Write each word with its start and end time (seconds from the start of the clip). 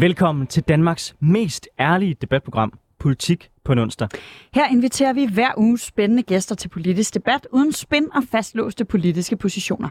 Velkommen 0.00 0.46
til 0.46 0.62
Danmarks 0.62 1.14
mest 1.20 1.68
ærlige 1.80 2.16
debatprogram, 2.20 2.72
Politik 2.98 3.50
på 3.64 3.72
en 3.72 3.78
onsdag. 3.78 4.08
Her 4.54 4.68
inviterer 4.68 5.12
vi 5.12 5.28
hver 5.32 5.50
uge 5.56 5.78
spændende 5.78 6.22
gæster 6.22 6.54
til 6.54 6.68
politisk 6.68 7.14
debat 7.14 7.46
uden 7.52 7.72
spænd 7.72 8.06
og 8.14 8.22
fastlåste 8.30 8.84
politiske 8.84 9.36
positioner. 9.36 9.88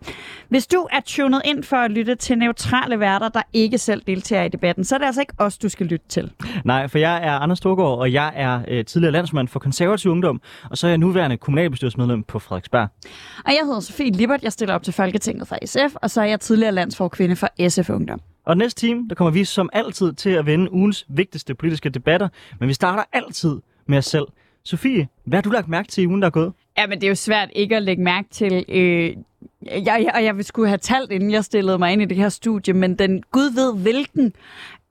Hvis 0.49 0.67
du 0.67 0.87
er 0.91 0.99
tunet 1.05 1.41
ind 1.45 1.63
for 1.63 1.75
at 1.75 1.91
lytte 1.91 2.15
til 2.15 2.37
neutrale 2.37 2.99
værter, 2.99 3.29
der 3.29 3.41
ikke 3.53 3.77
selv 3.77 4.01
deltager 4.07 4.43
i 4.43 4.49
debatten, 4.49 4.83
så 4.83 4.95
er 4.95 4.99
det 4.99 5.05
altså 5.05 5.21
ikke 5.21 5.33
os, 5.37 5.57
du 5.57 5.69
skal 5.69 5.85
lytte 5.85 6.07
til. 6.07 6.31
Nej, 6.65 6.87
for 6.87 6.97
jeg 6.97 7.27
er 7.27 7.31
Anders 7.31 7.57
Storgård, 7.57 7.99
og 7.99 8.13
jeg 8.13 8.33
er 8.35 8.61
øh, 8.67 8.85
tidligere 8.85 9.11
landsmand 9.11 9.47
for 9.47 9.59
konservativ 9.59 10.11
ungdom, 10.11 10.41
og 10.69 10.77
så 10.77 10.87
er 10.87 10.91
jeg 10.91 10.97
nuværende 10.97 11.37
kommunalbestyrelsesmedlem 11.37 12.23
på 12.23 12.39
Frederiksberg. 12.39 12.87
Og 13.45 13.51
jeg 13.51 13.61
hedder 13.65 13.79
Sofie 13.79 14.11
Lippert, 14.11 14.43
jeg 14.43 14.51
stiller 14.51 14.75
op 14.75 14.83
til 14.83 14.93
Folketinget 14.93 15.47
fra 15.47 15.57
SF, 15.65 15.95
og 15.95 16.09
så 16.09 16.21
er 16.21 16.25
jeg 16.25 16.39
tidligere 16.39 16.71
landsforkvinde 16.71 17.35
for 17.35 17.69
SF 17.69 17.89
Ungdom. 17.89 18.21
Og 18.45 18.57
næste 18.57 18.79
time, 18.79 19.07
der 19.09 19.15
kommer 19.15 19.31
vi 19.31 19.43
som 19.43 19.69
altid 19.73 20.13
til 20.13 20.29
at 20.29 20.45
vende 20.45 20.73
ugens 20.73 21.05
vigtigste 21.09 21.55
politiske 21.55 21.89
debatter, 21.89 22.27
men 22.59 22.69
vi 22.69 22.73
starter 22.73 23.03
altid 23.13 23.61
med 23.85 23.97
os 23.97 24.05
selv. 24.05 24.25
Sofie, 24.63 25.07
hvad 25.25 25.37
har 25.37 25.41
du 25.41 25.49
lagt 25.49 25.67
mærke 25.67 25.87
til 25.87 26.03
i 26.03 26.07
ugen, 26.07 26.21
der 26.21 26.25
er 26.25 26.31
gået? 26.31 26.53
Ja, 26.77 26.87
men 26.87 27.01
det 27.01 27.07
er 27.07 27.09
jo 27.09 27.15
svært 27.15 27.49
ikke 27.55 27.75
at 27.75 27.83
lægge 27.83 28.03
mærke 28.03 28.27
til. 28.31 28.65
Øh, 28.69 29.15
jeg, 29.85 30.11
og 30.15 30.23
jeg 30.23 30.37
vil 30.37 30.45
skulle 30.45 30.67
have 30.67 30.77
talt, 30.77 31.11
inden 31.11 31.31
jeg 31.31 31.43
stillede 31.43 31.77
mig 31.77 31.93
ind 31.93 32.01
i 32.01 32.05
det 32.05 32.17
her 32.17 32.29
studie, 32.29 32.73
men 32.73 32.95
den 32.95 33.23
gud 33.31 33.53
ved 33.53 33.81
hvilken 33.81 34.33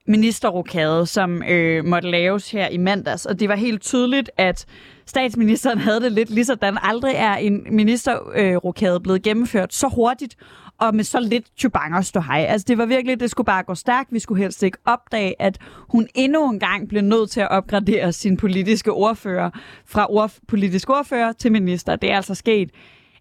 ministerrokade, 0.06 1.06
som 1.06 1.42
øh, 1.42 1.84
måtte 1.84 2.10
laves 2.10 2.50
her 2.50 2.68
i 2.68 2.76
mandags. 2.76 3.26
Og 3.26 3.40
det 3.40 3.48
var 3.48 3.56
helt 3.56 3.82
tydeligt, 3.82 4.30
at 4.36 4.66
statsministeren 5.06 5.78
havde 5.78 6.00
det 6.00 6.12
lidt 6.12 6.30
lige 6.30 6.44
sådan. 6.44 6.78
Aldrig 6.82 7.14
er 7.16 7.34
en 7.34 7.66
ministerrokade 7.70 8.94
øh, 8.94 9.00
blevet 9.00 9.22
gennemført 9.22 9.74
så 9.74 9.88
hurtigt 9.94 10.36
og 10.80 10.94
med 10.94 11.04
så 11.04 11.20
lidt 11.20 11.46
chubanger 11.58 12.00
stå 12.00 12.20
hej. 12.20 12.46
Altså 12.48 12.64
det 12.68 12.78
var 12.78 12.86
virkelig, 12.86 13.20
det 13.20 13.30
skulle 13.30 13.44
bare 13.44 13.62
gå 13.62 13.74
stærkt. 13.74 14.12
Vi 14.12 14.18
skulle 14.18 14.42
helst 14.42 14.62
ikke 14.62 14.78
opdage, 14.84 15.42
at 15.42 15.58
hun 15.88 16.06
endnu 16.14 16.50
en 16.50 16.60
gang 16.60 16.88
blev 16.88 17.02
nødt 17.02 17.30
til 17.30 17.40
at 17.40 17.50
opgradere 17.50 18.12
sin 18.12 18.36
politiske 18.36 18.92
ordfører 18.92 19.50
fra 19.86 20.06
ordf- 20.10 20.38
politisk 20.48 20.90
ordfører 20.90 21.32
til 21.32 21.52
minister. 21.52 21.96
Det 21.96 22.10
er 22.10 22.16
altså 22.16 22.34
sket 22.34 22.70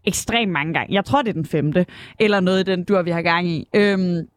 ekstremt 0.05 0.51
mange 0.51 0.73
gange. 0.73 0.93
Jeg 0.93 1.05
tror, 1.05 1.21
det 1.21 1.29
er 1.29 1.33
den 1.33 1.45
femte, 1.45 1.85
eller 2.19 2.39
noget 2.39 2.59
i 2.59 2.71
den 2.71 2.83
dur, 2.83 3.01
vi 3.01 3.11
har 3.11 3.21
gang 3.21 3.47
i. 3.47 3.67
Øhm, 3.75 4.27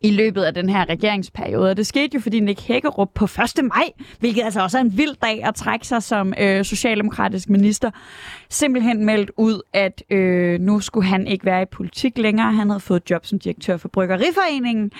i 0.00 0.10
løbet 0.10 0.42
af 0.42 0.54
den 0.54 0.68
her 0.68 0.88
regeringsperiode. 0.88 1.70
Og 1.70 1.76
det 1.76 1.86
skete 1.86 2.14
jo, 2.14 2.20
fordi 2.20 2.40
Nick 2.40 2.60
Hækkerup 2.60 3.08
på 3.14 3.24
1. 3.24 3.64
maj, 3.64 3.84
hvilket 4.18 4.42
altså 4.42 4.62
også 4.62 4.78
er 4.78 4.82
en 4.82 4.96
vild 4.96 5.14
dag 5.22 5.44
at 5.44 5.54
trække 5.54 5.86
sig 5.86 6.02
som 6.02 6.34
øh, 6.40 6.64
socialdemokratisk 6.64 7.48
minister, 7.48 7.90
simpelthen 8.48 9.04
meldt 9.04 9.30
ud, 9.36 9.60
at 9.72 10.02
øh, 10.10 10.60
nu 10.60 10.80
skulle 10.80 11.06
han 11.06 11.26
ikke 11.26 11.44
være 11.44 11.62
i 11.62 11.64
politik 11.64 12.18
længere. 12.18 12.52
Han 12.52 12.68
havde 12.70 12.80
fået 12.80 13.10
job 13.10 13.26
som 13.26 13.38
direktør 13.38 13.76
for 13.76 13.88
Bryggeriforeningen. 13.88 14.90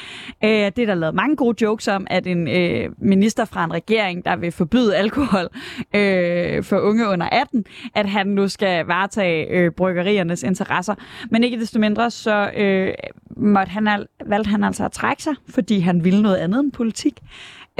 Øh, 0.44 0.50
det 0.50 0.78
er 0.78 0.86
der 0.86 0.94
lavet 0.94 1.14
mange 1.14 1.36
gode 1.36 1.64
jokes 1.64 1.88
om, 1.88 2.06
at 2.10 2.26
en 2.26 2.48
øh, 2.48 2.91
minister 2.98 3.44
fra 3.44 3.64
en 3.64 3.72
regering, 3.72 4.24
der 4.24 4.36
vil 4.36 4.52
forbyde 4.52 4.96
alkohol 4.96 5.48
øh, 5.94 6.64
for 6.64 6.78
unge 6.78 7.08
under 7.08 7.28
18, 7.32 7.64
at 7.94 8.08
han 8.08 8.26
nu 8.26 8.48
skal 8.48 8.86
varetage 8.86 9.46
øh, 9.50 9.70
bryggeriernes 9.70 10.42
interesser. 10.42 10.94
Men 11.31 11.44
ikke 11.44 11.60
desto 11.60 11.78
mindre, 11.78 12.10
så 12.10 12.50
øh, 12.56 12.94
måtte 13.37 13.70
han 13.70 13.88
al- 13.88 14.06
valgte 14.26 14.50
han 14.50 14.64
altså 14.64 14.84
at 14.88 14.93
trække 14.93 15.22
sig, 15.22 15.34
fordi 15.49 15.78
han 15.78 16.04
ville 16.04 16.22
noget 16.22 16.37
andet 16.37 16.60
end 16.60 16.72
politik. 16.72 17.21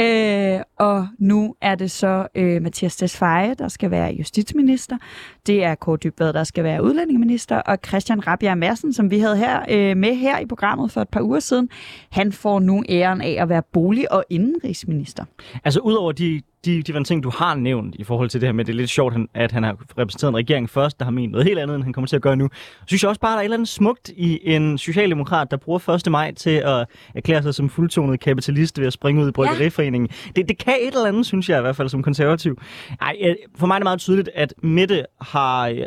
Øh, 0.00 0.60
og 0.78 1.08
nu 1.19 1.54
er 1.60 1.74
det 1.74 1.91
så 1.91 2.26
øh, 2.34 2.62
Mathias 2.62 2.96
Tesfaye, 2.96 3.54
der 3.54 3.69
skal 3.69 3.91
være 3.91 4.12
justitsminister. 4.12 4.96
Det 5.48 5.64
er 5.64 5.75
Kåre 5.75 5.97
Dybvad, 5.97 6.32
der 6.32 6.44
skal 6.44 6.64
være 6.64 6.82
udlændingeminister. 6.82 7.56
Og 7.56 7.78
Christian 7.86 8.26
Rabjerg 8.26 8.59
Madsen, 8.59 8.92
som 8.92 9.10
vi 9.10 9.19
havde 9.19 9.36
her 9.36 9.60
øh, 9.70 9.97
med 9.97 10.14
her 10.14 10.38
i 10.38 10.47
programmet 10.47 10.92
for 10.92 11.00
et 11.00 11.09
par 11.09 11.22
uger 11.22 11.41
siden, 11.41 11.69
han 12.10 12.32
får 12.32 12.60
nu 12.60 12.84
æren 12.88 13.20
af 13.20 13.36
at 13.41 13.48
være 13.48 13.62
bolig- 13.72 14.12
og 14.12 14.25
indenrigsminister. 14.31 15.25
Altså 15.64 15.81
udover 15.81 16.12
de 16.12 16.42
de, 16.64 16.82
de 16.82 17.04
ting, 17.04 17.22
du 17.22 17.31
har 17.31 17.54
nævnt 17.54 17.94
i 17.94 18.04
forhold 18.04 18.28
til 18.31 18.41
det 18.41 18.47
her 18.47 18.53
med, 18.53 18.64
det 18.64 18.72
er 18.72 18.76
lidt 18.76 18.91
sjovt, 18.91 19.14
at 19.34 19.53
han 19.53 19.62
har 19.62 19.76
repræsenteret 19.98 20.31
en 20.31 20.37
regering 20.37 20.70
først, 20.70 20.98
der 20.98 21.04
har 21.04 21.12
ment 21.12 21.32
noget 21.32 21.47
helt 21.47 21.58
andet, 21.58 21.75
end 21.75 21.84
han 21.84 21.92
kommer 21.92 22.06
til 22.06 22.16
at 22.16 22.22
gøre 22.22 22.37
nu. 22.37 22.48
Synes 22.87 23.03
jeg 23.03 23.08
også 23.08 23.20
bare, 23.20 23.31
der 23.31 23.37
er 23.37 23.41
et 23.41 23.44
eller 23.44 23.56
andet 23.56 23.69
smukt 23.69 24.08
i 24.16 24.41
en 24.42 24.78
socialdemokrat, 24.78 25.50
der 25.50 25.56
bruger 25.56 25.88
1. 25.88 26.10
maj 26.10 26.34
til 26.34 26.50
at 26.50 26.87
erklære 27.14 27.42
sig 27.42 27.54
som 27.54 27.69
fuldtonet 27.69 28.20
kapitalist 28.20 28.78
ved 28.81 28.87
at 28.87 28.92
springe 28.92 29.22
ud 29.22 29.28
i 29.28 29.32
Bryggeriforeningen. 29.32 30.10
Ja. 30.26 30.31
Det, 30.37 30.48
det 30.48 30.58
kan 30.58 30.75
et 30.81 30.94
eller 30.94 31.06
andet, 31.06 31.26
synes 31.26 31.48
jeg 31.48 31.58
i 31.58 31.60
hvert 31.60 31.76
fald 31.76 31.88
som 31.88 32.03
konservativ. 32.03 32.60
Ej, 33.00 33.16
for 33.56 33.66
mig 33.66 33.75
er 33.75 33.78
det 33.78 33.84
meget 33.84 34.00
tydeligt, 34.00 34.31
at 34.34 34.54
Mette 34.62 35.04
har 35.20 35.38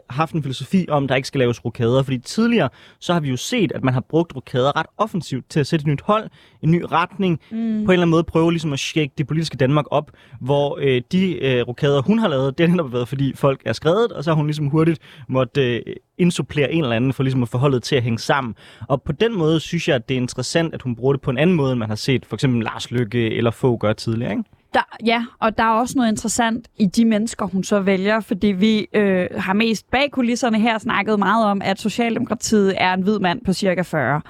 haft 0.10 0.34
en 0.34 0.44
filosofi 0.44 0.86
om, 0.90 1.04
at 1.04 1.10
der 1.10 1.16
ikke 1.16 1.28
skal 1.28 1.40
laves 1.40 1.66
rokader, 1.66 2.04
fordi 2.04 2.18
tidligere 2.18 2.70
så 3.00 3.14
har 3.14 3.20
vi 3.20 3.30
jo 3.30 3.38
set, 3.38 3.72
at 3.72 3.84
man 3.84 3.94
har 3.94 4.02
brugt 4.10 4.36
rokader 4.36 4.76
ret 4.76 4.86
offensivt 4.98 5.50
til 5.50 5.60
at 5.60 5.68
sætte 5.68 5.84
et 5.84 5.88
nyt 5.88 6.02
hold, 6.02 6.30
en 6.62 6.72
ny 6.72 6.84
retning, 6.92 7.40
mm. 7.52 7.58
på 7.58 7.58
en 7.58 7.80
eller 7.80 7.92
anden 7.92 8.10
måde 8.10 8.24
prøve 8.24 8.52
ligesom 8.52 8.74
at 8.74 8.80
shake 8.80 9.12
det 9.18 9.28
politiske 9.28 9.58
Danmark 9.58 9.86
op, 9.92 10.12
hvor 10.42 10.80
øh, 10.82 11.02
de 11.12 11.44
øh, 11.44 11.68
rokader, 11.68 12.02
hun 12.02 12.20
har 12.20 12.28
lavet, 12.28 12.58
det 12.58 12.70
har 12.70 12.84
været, 12.84 13.08
fordi 13.08 13.34
folk 13.36 13.62
er 13.66 13.74
skrevet, 13.74 14.12
og 14.12 14.24
så 14.24 14.32
har 14.32 14.36
hun 14.36 14.46
ligesom 14.46 14.68
hurtigt 14.68 15.00
måtte 15.28 15.76
øh, 15.76 15.96
indsupplere 16.18 16.72
en 16.72 16.84
eller 16.84 16.96
anden 16.96 17.14
for 17.14 17.24
ligesom 17.24 17.44
at 17.44 17.50
få 17.50 17.58
holdet 17.58 17.84
til 17.84 17.96
at 17.96 18.04
hænge 18.04 18.20
sammen. 18.20 18.56
Og 18.88 19.02
på 19.02 19.12
den 19.12 19.38
måde 19.38 19.60
synes 19.60 19.88
jeg, 19.88 19.96
at 19.96 20.10
det 20.10 20.16
er 20.16 20.22
interessant, 20.22 20.74
at 20.74 20.82
hun 20.82 20.96
bruger 20.96 21.14
det 21.14 21.22
på 21.22 21.32
en 21.32 21.38
anden 21.38 21.56
måde, 21.56 21.72
end 21.72 21.80
man 21.80 21.90
har 21.90 21.96
set 21.96 22.26
for 22.26 22.36
eksempel 22.36 22.64
Lars 22.64 22.92
Lykke 22.92 23.34
eller 23.34 23.52
få 23.52 23.78
gøre 23.78 23.94
tidligere. 23.94 24.32
Ikke? 24.32 24.44
Der, 24.74 24.82
ja, 25.06 25.26
og 25.40 25.58
der 25.58 25.64
er 25.64 25.70
også 25.70 25.94
noget 25.98 26.10
interessant 26.10 26.68
i 26.78 26.86
de 26.86 27.06
mennesker, 27.06 27.46
hun 27.46 27.64
så 27.64 27.80
vælger, 27.80 28.20
fordi 28.20 28.48
vi 28.48 28.88
øh, 28.94 29.28
har 29.38 29.54
mest 29.54 29.92
bag 29.92 30.12
kulisserne 30.12 30.60
her 30.60 30.78
snakket 30.78 31.20
meget 31.20 31.46
om, 31.46 31.62
at 31.64 31.80
Socialdemokratiet 31.80 32.74
er 32.78 32.94
en 32.94 33.02
hvid 33.02 33.20
mand 33.20 33.42
på 33.46 33.54
cirka 33.54 33.82
40. 33.82 34.22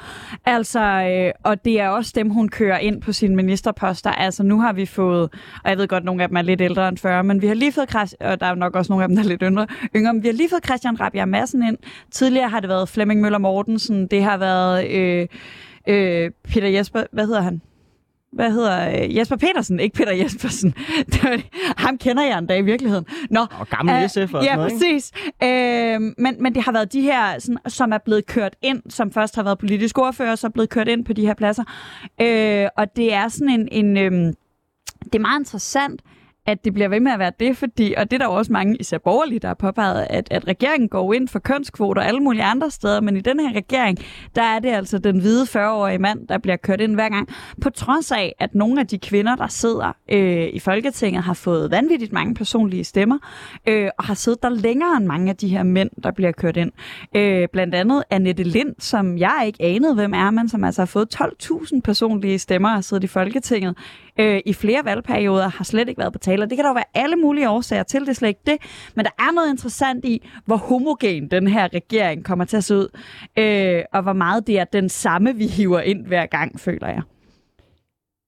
Altså, 0.46 0.79
øh, 0.79 1.31
og 1.44 1.66
det 1.66 1.79
er 1.79 1.90
også 1.90 2.12
dem, 2.16 2.29
hun 2.29 2.50
kører 2.50 2.78
ind 2.78 3.02
på 3.02 3.12
sine 3.12 3.35
ministerposter. 3.35 4.12
Altså, 4.12 4.44
nu 4.44 4.62
har 4.62 4.74
vi 4.74 4.85
fået, 4.85 5.29
og 5.63 5.69
jeg 5.69 5.78
ved 5.78 5.88
godt, 5.88 6.03
nogle 6.03 6.24
af 6.24 6.29
dem 6.29 6.38
er 6.38 6.41
lidt 6.41 6.62
ældre 6.62 6.90
end 6.90 6.97
40, 6.97 7.23
men 7.23 7.41
vi 7.41 7.47
har 7.47 7.53
lige 7.53 7.72
fået, 7.72 8.16
og 8.19 8.40
der 8.40 8.46
er 8.46 8.56
nok 8.56 8.75
også 8.75 8.91
nogle 8.91 9.03
af 9.03 9.09
dem, 9.09 9.16
der 9.16 9.23
er 9.23 9.28
lidt 9.28 9.41
yngre, 9.44 9.68
yngre 9.96 10.13
men 10.13 10.23
vi 10.23 10.28
har 10.28 10.34
lige 10.34 10.50
fået 10.50 10.66
Christian 10.66 11.00
Rabia 11.00 11.25
Madsen 11.25 11.63
ind. 11.63 11.78
Tidligere 12.12 12.50
har 12.50 12.59
det 12.59 12.69
været 12.69 12.90
Flemming 12.90 13.22
Møller 13.22 13.38
Mortensen, 13.38 14.08
det 14.08 14.23
har 14.23 14.38
været 14.38 14.88
øh, 14.91 15.28
øh, 15.88 16.31
Peter 16.44 16.68
Jesper, 16.68 17.03
hvad 17.12 17.25
hedder 17.25 17.41
han? 17.41 17.62
Hvad 18.34 18.52
hedder 18.52 18.90
øh, 18.90 19.18
Jesper 19.18 19.36
Petersen, 19.36 19.80
ikke 19.80 19.96
Peter 19.96 20.14
Jespersen. 20.14 20.74
Ham 21.84 21.97
kender 21.97 22.24
jeg 22.24 22.38
endda 22.38 22.58
i 22.58 22.62
virkeligheden. 22.62 23.06
Nå, 23.30 23.46
og 23.59 23.68
gammel 23.68 24.03
uh, 24.03 24.09
SF 24.09 24.34
og 24.34 24.44
Ja, 24.44 24.56
noget, 24.56 24.72
præcis. 24.72 25.12
Uh, 25.44 26.02
men, 26.24 26.36
men 26.40 26.56
det 26.56 26.64
har 26.64 26.72
været 26.72 26.94
de 26.94 27.02
her, 27.02 27.40
sådan, 27.40 27.58
som 27.68 27.91
er 27.91 27.97
blevet 27.97 28.25
kørt 28.25 28.56
ind, 28.62 28.81
som 28.90 29.12
først 29.12 29.36
har 29.36 29.44
været 29.44 29.58
politisk 29.58 29.97
ordfører, 29.97 30.36
så 30.36 30.47
er 30.47 30.52
blevet 30.52 30.70
kørt 30.70 30.88
ind 30.88 31.06
på 31.06 31.14
de 31.14 31.25
her 31.25 31.34
pladser. 31.34 31.64
Uh, 32.22 32.70
og 32.78 32.96
det 32.96 33.14
er 33.14 33.28
sådan 33.28 33.68
en, 33.72 33.96
en 33.96 34.14
um, 34.14 34.34
det 35.03 35.16
er 35.16 35.20
meget 35.20 35.40
interessant, 35.40 36.02
at 36.51 36.66
det 36.66 36.73
bliver 36.73 36.89
ved 36.89 37.00
med 37.00 37.12
at 37.12 37.19
være 37.19 37.31
det, 37.39 37.57
fordi, 37.57 37.94
og 37.97 38.12
det 38.12 38.13
er 38.13 38.17
der 38.17 38.25
jo 38.25 38.34
også 38.34 38.51
mange, 38.51 38.75
især 38.75 38.97
borgerlige, 38.97 39.39
der 39.39 39.47
har 39.47 39.53
påpeget, 39.56 40.07
at, 40.09 40.28
at 40.31 40.47
regeringen 40.47 40.89
går 40.89 41.13
ind 41.13 41.28
for 41.28 41.39
kønskvoter 41.39 42.01
alle 42.01 42.19
mulige 42.19 42.44
andre 42.44 42.72
steder, 42.72 43.01
men 43.01 43.17
i 43.17 43.22
den 43.22 43.39
her 43.39 43.56
regering, 43.56 43.97
der 44.35 44.41
er 44.41 44.59
det 44.59 44.69
altså 44.69 44.97
den 44.97 45.19
hvide 45.19 45.44
40-årige 45.44 45.97
mand, 45.97 46.28
der 46.28 46.38
bliver 46.38 46.57
kørt 46.57 46.81
ind 46.81 46.95
hver 46.95 47.09
gang, 47.09 47.29
på 47.61 47.69
trods 47.69 48.11
af, 48.11 48.35
at 48.40 48.56
nogle 48.56 48.79
af 48.79 48.88
de 48.88 48.97
kvinder, 48.97 49.35
der 49.35 49.47
sidder 49.47 49.95
øh, 50.11 50.47
i 50.53 50.59
Folketinget, 50.59 51.23
har 51.23 51.34
fået 51.34 51.72
vanvittigt 51.72 52.14
mange 52.14 52.34
personlige 52.34 52.84
stemmer, 52.84 53.17
øh, 53.67 53.90
og 53.97 54.03
har 54.03 54.14
siddet 54.14 54.43
der 54.43 54.49
længere 54.49 54.97
end 54.97 55.05
mange 55.05 55.29
af 55.29 55.35
de 55.35 55.47
her 55.47 55.64
mænd, 55.64 55.90
der 56.03 56.11
bliver 56.11 56.31
kørt 56.31 56.58
ind. 56.58 56.72
Øh, 57.16 57.47
blandt 57.53 57.76
andet 57.76 58.03
Annette 58.09 58.43
Lind, 58.43 58.76
som 58.79 59.17
jeg 59.17 59.43
ikke 59.46 59.64
anede, 59.64 59.93
hvem 59.93 60.14
er, 60.14 60.31
men 60.31 60.49
som 60.49 60.64
altså 60.64 60.81
har 60.81 60.85
fået 60.85 61.22
12.000 61.22 61.81
personlige 61.84 62.40
stemmer 62.40 62.76
og 62.76 62.84
siddet 62.84 63.03
i 63.03 63.08
Folketinget 63.08 63.78
øh, 64.19 64.41
i 64.46 64.53
flere 64.53 64.85
valgperioder, 64.85 65.47
har 65.49 65.63
slet 65.63 65.90
ikke 65.90 65.99
været 65.99 66.13
på 66.13 66.19
tale. 66.19 66.41
Det 66.41 66.58
kan 66.58 66.63
der 66.63 66.69
jo 66.69 66.73
være 66.73 67.03
alle 67.03 67.16
mulige 67.16 67.49
årsager 67.49 67.84
til, 67.84 68.02
det 68.02 68.09
er 68.09 68.13
slet 68.13 68.28
ikke 68.28 68.41
det. 68.46 68.58
Men 68.96 69.05
der 69.05 69.11
er 69.19 69.31
noget 69.34 69.49
interessant 69.52 70.05
i, 70.05 70.29
hvor 70.46 70.55
homogen 70.55 71.31
den 71.31 71.47
her 71.47 71.67
regering 71.73 72.25
kommer 72.25 72.46
til 72.46 72.58
at 72.58 72.63
se 72.63 72.75
ud, 72.75 72.97
øh, 73.37 73.84
og 73.93 74.02
hvor 74.02 74.13
meget 74.13 74.47
det 74.47 74.59
er 74.59 74.63
den 74.63 74.90
samme, 74.90 75.35
vi 75.35 75.47
hiver 75.47 75.79
ind 75.79 76.05
hver 76.05 76.25
gang, 76.25 76.59
føler 76.59 76.87
jeg. 76.87 77.02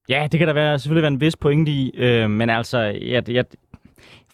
Ja, 0.08 0.28
det 0.32 0.38
kan 0.38 0.48
der 0.48 0.54
være, 0.54 0.78
selvfølgelig 0.78 1.02
være 1.02 1.12
en 1.12 1.20
vis 1.20 1.36
pointe 1.36 1.72
i, 1.72 1.90
øh, 1.96 2.30
men 2.30 2.50
altså, 2.50 2.78
jeg, 3.02 3.30
jeg, 3.30 3.44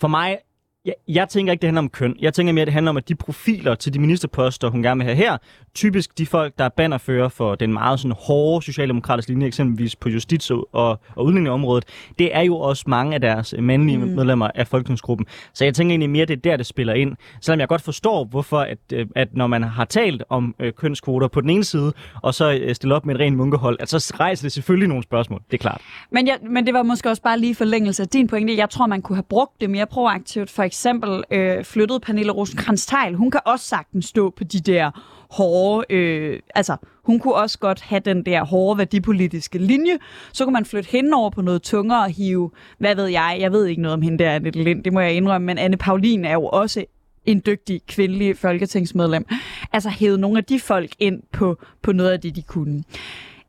for 0.00 0.08
mig 0.08 0.38
jeg, 0.84 0.94
jeg 1.08 1.28
tænker 1.28 1.52
ikke, 1.52 1.62
det 1.62 1.68
handler 1.68 1.82
om 1.82 1.88
køn. 1.88 2.16
Jeg 2.20 2.34
tænker 2.34 2.52
mere, 2.52 2.64
det 2.64 2.72
handler 2.72 2.90
om, 2.90 2.96
at 2.96 3.08
de 3.08 3.14
profiler 3.14 3.74
til 3.74 3.94
de 3.94 3.98
ministerposter, 3.98 4.68
hun 4.70 4.82
gerne 4.82 4.98
vil 4.98 5.04
have 5.04 5.16
her, 5.16 5.36
typisk 5.74 6.18
de 6.18 6.26
folk, 6.26 6.54
der 6.58 6.64
er 6.64 6.68
bannerfører 6.68 7.28
for 7.28 7.54
den 7.54 7.72
meget 7.72 8.00
sådan 8.00 8.16
hårde 8.20 8.64
socialdemokratiske 8.64 9.32
linje, 9.32 9.46
eksempelvis 9.46 9.96
på 9.96 10.08
justits- 10.08 10.50
og, 10.50 11.00
og 11.16 11.24
udlændingeområdet, 11.24 11.84
det 12.18 12.36
er 12.36 12.40
jo 12.40 12.56
også 12.56 12.84
mange 12.86 13.14
af 13.14 13.20
deres 13.20 13.54
mandlige 13.58 13.98
mm. 13.98 14.08
medlemmer 14.08 14.50
af 14.54 14.66
folketingsgruppen. 14.66 15.26
Så 15.54 15.64
jeg 15.64 15.74
tænker 15.74 15.92
egentlig 15.92 16.10
mere, 16.10 16.26
det 16.26 16.36
er 16.36 16.40
der, 16.40 16.56
det 16.56 16.66
spiller 16.66 16.94
ind. 16.94 17.16
Selvom 17.40 17.60
jeg 17.60 17.68
godt 17.68 17.82
forstår, 17.82 18.24
hvorfor, 18.24 18.58
at, 18.58 18.78
øh, 18.92 19.06
at 19.16 19.28
når 19.32 19.46
man 19.46 19.62
har 19.62 19.84
talt 19.84 20.22
om 20.28 20.54
øh, 20.58 20.72
kønskvoter 20.72 21.28
på 21.28 21.40
den 21.40 21.50
ene 21.50 21.64
side, 21.64 21.92
og 22.22 22.34
så 22.34 22.52
øh, 22.52 22.74
stille 22.74 22.94
op 22.94 23.06
med 23.06 23.14
et 23.14 23.20
rent 23.20 23.36
munkehold, 23.36 23.76
at 23.80 23.88
så 23.88 24.14
rejser 24.20 24.44
det 24.44 24.52
selvfølgelig 24.52 24.88
nogle 24.88 25.02
spørgsmål. 25.02 25.40
Det 25.50 25.54
er 25.54 25.58
klart. 25.58 25.80
Men, 26.12 26.26
ja, 26.26 26.34
men 26.50 26.66
det 26.66 26.74
var 26.74 26.82
måske 26.82 27.08
også 27.08 27.22
bare 27.22 27.38
lige 27.38 27.54
forlængelse 27.54 28.02
af 28.02 28.08
din 28.08 28.26
pointe. 28.26 28.56
Jeg 28.56 28.70
tror, 28.70 28.86
man 28.86 29.02
kunne 29.02 29.16
have 29.16 29.26
brugt 29.28 29.60
det 29.60 29.70
mere 29.70 29.86
proaktivt. 29.86 30.50
For 30.50 30.69
eksempel 30.70 31.24
øh, 31.30 31.64
flyttet 31.64 32.02
Pernille 32.02 32.32
rosenkrantz 32.32 32.92
-Teil. 32.92 33.14
Hun 33.14 33.30
kan 33.30 33.40
også 33.44 33.66
sagtens 33.66 34.04
stå 34.04 34.30
på 34.30 34.44
de 34.44 34.60
der 34.60 34.90
hårde, 35.30 35.94
øh, 35.94 36.40
altså 36.54 36.76
hun 37.04 37.18
kunne 37.18 37.34
også 37.34 37.58
godt 37.58 37.80
have 37.80 38.00
den 38.04 38.26
der 38.26 38.44
hårde 38.44 38.78
værdipolitiske 38.78 39.58
linje. 39.58 39.98
Så 40.32 40.44
kunne 40.44 40.52
man 40.52 40.64
flytte 40.64 40.90
hende 40.90 41.10
over 41.14 41.30
på 41.30 41.42
noget 41.42 41.62
tungere 41.62 42.04
og 42.04 42.10
hive, 42.10 42.50
hvad 42.78 42.94
ved 42.94 43.06
jeg, 43.06 43.36
jeg 43.40 43.52
ved 43.52 43.66
ikke 43.66 43.82
noget 43.82 43.92
om 43.94 44.02
hende 44.02 44.24
der, 44.24 44.30
Annette 44.30 44.62
Lind, 44.62 44.84
det 44.84 44.92
må 44.92 45.00
jeg 45.00 45.12
indrømme, 45.12 45.46
men 45.46 45.58
Anne 45.58 45.76
Paulin 45.76 46.24
er 46.24 46.32
jo 46.32 46.46
også 46.46 46.84
en 47.26 47.42
dygtig 47.46 47.80
kvindelig 47.88 48.36
folketingsmedlem. 48.36 49.26
Altså 49.72 49.88
hævet 49.88 50.20
nogle 50.20 50.38
af 50.38 50.44
de 50.44 50.60
folk 50.60 50.90
ind 50.98 51.22
på, 51.32 51.58
på 51.82 51.92
noget 51.92 52.10
af 52.10 52.20
det, 52.20 52.36
de 52.36 52.42
kunne. 52.42 52.84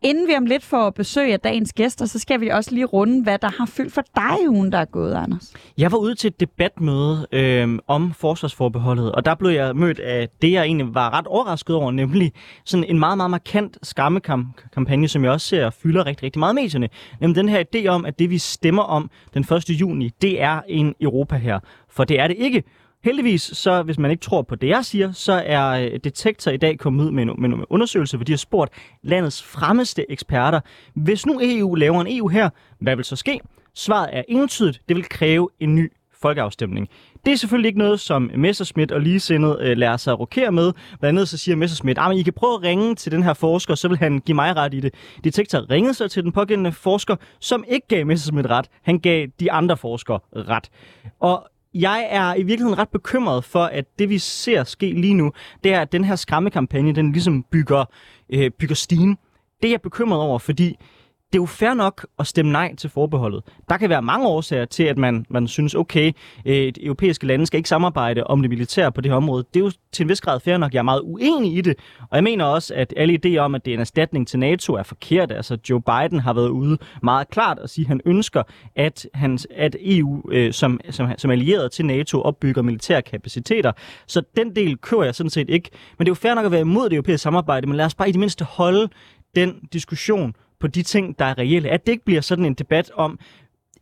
Inden 0.04 0.28
vi 0.28 0.36
om 0.38 0.46
lidt 0.46 0.64
får 0.64 0.90
besøg 0.90 1.34
af 1.34 1.40
dagens 1.40 1.74
gæster, 1.74 2.06
så 2.06 2.20
skal 2.20 2.42
vi 2.42 2.48
også 2.48 2.72
lige 2.74 2.86
runde, 2.86 3.24
hvad 3.24 3.38
der 3.38 3.50
har 3.58 3.66
fyldt 3.66 3.94
for 3.94 4.04
dig 4.16 4.44
i 4.44 4.48
ugen, 4.48 4.72
der 4.72 4.78
er 4.78 4.86
gået, 4.86 5.14
Anders. 5.14 5.54
Jeg 5.78 5.92
var 5.92 5.98
ude 5.98 6.16
til 6.16 6.28
et 6.28 6.40
debatmøde 6.40 7.28
øh, 7.32 7.80
om 7.88 8.14
forsvarsforbeholdet, 8.14 9.12
og 9.12 9.26
der 9.26 9.36
blev 9.36 9.52
jeg 9.52 9.76
mødt 9.76 10.00
af 10.00 10.30
det, 10.42 10.52
jeg 10.52 10.64
egentlig 10.64 10.94
var 10.94 11.18
ret 11.18 11.28
overrasket 11.28 11.76
over, 11.76 11.92
nemlig 11.92 12.32
sådan 12.66 12.84
en 12.84 13.00
meget, 13.00 13.18
meget 13.18 13.32
markant 13.32 13.78
skammekampagne, 13.84 15.08
som 15.08 15.24
jeg 15.24 15.32
også 15.32 15.48
ser 15.48 15.70
fylder 15.70 16.06
rigtig, 16.06 16.24
rigtig 16.24 16.40
meget 16.40 16.56
medierne. 16.56 16.90
Nemlig 17.20 17.36
den 17.36 17.50
her 17.50 17.64
idé 17.76 17.88
om, 17.88 18.06
at 18.06 18.20
det 18.20 18.30
vi 18.30 18.38
stemmer 18.38 18.84
om 18.84 19.10
den 19.34 19.42
1. 19.42 19.70
juni, 19.70 20.10
det 20.22 20.42
er 20.42 20.62
en 20.68 20.96
Europa 21.02 21.36
her. 21.36 21.60
For 21.90 22.04
det 22.04 22.20
er 22.20 22.28
det 22.28 22.36
ikke. 22.40 22.64
Heldigvis, 23.04 23.42
så 23.42 23.84
hvis 23.84 24.00
man 24.00 24.12
ikke 24.12 24.22
tror 24.22 24.42
på 24.42 24.56
det, 24.56 24.68
jeg 24.68 24.86
siger, 24.86 25.12
så 25.12 25.44
er 25.46 25.70
øh, 25.70 26.00
Detektor 26.04 26.52
i 26.52 26.58
dag 26.58 26.78
kommet 26.80 27.06
ud 27.06 27.12
med 27.12 27.24
en, 27.24 27.32
med 27.38 27.50
en 27.50 27.66
undersøgelse, 27.70 28.18
hvor 28.18 28.24
de 28.24 28.32
har 28.32 28.38
spurgt 28.38 28.74
landets 29.04 29.44
fremmeste 29.44 30.12
eksperter. 30.12 30.60
Hvis 30.96 31.26
nu 31.26 31.40
EU 31.44 31.76
laver 31.76 32.02
en 32.02 32.18
EU 32.18 32.28
her, 32.28 32.50
hvad 32.80 32.96
vil 32.96 33.06
så 33.06 33.16
ske? 33.16 33.40
Svaret 33.76 34.10
er 34.14 34.24
entydigt, 34.28 34.82
det 34.90 34.96
vil 34.96 35.10
kræve 35.10 35.50
en 35.60 35.76
ny 35.76 35.92
folkeafstemning. 36.22 36.90
Det 37.26 37.34
er 37.34 37.38
selvfølgelig 37.38 37.68
ikke 37.68 37.80
noget, 37.80 38.00
som 38.00 38.32
Messerschmidt 38.36 38.92
og 38.92 39.02
ligesindet 39.02 39.58
øh, 39.62 39.78
lader 39.78 39.98
sig 39.98 40.20
rokere 40.20 40.52
med. 40.52 40.74
Blandt 41.00 41.06
andet 41.06 41.28
så 41.30 41.38
siger 41.38 41.56
Messerschmidt, 41.56 41.98
ah, 41.98 42.12
at 42.12 42.18
I 42.18 42.22
kan 42.22 42.34
prøve 42.34 42.54
at 42.54 42.62
ringe 42.62 42.96
til 42.96 43.12
den 43.12 43.24
her 43.24 43.34
forsker, 43.34 43.76
så 43.76 43.88
vil 43.88 43.98
han 43.98 44.20
give 44.20 44.36
mig 44.36 44.56
ret 44.56 44.74
i 44.74 44.80
det. 44.80 44.94
Detektor 45.24 45.72
ringede 45.72 45.94
så 45.94 46.08
til 46.08 46.24
den 46.24 46.32
pågældende 46.32 46.72
forsker, 46.72 47.16
som 47.40 47.64
ikke 47.68 47.88
gav 47.88 48.06
Messerschmidt 48.06 48.48
ret. 48.48 48.66
Han 48.82 49.00
gav 49.00 49.28
de 49.40 49.52
andre 49.52 49.78
forskere 49.78 50.20
ret. 50.36 50.70
Og 51.20 51.51
jeg 51.74 52.08
er 52.10 52.36
i 52.36 52.44
virkeligheden 52.44 52.78
ret 52.78 52.90
bekymret 52.90 53.44
for, 53.44 53.64
at 53.64 53.86
det 54.00 54.10
vi 54.10 54.18
ser 54.18 54.64
ske 54.64 54.92
lige 54.92 55.14
nu, 55.14 55.32
det 55.64 55.74
er, 55.74 55.82
at 55.82 55.92
den 55.92 56.04
her 56.04 56.16
skræmmekampagne, 56.16 56.96
den 56.96 57.12
ligesom 57.12 57.44
bygger, 57.44 57.86
øh, 58.30 58.52
bygger 58.52 58.76
stigen. 58.76 59.18
Det 59.62 59.68
er 59.68 59.72
jeg 59.72 59.82
bekymret 59.82 60.22
over, 60.22 60.40
fordi 60.40 60.78
det 61.34 61.40
er 61.40 61.42
jo 61.42 61.46
fair 61.46 61.74
nok 61.74 62.08
at 62.20 62.28
stemme 62.28 62.52
nej 62.52 62.76
til 62.76 62.90
forbeholdet. 62.90 63.44
Der 63.70 63.78
kan 63.78 63.90
være 63.90 64.02
mange 64.02 64.28
årsager 64.28 64.66
til, 64.66 64.84
at 64.84 64.98
man, 64.98 65.26
man 65.30 65.48
synes, 65.48 65.76
okay, 65.76 66.12
øh, 66.46 66.56
et 66.56 66.78
europæiske 66.82 67.28
lande 67.28 67.46
skal 67.46 67.58
ikke 67.58 67.70
samarbejde 67.70 68.24
om 68.24 68.42
det 68.42 68.50
militære 68.50 68.92
på 68.92 69.02
det 69.02 69.12
her 69.12 69.16
område. 69.16 69.44
Det 69.54 69.60
er 69.60 69.64
jo 69.64 69.72
til 69.92 70.04
en 70.04 70.10
vis 70.10 70.22
grad 70.22 70.40
fair 70.40 70.58
nok. 70.58 70.74
Jeg 70.74 70.80
er 70.80 70.84
meget 70.84 71.02
uenig 71.04 71.58
i 71.58 71.62
det. 71.62 71.76
Og 72.00 72.16
jeg 72.16 72.24
mener 72.24 72.46
også, 72.46 72.74
at 72.74 72.94
alle 72.98 73.20
idéer 73.26 73.38
om, 73.38 73.56
at 73.56 73.66
det 73.66 73.72
er 73.72 73.76
en 73.76 73.82
erstatning 73.82 74.28
til 74.28 74.40
NATO, 74.40 74.74
er 74.74 74.84
forkert. 74.84 75.32
Altså 75.32 75.58
Joe 75.70 75.82
Biden 75.82 76.20
har 76.20 76.34
været 76.34 76.50
ude 76.50 76.78
meget 77.04 77.30
klart 77.30 77.60
og 77.60 77.70
sige, 77.70 77.86
at 77.86 77.88
han 77.88 78.02
ønsker, 78.06 78.44
at, 78.76 79.08
hans, 79.14 79.48
at 79.56 79.76
EU 79.80 80.32
øh, 80.32 80.54
som, 80.54 80.80
som, 80.90 81.10
som 81.18 81.32
allieret 81.32 81.72
til 81.72 81.86
NATO 81.86 82.22
opbygger 82.22 82.62
militære 82.62 83.02
kapaciteter. 83.02 83.72
Så 84.08 84.22
den 84.36 84.56
del 84.56 84.78
kører 84.78 85.04
jeg 85.04 85.16
sådan 85.16 85.30
set 85.30 85.50
ikke. 85.50 85.70
Men 85.98 86.06
det 86.06 86.10
er 86.10 86.12
jo 86.12 86.16
fair 86.16 86.36
nok 86.36 86.46
at 86.46 86.52
være 86.52 86.62
imod 86.62 86.90
det 86.90 86.96
europæiske 86.96 87.24
samarbejde, 87.24 87.68
men 87.68 87.76
lad 87.76 87.86
os 87.86 87.96
bare 87.96 88.10
i 88.10 88.12
det 88.12 88.20
mindste 88.20 88.46
holde 88.46 88.90
den 89.36 89.60
diskussion 89.74 90.36
på 90.62 90.68
de 90.68 90.84
ting, 90.84 91.20
der 91.20 91.26
er 91.26 91.38
reelle. 91.38 91.70
At 91.70 91.86
det 91.86 91.92
ikke 91.92 92.06
bliver 92.06 92.22
sådan 92.22 92.46
en 92.46 92.54
debat 92.54 92.92
om, 92.96 93.20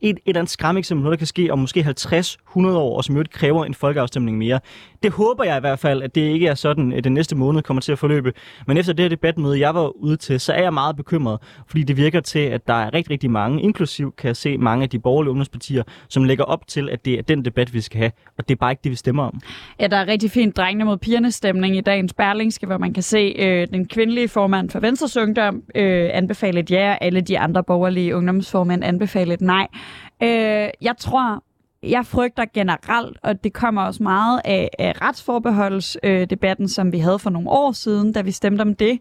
et, 0.01 0.09
et 0.09 0.19
eller 0.25 0.39
andet 0.39 0.51
skræmmeksempel, 0.51 1.03
noget 1.03 1.17
der 1.17 1.17
kan 1.17 1.27
ske 1.27 1.53
om 1.53 1.59
måske 1.59 1.79
50-100 1.79 2.67
år, 2.67 2.97
og 2.97 3.03
som 3.03 3.17
jo 3.17 3.23
kræver 3.31 3.65
en 3.65 3.73
folkeafstemning 3.73 4.37
mere. 4.37 4.59
Det 5.03 5.11
håber 5.11 5.43
jeg 5.43 5.57
i 5.57 5.59
hvert 5.59 5.79
fald, 5.79 6.01
at 6.01 6.15
det 6.15 6.21
ikke 6.21 6.47
er 6.47 6.55
sådan, 6.55 6.93
at 6.93 7.03
den 7.03 7.13
næste 7.13 7.35
måned 7.35 7.61
kommer 7.61 7.81
til 7.81 7.91
at 7.91 7.99
forløbe. 7.99 8.33
Men 8.67 8.77
efter 8.77 8.93
det 8.93 9.03
her 9.03 9.09
debatmøde, 9.09 9.59
jeg 9.59 9.75
var 9.75 9.87
ude 9.87 10.17
til, 10.17 10.39
så 10.39 10.53
er 10.53 10.61
jeg 10.61 10.73
meget 10.73 10.95
bekymret, 10.95 11.39
fordi 11.67 11.83
det 11.83 11.97
virker 11.97 12.19
til, 12.19 12.39
at 12.39 12.67
der 12.67 12.73
er 12.73 12.93
rigtig, 12.93 13.11
rigtig 13.11 13.31
mange, 13.31 13.61
inklusiv 13.61 14.13
kan 14.17 14.27
jeg 14.27 14.35
se 14.35 14.57
mange 14.57 14.83
af 14.83 14.89
de 14.89 14.99
borgerlige 14.99 15.29
ungdomspartier, 15.29 15.83
som 16.09 16.23
lægger 16.23 16.43
op 16.43 16.67
til, 16.67 16.89
at 16.89 17.05
det 17.05 17.13
er 17.13 17.21
den 17.21 17.45
debat, 17.45 17.73
vi 17.73 17.81
skal 17.81 17.97
have, 17.97 18.11
og 18.37 18.49
det 18.49 18.55
er 18.55 18.59
bare 18.59 18.71
ikke 18.71 18.81
det, 18.83 18.91
vi 18.91 18.95
stemmer 18.95 19.23
om. 19.23 19.41
Ja, 19.79 19.87
der 19.87 19.97
er 19.97 20.07
rigtig 20.07 20.31
fint 20.31 20.57
drengene 20.57 20.85
mod 20.85 20.97
pigerne 20.97 21.31
stemning 21.31 21.77
i 21.77 21.81
dagens 21.81 22.13
Berlingske, 22.13 22.65
hvor 22.65 22.77
man 22.77 22.93
kan 22.93 23.03
se 23.03 23.35
øh, 23.39 23.67
den 23.67 23.87
kvindelige 23.87 24.27
formand 24.27 24.69
for 24.69 24.79
Venstres 24.79 25.17
Ungdom 25.17 25.63
øh, 25.75 26.09
anbefale 26.13 26.59
et 26.59 26.71
ja, 26.71 26.91
og 26.91 27.03
alle 27.03 27.21
de 27.21 27.39
andre 27.39 27.63
borgerlige 27.63 28.15
ungdomsformænd 28.15 28.83
anbefale 28.83 29.33
et 29.33 29.41
nej. 29.41 29.67
Øh, 30.23 30.69
jeg 30.81 30.95
tror, 30.97 31.43
jeg 31.83 32.05
frygter 32.05 32.45
generelt, 32.53 33.17
og 33.23 33.43
det 33.43 33.53
kommer 33.53 33.81
også 33.81 34.03
meget 34.03 34.41
af, 34.45 34.69
af 34.79 34.93
retsforbeholdsdebatten, 35.01 36.63
øh, 36.63 36.69
som 36.69 36.91
vi 36.91 36.99
havde 36.99 37.19
for 37.19 37.29
nogle 37.29 37.49
år 37.49 37.71
siden, 37.71 38.13
da 38.13 38.21
vi 38.21 38.31
stemte 38.31 38.61
om 38.61 38.75
det, 38.75 38.99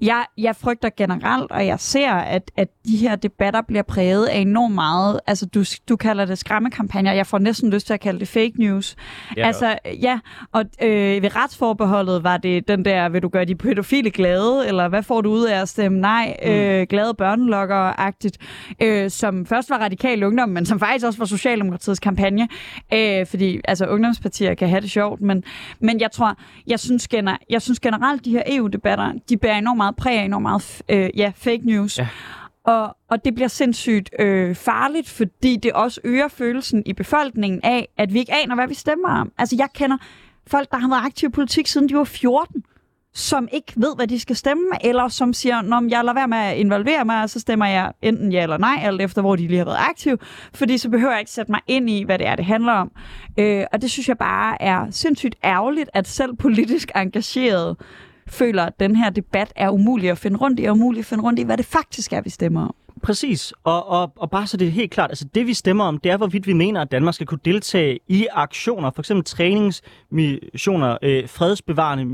jeg, 0.00 0.24
jeg 0.38 0.56
frygter 0.56 0.90
generelt, 0.96 1.52
og 1.52 1.66
jeg 1.66 1.80
ser, 1.80 2.12
at, 2.12 2.50
at 2.56 2.68
de 2.86 2.96
her 2.96 3.16
debatter 3.16 3.62
bliver 3.62 3.82
præget 3.82 4.26
af 4.26 4.38
enormt 4.38 4.74
meget. 4.74 5.20
Altså, 5.26 5.46
du, 5.46 5.64
du 5.88 5.96
kalder 5.96 6.24
det 6.24 6.38
skræmmekampagner. 6.38 7.12
Jeg 7.12 7.26
får 7.26 7.38
næsten 7.38 7.70
lyst 7.70 7.86
til 7.86 7.94
at 7.94 8.00
kalde 8.00 8.20
det 8.20 8.28
fake 8.28 8.52
news. 8.58 8.96
Ja, 9.36 9.46
altså, 9.46 9.78
ja. 10.02 10.18
Og 10.52 10.64
øh, 10.82 11.22
ved 11.22 11.36
retsforbeholdet 11.36 12.24
var 12.24 12.36
det 12.36 12.68
den 12.68 12.84
der, 12.84 13.08
vil 13.08 13.22
du 13.22 13.28
gøre 13.28 13.44
de 13.44 13.54
pædofile 13.54 14.10
glade, 14.10 14.68
eller 14.68 14.88
hvad 14.88 15.02
får 15.02 15.20
du 15.20 15.30
ud 15.30 15.44
af 15.44 15.60
at 15.60 15.68
stemme 15.68 16.00
nej? 16.00 16.36
Mm. 16.44 16.50
Øh, 16.50 16.86
glade 16.90 17.14
børnelokker-agtigt. 17.14 18.36
Øh, 18.82 19.10
som 19.10 19.46
først 19.46 19.70
var 19.70 19.78
radikal 19.78 20.24
ungdom, 20.24 20.48
men 20.48 20.66
som 20.66 20.78
faktisk 20.78 21.06
også 21.06 21.18
var 21.18 21.26
Socialdemokratiets 21.26 22.00
kampagne. 22.00 22.48
Øh, 22.92 23.26
fordi 23.26 23.60
altså, 23.64 23.86
ungdomspartier 23.86 24.54
kan 24.54 24.68
have 24.68 24.80
det 24.80 24.90
sjovt, 24.90 25.20
men, 25.20 25.44
men 25.80 26.00
jeg 26.00 26.12
tror, 26.12 26.36
jeg 26.66 26.80
synes, 26.80 27.08
gener, 27.08 27.36
jeg 27.50 27.62
synes 27.62 27.80
generelt, 27.80 28.24
de 28.24 28.30
her 28.30 28.42
EU-debatter, 28.46 29.12
de 29.28 29.36
bærer 29.36 29.58
enormt 29.58 29.76
meget 29.76 29.85
præg 29.94 30.18
af 30.18 30.24
enormt 30.24 30.42
meget 30.42 30.82
øh, 30.88 31.10
ja, 31.16 31.32
fake 31.36 31.62
news. 31.64 31.98
Ja. 31.98 32.08
Og, 32.64 32.96
og 33.08 33.24
det 33.24 33.34
bliver 33.34 33.48
sindssygt 33.48 34.10
øh, 34.18 34.54
farligt, 34.54 35.08
fordi 35.08 35.56
det 35.56 35.72
også 35.72 36.00
øger 36.04 36.28
følelsen 36.28 36.82
i 36.86 36.92
befolkningen 36.92 37.60
af, 37.62 37.88
at 37.96 38.12
vi 38.12 38.18
ikke 38.18 38.34
aner, 38.34 38.54
hvad 38.54 38.68
vi 38.68 38.74
stemmer 38.74 39.08
om. 39.08 39.32
Altså, 39.38 39.56
jeg 39.58 39.68
kender 39.74 39.96
folk, 40.46 40.70
der 40.70 40.76
har 40.76 40.88
været 40.88 41.06
aktive 41.06 41.28
i 41.28 41.32
politik, 41.32 41.66
siden 41.66 41.88
de 41.88 41.96
var 41.96 42.04
14 42.04 42.62
som 43.16 43.48
ikke 43.52 43.72
ved, 43.76 43.96
hvad 43.96 44.06
de 44.06 44.20
skal 44.20 44.36
stemme, 44.36 44.64
eller 44.80 45.08
som 45.08 45.32
siger, 45.32 45.62
Nå, 45.62 45.76
jeg 45.88 46.04
lader 46.04 46.14
være 46.14 46.28
med 46.28 46.38
at 46.38 46.56
involvere 46.56 47.04
mig, 47.04 47.22
og 47.22 47.30
så 47.30 47.40
stemmer 47.40 47.66
jeg 47.66 47.92
enten 48.02 48.32
ja 48.32 48.42
eller 48.42 48.58
nej, 48.58 48.78
alt 48.82 49.00
efter 49.00 49.20
hvor 49.22 49.36
de 49.36 49.46
lige 49.46 49.58
har 49.58 49.64
været 49.64 49.78
aktive, 49.78 50.18
fordi 50.54 50.78
så 50.78 50.90
behøver 50.90 51.12
jeg 51.12 51.20
ikke 51.20 51.30
sætte 51.30 51.52
mig 51.52 51.60
ind 51.66 51.90
i, 51.90 52.02
hvad 52.02 52.18
det 52.18 52.26
er, 52.26 52.36
det 52.36 52.44
handler 52.44 52.72
om. 52.72 52.92
Øh, 53.38 53.64
og 53.72 53.82
det 53.82 53.90
synes 53.90 54.08
jeg 54.08 54.18
bare 54.18 54.62
er 54.62 54.86
sindssygt 54.90 55.34
ærgerligt, 55.44 55.90
at 55.94 56.08
selv 56.08 56.36
politisk 56.36 56.90
engageret 56.96 57.76
føler, 58.28 58.62
at 58.62 58.80
den 58.80 58.96
her 58.96 59.10
debat 59.10 59.52
er 59.56 59.70
umulig 59.70 60.10
at 60.10 60.18
finde 60.18 60.36
rundt 60.36 60.60
i, 60.60 60.64
og 60.64 60.72
umulig 60.72 60.98
at 60.98 61.06
finde 61.06 61.24
rundt 61.24 61.38
i, 61.38 61.42
hvad 61.42 61.56
det 61.56 61.66
faktisk 61.66 62.12
er, 62.12 62.20
vi 62.20 62.30
stemmer 62.30 62.60
om. 62.60 62.74
Præcis, 63.02 63.52
og, 63.64 63.88
og, 63.88 64.12
og 64.16 64.30
bare 64.30 64.46
så 64.46 64.56
det 64.56 64.68
er 64.68 64.72
helt 64.72 64.90
klart, 64.90 65.10
altså 65.10 65.24
det 65.34 65.46
vi 65.46 65.54
stemmer 65.54 65.84
om, 65.84 65.98
det 65.98 66.12
er 66.12 66.16
hvorvidt 66.16 66.46
vi 66.46 66.52
mener, 66.52 66.80
at 66.80 66.92
Danmark 66.92 67.14
skal 67.14 67.26
kunne 67.26 67.40
deltage 67.44 67.98
i 68.08 68.26
aktioner, 68.32 68.90
for 68.90 69.02
eksempel 69.02 69.24
træningsmissioner, 69.24 70.98
øh, 71.02 71.28
fredsbevarende 71.28 72.04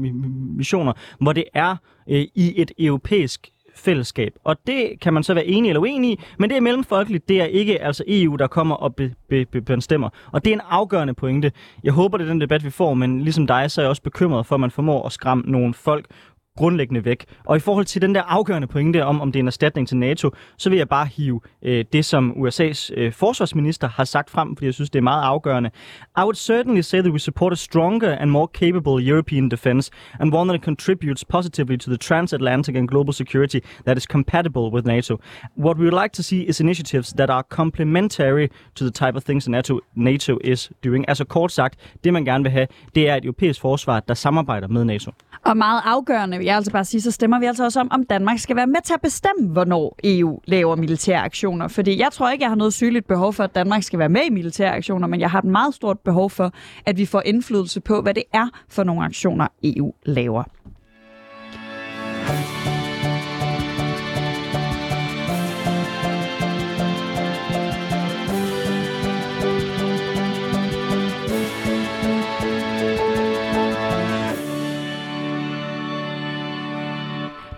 missioner, 0.57 0.93
hvor 1.21 1.33
det 1.33 1.45
er 1.55 1.77
øh, 2.09 2.27
i 2.35 2.53
et 2.57 2.73
europæisk 2.79 3.52
fællesskab. 3.75 4.33
Og 4.45 4.57
det 4.67 5.01
kan 5.01 5.15
man 5.15 5.23
så 5.23 5.35
være 5.35 5.47
enig 5.47 5.69
eller 5.69 5.81
uenig 5.81 6.11
i, 6.11 6.21
men 6.39 6.51
det 6.51 6.57
er 6.57 6.61
mellemfolkeligt. 6.61 7.29
Det 7.29 7.41
er 7.41 7.45
ikke 7.45 7.83
altså 7.83 8.05
EU, 8.07 8.37
der 8.37 8.47
kommer 8.47 8.75
og 8.75 8.95
be, 8.95 9.15
be, 9.29 9.45
be, 9.45 9.61
bestemmer. 9.61 10.09
Og 10.33 10.45
det 10.45 10.51
er 10.51 10.55
en 10.55 10.63
afgørende 10.69 11.15
pointe. 11.15 11.53
Jeg 11.85 11.93
håber, 11.93 12.19
det 12.19 12.25
er 12.25 12.29
den 12.29 12.41
debat, 12.41 12.65
vi 12.65 12.71
får, 12.71 12.95
men 12.95 13.21
ligesom 13.21 13.47
dig, 13.47 13.71
så 13.71 13.81
er 13.81 13.85
jeg 13.85 13.91
også 13.91 14.03
bekymret 14.03 14.47
for, 14.47 14.55
at 14.55 14.61
man 14.61 14.71
formår 14.71 15.07
at 15.07 15.13
skræmme 15.13 15.45
nogle 15.47 15.75
folk 15.75 16.07
grundlæggende 16.57 17.05
væk. 17.05 17.25
Og 17.45 17.57
i 17.57 17.61
forhold 17.61 17.85
til 17.85 18.03
den 18.03 18.15
der 18.15 18.23
afgørende 18.23 18.69
pointe 18.69 19.05
om, 19.05 19.21
om 19.21 19.33
det 19.33 19.39
er 19.39 19.43
en 19.43 19.47
erstatning 19.47 19.89
til 19.89 19.97
NATO, 19.97 20.31
så 20.59 20.71
vil 20.71 20.77
jeg 20.77 20.89
bare 20.89 21.07
hive 21.07 21.41
øh, 21.63 21.85
det, 21.93 22.05
som 22.05 22.31
USA's 22.31 22.91
øh, 22.97 23.13
forsvarsminister 23.13 23.89
har 23.89 24.05
sagt 24.05 24.31
frem, 24.31 24.57
fordi 24.57 24.67
jeg 24.67 24.75
synes, 24.75 24.91
det 24.91 24.99
er 24.99 25.03
meget 25.03 25.23
afgørende. 25.23 25.71
I 26.19 26.21
would 26.21 26.35
certainly 26.35 26.81
say 26.81 27.01
that 27.01 27.13
we 27.13 27.19
support 27.19 27.53
a 27.53 27.57
stronger 27.57 28.17
and 28.19 28.31
more 28.31 28.49
capable 28.55 29.11
European 29.13 29.49
defense, 29.49 29.91
and 30.21 30.35
one 30.35 30.49
that 30.53 30.63
contributes 30.63 31.25
positively 31.25 31.77
to 31.77 31.91
the 31.91 31.99
transatlantic 31.99 32.77
and 32.77 32.89
global 32.89 33.15
security 33.15 33.61
that 33.87 33.97
is 33.97 34.03
compatible 34.03 34.63
with 34.75 34.87
NATO. 34.87 35.19
What 35.57 35.77
we 35.77 35.85
would 35.85 36.03
like 36.03 36.13
to 36.13 36.23
see 36.23 36.41
is 36.49 36.61
initiatives 36.61 37.13
that 37.13 37.31
are 37.31 37.45
complementary 37.49 38.49
to 38.75 38.85
the 38.85 38.93
type 38.93 39.17
of 39.17 39.23
things 39.25 39.49
NATO, 39.49 39.81
NATO 39.95 40.39
is 40.45 40.73
doing. 40.85 41.05
Altså 41.09 41.25
kort 41.25 41.53
sagt, 41.53 41.97
det 42.05 42.13
man 42.13 42.25
gerne 42.25 42.45
vil 42.45 42.53
have, 42.53 42.67
det 42.95 43.09
er 43.09 43.17
et 43.17 43.25
europæisk 43.25 43.61
forsvar, 43.61 44.01
der 44.01 44.15
samarbejder 44.15 44.69
med 44.69 44.85
NATO. 44.85 45.11
Og 45.45 45.57
meget 45.57 45.83
afgørende 45.85 46.42
vil 46.43 46.47
jeg 46.47 46.57
altså 46.57 46.73
bare 46.73 46.85
sige, 46.85 47.01
så 47.01 47.11
stemmer 47.11 47.39
vi 47.39 47.47
altså 47.47 47.65
også 47.65 47.81
om, 47.81 47.89
om 47.91 48.05
Danmark 48.05 48.39
skal 48.39 48.57
være 48.57 48.67
med 48.67 48.81
til 48.85 48.95
at 48.95 49.01
bestemme, 49.01 49.49
hvornår 49.49 49.97
EU 50.05 50.41
laver 50.45 50.77
militære 50.77 51.21
aktioner. 51.21 51.69
Fordi 51.69 51.99
jeg 51.99 52.09
tror 52.13 52.31
ikke, 52.31 52.43
jeg 52.43 52.51
har 52.51 52.57
noget 52.57 52.75
sygeligt 52.75 53.07
behov 53.07 53.33
for, 53.33 53.45
at 53.45 53.55
Danmark 53.55 53.83
skal 53.83 53.99
være 53.99 54.09
med 54.09 54.21
i 54.27 54.31
militære 54.31 54.75
aktioner, 54.75 55.09
men 55.09 55.21
jeg 55.21 55.31
har 55.31 55.39
et 55.39 55.45
meget 55.45 55.75
stort 55.75 55.99
behov 55.99 56.31
for, 56.31 56.53
at 56.87 56.97
vi 56.99 57.07
får 57.07 57.23
indflydelse 57.25 57.81
på, 57.81 58.03
hvad 58.03 58.15
det 58.15 58.25
er 58.33 58.49
for 58.69 58.85
nogle 58.85 59.05
aktioner, 59.05 59.47
EU 59.65 59.93
laver. 60.05 60.45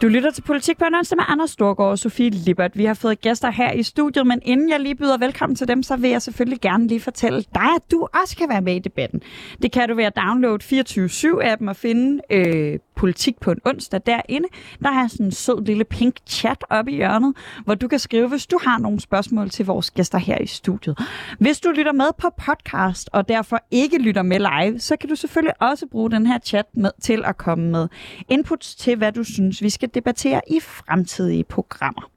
Du 0.04 0.08
lytter 0.08 0.30
til 0.30 0.42
Politik 0.42 0.78
på 0.78 0.84
en 0.84 0.94
onsdag 0.94 1.16
med 1.16 1.24
Anders 1.28 1.50
Storgård 1.50 1.90
og 1.90 1.98
Sofie 1.98 2.30
Lippert. 2.30 2.78
Vi 2.78 2.84
har 2.84 2.94
fået 2.94 3.20
gæster 3.20 3.50
her 3.50 3.72
i 3.72 3.82
studiet, 3.82 4.26
men 4.26 4.40
inden 4.42 4.68
jeg 4.70 4.80
lige 4.80 4.94
byder 4.94 5.18
velkommen 5.18 5.56
til 5.56 5.68
dem, 5.68 5.82
så 5.82 5.96
vil 5.96 6.10
jeg 6.10 6.22
selvfølgelig 6.22 6.60
gerne 6.60 6.86
lige 6.86 7.00
fortælle 7.00 7.44
dig, 7.54 7.68
at 7.76 7.90
du 7.90 8.08
også 8.22 8.36
kan 8.36 8.48
være 8.48 8.60
med 8.60 8.76
i 8.76 8.78
debatten. 8.78 9.22
Det 9.62 9.72
kan 9.72 9.88
du 9.88 9.94
ved 9.94 10.04
at 10.04 10.16
downloade 10.16 10.64
24-7-appen 10.64 11.68
og 11.68 11.76
finde 11.76 12.22
øh, 12.30 12.78
Politik 12.96 13.40
på 13.40 13.50
en 13.50 13.58
onsdag 13.64 14.00
derinde. 14.06 14.48
Der 14.82 14.90
er 14.90 15.08
sådan 15.08 15.26
en 15.26 15.32
sød 15.32 15.64
lille 15.64 15.84
pink 15.84 16.16
chat 16.26 16.64
oppe 16.70 16.92
i 16.92 16.94
hjørnet, 16.94 17.36
hvor 17.64 17.74
du 17.74 17.88
kan 17.88 17.98
skrive, 17.98 18.28
hvis 18.28 18.46
du 18.46 18.58
har 18.62 18.78
nogle 18.78 19.00
spørgsmål 19.00 19.50
til 19.50 19.66
vores 19.66 19.90
gæster 19.90 20.18
her 20.18 20.38
i 20.38 20.46
studiet. 20.46 20.98
Hvis 21.38 21.60
du 21.60 21.70
lytter 21.70 21.92
med 21.92 22.06
på 22.18 22.30
podcast 22.36 23.10
og 23.12 23.28
derfor 23.28 23.60
ikke 23.70 23.98
lytter 23.98 24.22
med 24.22 24.38
live, 24.38 24.80
så 24.80 24.96
kan 24.96 25.08
du 25.08 25.16
selvfølgelig 25.16 25.62
også 25.62 25.86
bruge 25.86 26.10
den 26.10 26.26
her 26.26 26.38
chat 26.38 26.66
med, 26.74 26.90
til 27.02 27.22
at 27.24 27.36
komme 27.36 27.70
med 27.70 27.88
inputs 28.28 28.74
til, 28.74 28.96
hvad 28.96 29.12
du 29.12 29.24
synes, 29.24 29.62
vi 29.62 29.70
skal 29.70 29.90
debattere 29.94 30.40
i 30.50 30.60
fremtidige 30.60 31.44
programmer. 31.44 32.13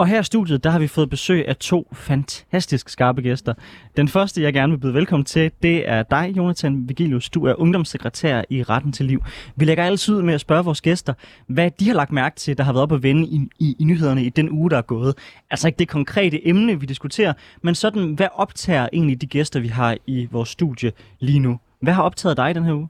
Og 0.00 0.06
her 0.06 0.20
i 0.20 0.24
studiet, 0.24 0.64
der 0.64 0.70
har 0.70 0.78
vi 0.78 0.86
fået 0.86 1.10
besøg 1.10 1.48
af 1.48 1.56
to 1.56 1.88
fantastisk 1.92 2.88
skarpe 2.88 3.22
gæster. 3.22 3.54
Den 3.96 4.08
første, 4.08 4.42
jeg 4.42 4.52
gerne 4.52 4.72
vil 4.72 4.78
byde 4.78 4.94
velkommen 4.94 5.24
til, 5.24 5.50
det 5.62 5.88
er 5.88 6.02
dig, 6.02 6.32
Jonathan 6.36 6.88
Vigilius. 6.88 7.30
Du 7.30 7.46
er 7.46 7.54
ungdomssekretær 7.60 8.42
i 8.50 8.62
Retten 8.62 8.92
til 8.92 9.06
Liv. 9.06 9.22
Vi 9.56 9.64
lægger 9.64 9.84
altid 9.84 10.14
ud 10.14 10.22
med 10.22 10.34
at 10.34 10.40
spørge 10.40 10.64
vores 10.64 10.80
gæster, 10.80 11.14
hvad 11.46 11.70
de 11.70 11.86
har 11.86 11.94
lagt 11.94 12.12
mærke 12.12 12.36
til, 12.36 12.58
der 12.58 12.64
har 12.64 12.72
været 12.72 12.82
op 12.82 12.92
at 12.92 13.02
vende 13.02 13.26
i, 13.26 13.48
i, 13.58 13.76
i 13.78 13.84
nyhederne 13.84 14.24
i 14.24 14.28
den 14.28 14.50
uge, 14.50 14.70
der 14.70 14.76
er 14.76 14.82
gået. 14.82 15.14
Altså 15.50 15.68
ikke 15.68 15.78
det 15.78 15.88
konkrete 15.88 16.48
emne, 16.48 16.80
vi 16.80 16.86
diskuterer, 16.86 17.32
men 17.62 17.74
sådan, 17.74 18.14
hvad 18.14 18.28
optager 18.34 18.88
egentlig 18.92 19.20
de 19.20 19.26
gæster, 19.26 19.60
vi 19.60 19.68
har 19.68 19.96
i 20.06 20.28
vores 20.30 20.48
studie 20.48 20.92
lige 21.18 21.38
nu? 21.38 21.58
Hvad 21.82 21.92
har 21.92 22.02
optaget 22.02 22.36
dig 22.36 22.54
den 22.54 22.64
her 22.64 22.72
uge? 22.72 22.88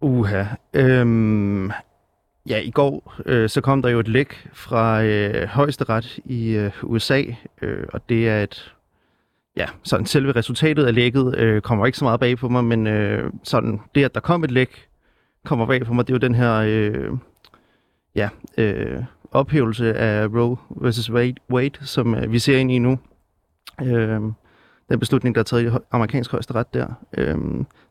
Uha. 0.00 0.44
Øhm, 0.74 1.70
ja, 2.48 2.58
i 2.58 2.70
går 2.70 3.14
øh, 3.26 3.48
så 3.48 3.60
kom 3.60 3.82
der 3.82 3.88
jo 3.88 3.98
et 3.98 4.08
læk 4.08 4.48
fra 4.52 5.02
øh, 5.02 5.48
højesteret 5.48 6.18
i 6.24 6.50
øh, 6.50 6.72
USA, 6.82 7.22
øh, 7.62 7.84
og 7.92 8.08
det 8.08 8.28
er 8.28 8.42
et... 8.42 8.74
Ja, 9.56 9.66
sådan 9.82 10.06
selve 10.06 10.32
resultatet 10.32 10.86
af 10.86 10.94
lækket 10.94 11.38
øh, 11.38 11.62
kommer 11.62 11.86
ikke 11.86 11.98
så 11.98 12.04
meget 12.04 12.20
bag 12.20 12.38
på 12.38 12.48
mig, 12.48 12.64
men 12.64 12.86
øh, 12.86 13.32
sådan 13.42 13.80
det, 13.94 14.04
at 14.04 14.14
der 14.14 14.20
kom 14.20 14.44
et 14.44 14.50
læk, 14.50 14.88
kommer 15.44 15.66
bag 15.66 15.86
på 15.86 15.94
mig. 15.94 16.06
Det 16.06 16.12
er 16.12 16.14
jo 16.14 16.28
den 16.28 16.34
her 16.34 16.54
øh, 16.54 17.10
ja, 18.14 18.28
øh, 18.58 19.02
ophævelse 19.30 19.94
af 19.94 20.26
Roe 20.26 20.56
versus 20.70 21.10
Wade, 21.10 21.34
Wade 21.50 21.86
som 21.86 22.14
øh, 22.14 22.32
vi 22.32 22.38
ser 22.38 22.58
ind 22.58 22.72
i 22.72 22.78
nu. 22.78 22.98
Øh, 23.82 24.20
den 24.88 24.98
beslutning, 24.98 25.34
der 25.34 25.40
er 25.40 25.44
taget 25.44 25.72
i 25.72 25.76
amerikansk 25.90 26.30
højesteret 26.30 26.74
der, 26.74 26.86
øh, 27.18 27.38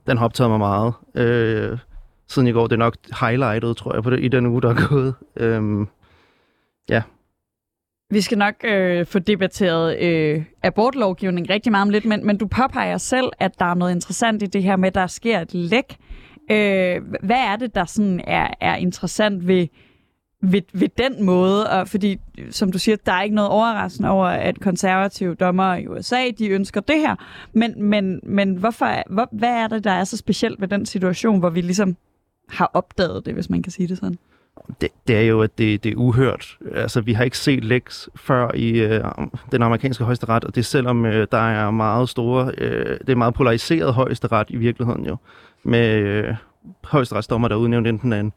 den 0.08 0.18
har 0.18 0.26
optaget 0.26 0.50
mig 0.50 0.60
meget. 0.60 0.94
Øh, 1.16 1.78
siden 2.30 2.48
i 2.48 2.52
går. 2.52 2.68
Det 2.68 2.74
er 2.74 2.78
nok 2.78 2.96
highlightet, 3.22 3.78
tror 3.78 3.94
jeg, 3.94 4.04
på 4.04 4.10
det, 4.10 4.24
i 4.24 4.28
den 4.28 4.46
uge, 4.46 4.62
der 4.62 4.70
er 4.70 4.88
gået. 4.90 5.16
Øhm, 5.36 5.88
ja. 6.90 7.02
Vi 8.12 8.22
skal 8.22 8.38
nok 8.38 8.54
øh, 8.64 9.06
få 9.06 9.20
debatteret 9.20 10.00
øh, 10.00 10.44
abortlovgivning 10.64 11.50
rigtig 11.50 11.72
meget 11.72 11.82
om 11.82 11.90
lidt, 11.90 12.06
men, 12.06 12.26
men 12.26 12.38
du 12.38 12.48
påpeger 12.48 12.98
selv, 12.98 13.30
at 13.40 13.60
der 13.60 13.66
er 13.66 13.74
noget 13.74 13.92
interessant 13.92 14.44
i 14.44 14.46
det 14.46 14.64
her 14.64 14.76
med, 14.76 14.88
at 14.88 14.96
der 14.96 15.08
sker 15.08 15.40
et 15.40 15.54
læk. 15.54 15.98
Øh, 16.52 17.02
hvad 17.24 17.40
er 17.40 17.56
det, 17.56 17.76
der 17.76 17.86
sådan 17.86 18.22
er, 18.28 18.48
er 18.62 18.76
interessant 18.76 19.48
ved, 19.48 19.68
ved, 20.42 20.62
ved 20.74 20.88
den 20.98 21.26
måde? 21.26 21.70
Og 21.70 21.88
fordi, 21.88 22.18
som 22.50 22.72
du 22.72 22.80
siger, 22.80 22.96
der 23.06 23.12
er 23.12 23.22
ikke 23.22 23.36
noget 23.36 23.52
overraskende 23.52 24.10
over, 24.10 24.28
at 24.28 24.60
konservative 24.60 25.36
dommer 25.36 25.76
i 25.76 25.88
USA, 25.88 26.30
de 26.40 26.50
ønsker 26.50 26.82
det 26.82 27.00
her. 27.00 27.16
Men, 27.54 27.84
men, 27.84 28.20
men 28.24 28.56
hvorfor, 28.56 29.14
hvor, 29.14 29.30
hvad 29.32 29.50
er 29.50 29.68
det, 29.68 29.84
der 29.84 29.92
er 29.92 30.04
så 30.04 30.18
specielt 30.18 30.62
ved 30.62 30.68
den 30.68 30.86
situation, 30.86 31.40
hvor 31.40 31.50
vi 31.50 31.62
ligesom 31.62 31.98
har 32.50 32.72
opdaget 32.74 33.26
det, 33.26 33.34
hvis 33.34 33.50
man 33.50 33.62
kan 33.62 33.72
sige 33.72 33.88
det 33.88 33.98
sådan? 33.98 34.18
Det, 34.82 34.90
det 35.08 35.18
er 35.18 35.22
jo, 35.22 35.42
at 35.42 35.58
det, 35.58 35.84
det 35.84 35.92
er 35.92 35.96
uhørt. 35.96 36.58
Altså, 36.74 37.02
vi 37.02 37.14
har 37.14 37.24
ikke 37.24 37.38
set 37.38 37.64
Lex 37.64 38.08
før 38.16 38.52
i 38.56 38.70
øh, 38.70 39.04
den 39.52 39.62
amerikanske 39.62 40.04
højesteret, 40.04 40.44
og 40.44 40.56
det 40.56 40.62
er 40.62 40.66
selvom 40.66 41.06
øh, 41.06 41.28
der 41.32 41.38
er 41.38 41.72
meget 41.72 42.10
store, 42.10 42.52
øh, 42.58 43.00
det 43.00 43.10
er 43.10 43.16
meget 43.16 43.34
polariseret 43.34 43.94
højesteret 43.94 44.50
i 44.50 44.56
virkeligheden 44.56 45.06
jo, 45.06 45.18
med 45.64 45.96
øh, 45.96 46.36
højesteretsdommer, 46.84 47.48
der 47.48 47.56
udnævnt 47.56 47.88
enten 47.88 48.14
af 48.14 48.20
en 48.20 48.34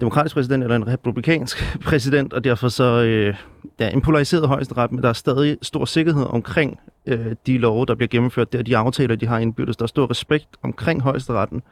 demokratisk 0.00 0.34
præsident 0.34 0.62
eller 0.62 0.76
en 0.76 0.86
republikansk 0.86 1.64
præsident, 1.88 2.32
og 2.32 2.44
derfor 2.44 2.68
så 2.68 2.84
øh, 2.84 3.34
ja, 3.80 3.88
en 3.88 4.00
polariseret 4.00 4.48
højesteret, 4.48 4.92
men 4.92 5.02
der 5.02 5.08
er 5.08 5.12
stadig 5.12 5.58
stor 5.62 5.84
sikkerhed 5.84 6.26
omkring 6.26 6.80
øh, 7.06 7.34
de 7.46 7.58
love, 7.58 7.86
der 7.86 7.94
bliver 7.94 8.08
gennemført 8.08 8.52
der, 8.52 8.62
de 8.62 8.76
aftaler, 8.76 9.16
de 9.16 9.26
har 9.26 9.38
indbyrdes. 9.38 9.76
Der 9.76 9.82
er 9.82 9.86
stor 9.86 10.10
respekt 10.10 10.48
omkring 10.62 11.02
højesteretten. 11.02 11.62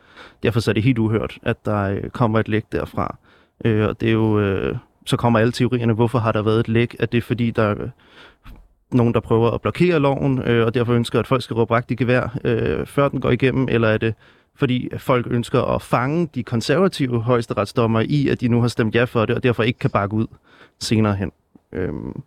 Derfor 0.42 0.60
så 0.60 0.70
er 0.70 0.72
det 0.72 0.82
helt 0.82 0.98
uhørt, 0.98 1.38
at 1.42 1.64
der 1.64 1.82
øh, 1.82 2.10
kommer 2.10 2.40
et 2.40 2.48
læk 2.48 2.64
derfra. 2.72 3.16
Øh, 3.64 3.88
og 3.88 4.00
det 4.00 4.08
er 4.08 4.12
jo, 4.12 4.40
øh, 4.40 4.76
så 5.06 5.16
kommer 5.16 5.38
alle 5.38 5.52
teorierne, 5.52 5.92
hvorfor 5.92 6.18
har 6.18 6.32
der 6.32 6.42
været 6.42 6.60
et 6.60 6.68
læk? 6.68 6.96
Er 6.98 7.06
det 7.06 7.24
fordi, 7.24 7.50
der 7.50 7.62
er 7.62 7.74
øh, 7.82 7.88
nogen, 8.92 9.14
der 9.14 9.20
prøver 9.20 9.50
at 9.50 9.60
blokere 9.60 9.98
loven, 9.98 10.42
øh, 10.42 10.66
og 10.66 10.74
derfor 10.74 10.92
ønsker, 10.92 11.18
at 11.18 11.26
folk 11.26 11.42
skal 11.42 11.54
råbe 11.54 11.82
i 11.88 11.94
gevær, 11.94 12.38
øh, 12.44 12.86
før 12.86 13.08
den 13.08 13.20
går 13.20 13.30
igennem, 13.30 13.68
eller 13.70 13.88
er 13.88 13.98
det 13.98 14.14
fordi 14.58 14.88
folk 14.98 15.26
ønsker 15.30 15.62
at 15.62 15.82
fange 15.82 16.28
de 16.34 16.42
konservative 16.42 17.22
højesteretsdommer 17.22 18.00
i, 18.00 18.28
at 18.28 18.40
de 18.40 18.48
nu 18.48 18.60
har 18.60 18.68
stemt 18.68 18.94
ja 18.94 19.04
for 19.04 19.26
det, 19.26 19.36
og 19.36 19.42
derfor 19.42 19.62
ikke 19.62 19.78
kan 19.78 19.90
bakke 19.90 20.14
ud 20.14 20.26
senere 20.78 21.14
hen. 21.14 21.32
Øhm, 21.72 22.22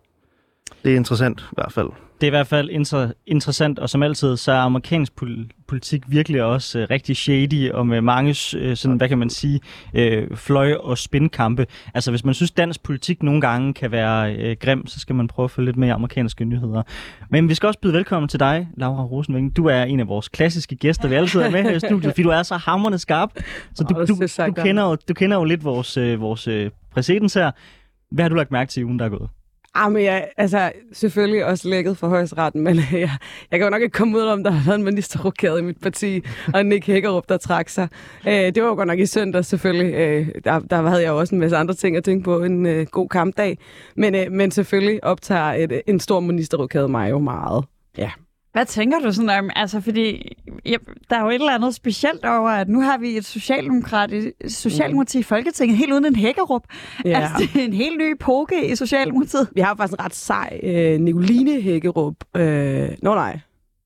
det 0.84 0.92
er 0.92 0.96
interessant 0.96 1.42
i 1.42 1.56
hvert 1.56 1.72
fald. 1.72 1.90
Det 2.22 2.28
er 2.28 2.32
i 2.32 2.36
hvert 2.38 2.48
fald 2.48 2.70
inter- 2.70 3.14
interessant, 3.28 3.80
og 3.80 3.90
som 3.90 4.04
altid, 4.04 4.38
så 4.38 4.52
er 4.52 4.58
amerikansk 4.58 5.14
pol- 5.22 5.50
politik 5.68 6.02
virkelig 6.08 6.44
også 6.44 6.80
uh, 6.80 6.86
rigtig 6.90 7.18
shady, 7.18 7.72
og 7.72 7.88
med 7.88 8.02
mange, 8.02 8.30
uh, 8.30 8.76
sådan, 8.76 8.98
hvad 8.98 9.10
kan 9.10 9.18
man 9.18 9.30
sige, 9.30 9.60
uh, 9.94 10.38
fløj- 10.38 10.74
og 10.74 10.98
spindkampe. 10.98 11.68
Altså, 11.94 12.12
hvis 12.12 12.26
man 12.26 12.34
synes, 12.34 12.52
dansk 12.52 12.84
politik 12.84 13.24
nogle 13.24 13.42
gange 13.42 13.74
kan 13.74 13.92
være 13.92 14.50
uh, 14.50 14.56
grim, 14.60 14.88
så 14.88 15.00
skal 15.00 15.16
man 15.16 15.28
prøve 15.28 15.44
at 15.44 15.52
følge 15.52 15.66
lidt 15.66 15.78
med 15.78 15.88
i 15.88 15.92
amerikanske 15.92 16.46
nyheder. 16.46 16.84
Men 17.30 17.50
vi 17.50 17.54
skal 17.54 17.68
også 17.68 17.80
byde 17.80 17.94
velkommen 17.94 18.30
til 18.30 18.40
dig, 18.40 18.68
Laura 18.78 19.04
Rosenving. 19.04 19.56
Du 19.58 19.66
er 19.66 19.84
en 19.84 20.00
af 20.00 20.08
vores 20.08 20.30
klassiske 20.30 20.76
gæster, 20.76 21.08
vi 21.08 21.16
altid 21.16 21.42
er 21.42 21.50
med 21.50 21.64
her 21.64 21.72
i 21.72 21.80
studiet, 21.80 22.14
fordi 22.14 22.24
du 22.24 22.30
er 22.30 22.44
så 22.44 22.58
hammerende 22.58 23.00
skarp. 23.00 23.30
Så 23.74 23.84
du, 23.84 23.94
du, 23.94 24.06
du, 24.48 24.54
kender, 24.64 24.84
jo, 24.84 24.98
du 25.08 25.14
kender 25.14 25.38
jo 25.38 25.44
lidt 25.44 25.64
vores, 25.64 25.98
uh, 25.98 26.22
vores 26.22 26.48
uh, 26.48 26.66
præcedens 26.92 27.34
her. 27.34 27.52
Hvad 28.12 28.24
har 28.24 28.30
du 28.30 28.36
lagt 28.36 28.52
mærke 28.52 28.70
til 28.70 28.82
i 28.82 28.84
ugen, 28.84 29.00
der 29.00 29.06
er 29.06 29.10
gået? 29.10 29.30
Ah, 29.76 29.92
men 29.92 30.04
jeg, 30.04 30.28
altså, 30.38 30.72
selvfølgelig 30.94 31.46
også 31.46 31.70
lækket 31.70 31.98
for 31.98 32.08
højesteretten, 32.08 32.62
men 32.62 32.78
øh, 32.78 32.94
jeg, 32.94 33.10
jeg 33.52 33.60
kan 33.60 33.62
jo 33.62 33.70
nok 33.70 33.82
ikke 33.82 33.94
komme 33.94 34.18
ud 34.18 34.24
om, 34.24 34.44
der 34.44 34.52
har 34.52 34.66
været 34.66 34.78
en 34.78 34.84
ministerrokade 34.86 35.60
i 35.60 35.62
mit 35.62 35.82
parti, 35.82 36.22
og 36.54 36.66
Nick 36.66 36.88
Hækkerup, 36.88 37.30
der 37.30 37.38
trak 37.38 37.70
sig. 37.70 37.88
Øh, 38.28 38.34
det 38.34 38.64
var 38.64 38.70
jo 38.70 38.76
godt 38.76 38.88
nok 38.88 39.00
i 39.00 39.06
søndag, 39.06 39.46
selvfølgelig. 39.46 39.94
Øh, 39.94 40.28
der, 40.44 40.60
der 40.60 40.82
havde 40.82 41.02
jeg 41.02 41.10
jo 41.10 41.20
også 41.20 41.36
en 41.36 41.42
masse 41.42 41.58
andre 41.58 41.74
ting 41.74 41.98
at 41.98 42.04
tænke 42.04 42.24
på. 42.24 42.44
En 42.44 42.66
øh, 42.66 42.86
god 42.92 43.10
kampdag. 43.10 43.58
Men, 43.96 44.16
øh, 44.16 44.32
men 44.32 44.52
selvfølgelig 44.52 45.04
optager 45.04 45.54
et, 45.54 45.82
en 45.88 46.00
stor 46.00 46.20
ministerrokade 46.20 46.88
mig 46.88 47.10
jo 47.10 47.20
meget. 47.20 47.66
Ja. 47.98 48.12
Hvad 48.52 48.66
tænker 48.66 49.00
du 49.00 49.12
sådan 49.12 49.30
om, 49.30 49.50
altså 49.56 49.82
fordi 49.82 50.38
ja, 50.66 50.76
der 51.10 51.16
er 51.16 51.22
jo 51.22 51.30
et 51.30 51.34
eller 51.34 51.56
andet 51.56 51.76
specielt 51.76 52.26
over, 52.26 52.50
at 52.50 52.70
nu 52.70 52.82
har 52.82 52.98
vi 52.98 53.18
et 53.18 53.26
socialdemokrati, 53.26 54.32
socialdemokrati 54.48 55.20
i 55.20 55.24
Folketinget, 55.24 55.78
helt 55.78 55.92
uden 55.92 56.06
en 56.06 56.16
hækkerup. 56.16 56.64
Ja. 57.06 57.20
Altså 57.20 57.50
det 57.54 57.62
er 57.62 57.66
en 57.66 57.74
helt 57.74 57.98
ny 57.98 58.12
epoke 58.12 58.72
i 58.72 58.76
Socialdemokratiet. 58.76 59.50
Vi 59.56 59.62
har 59.62 59.76
faktisk 59.76 60.00
en 60.00 60.06
ret 60.06 60.16
sej 60.16 60.60
øh, 60.64 61.00
Nicoline 61.00 61.62
Hækkerup. 61.62 62.16
Øh, 62.36 62.90
nå 63.02 63.16
nej, 63.16 63.40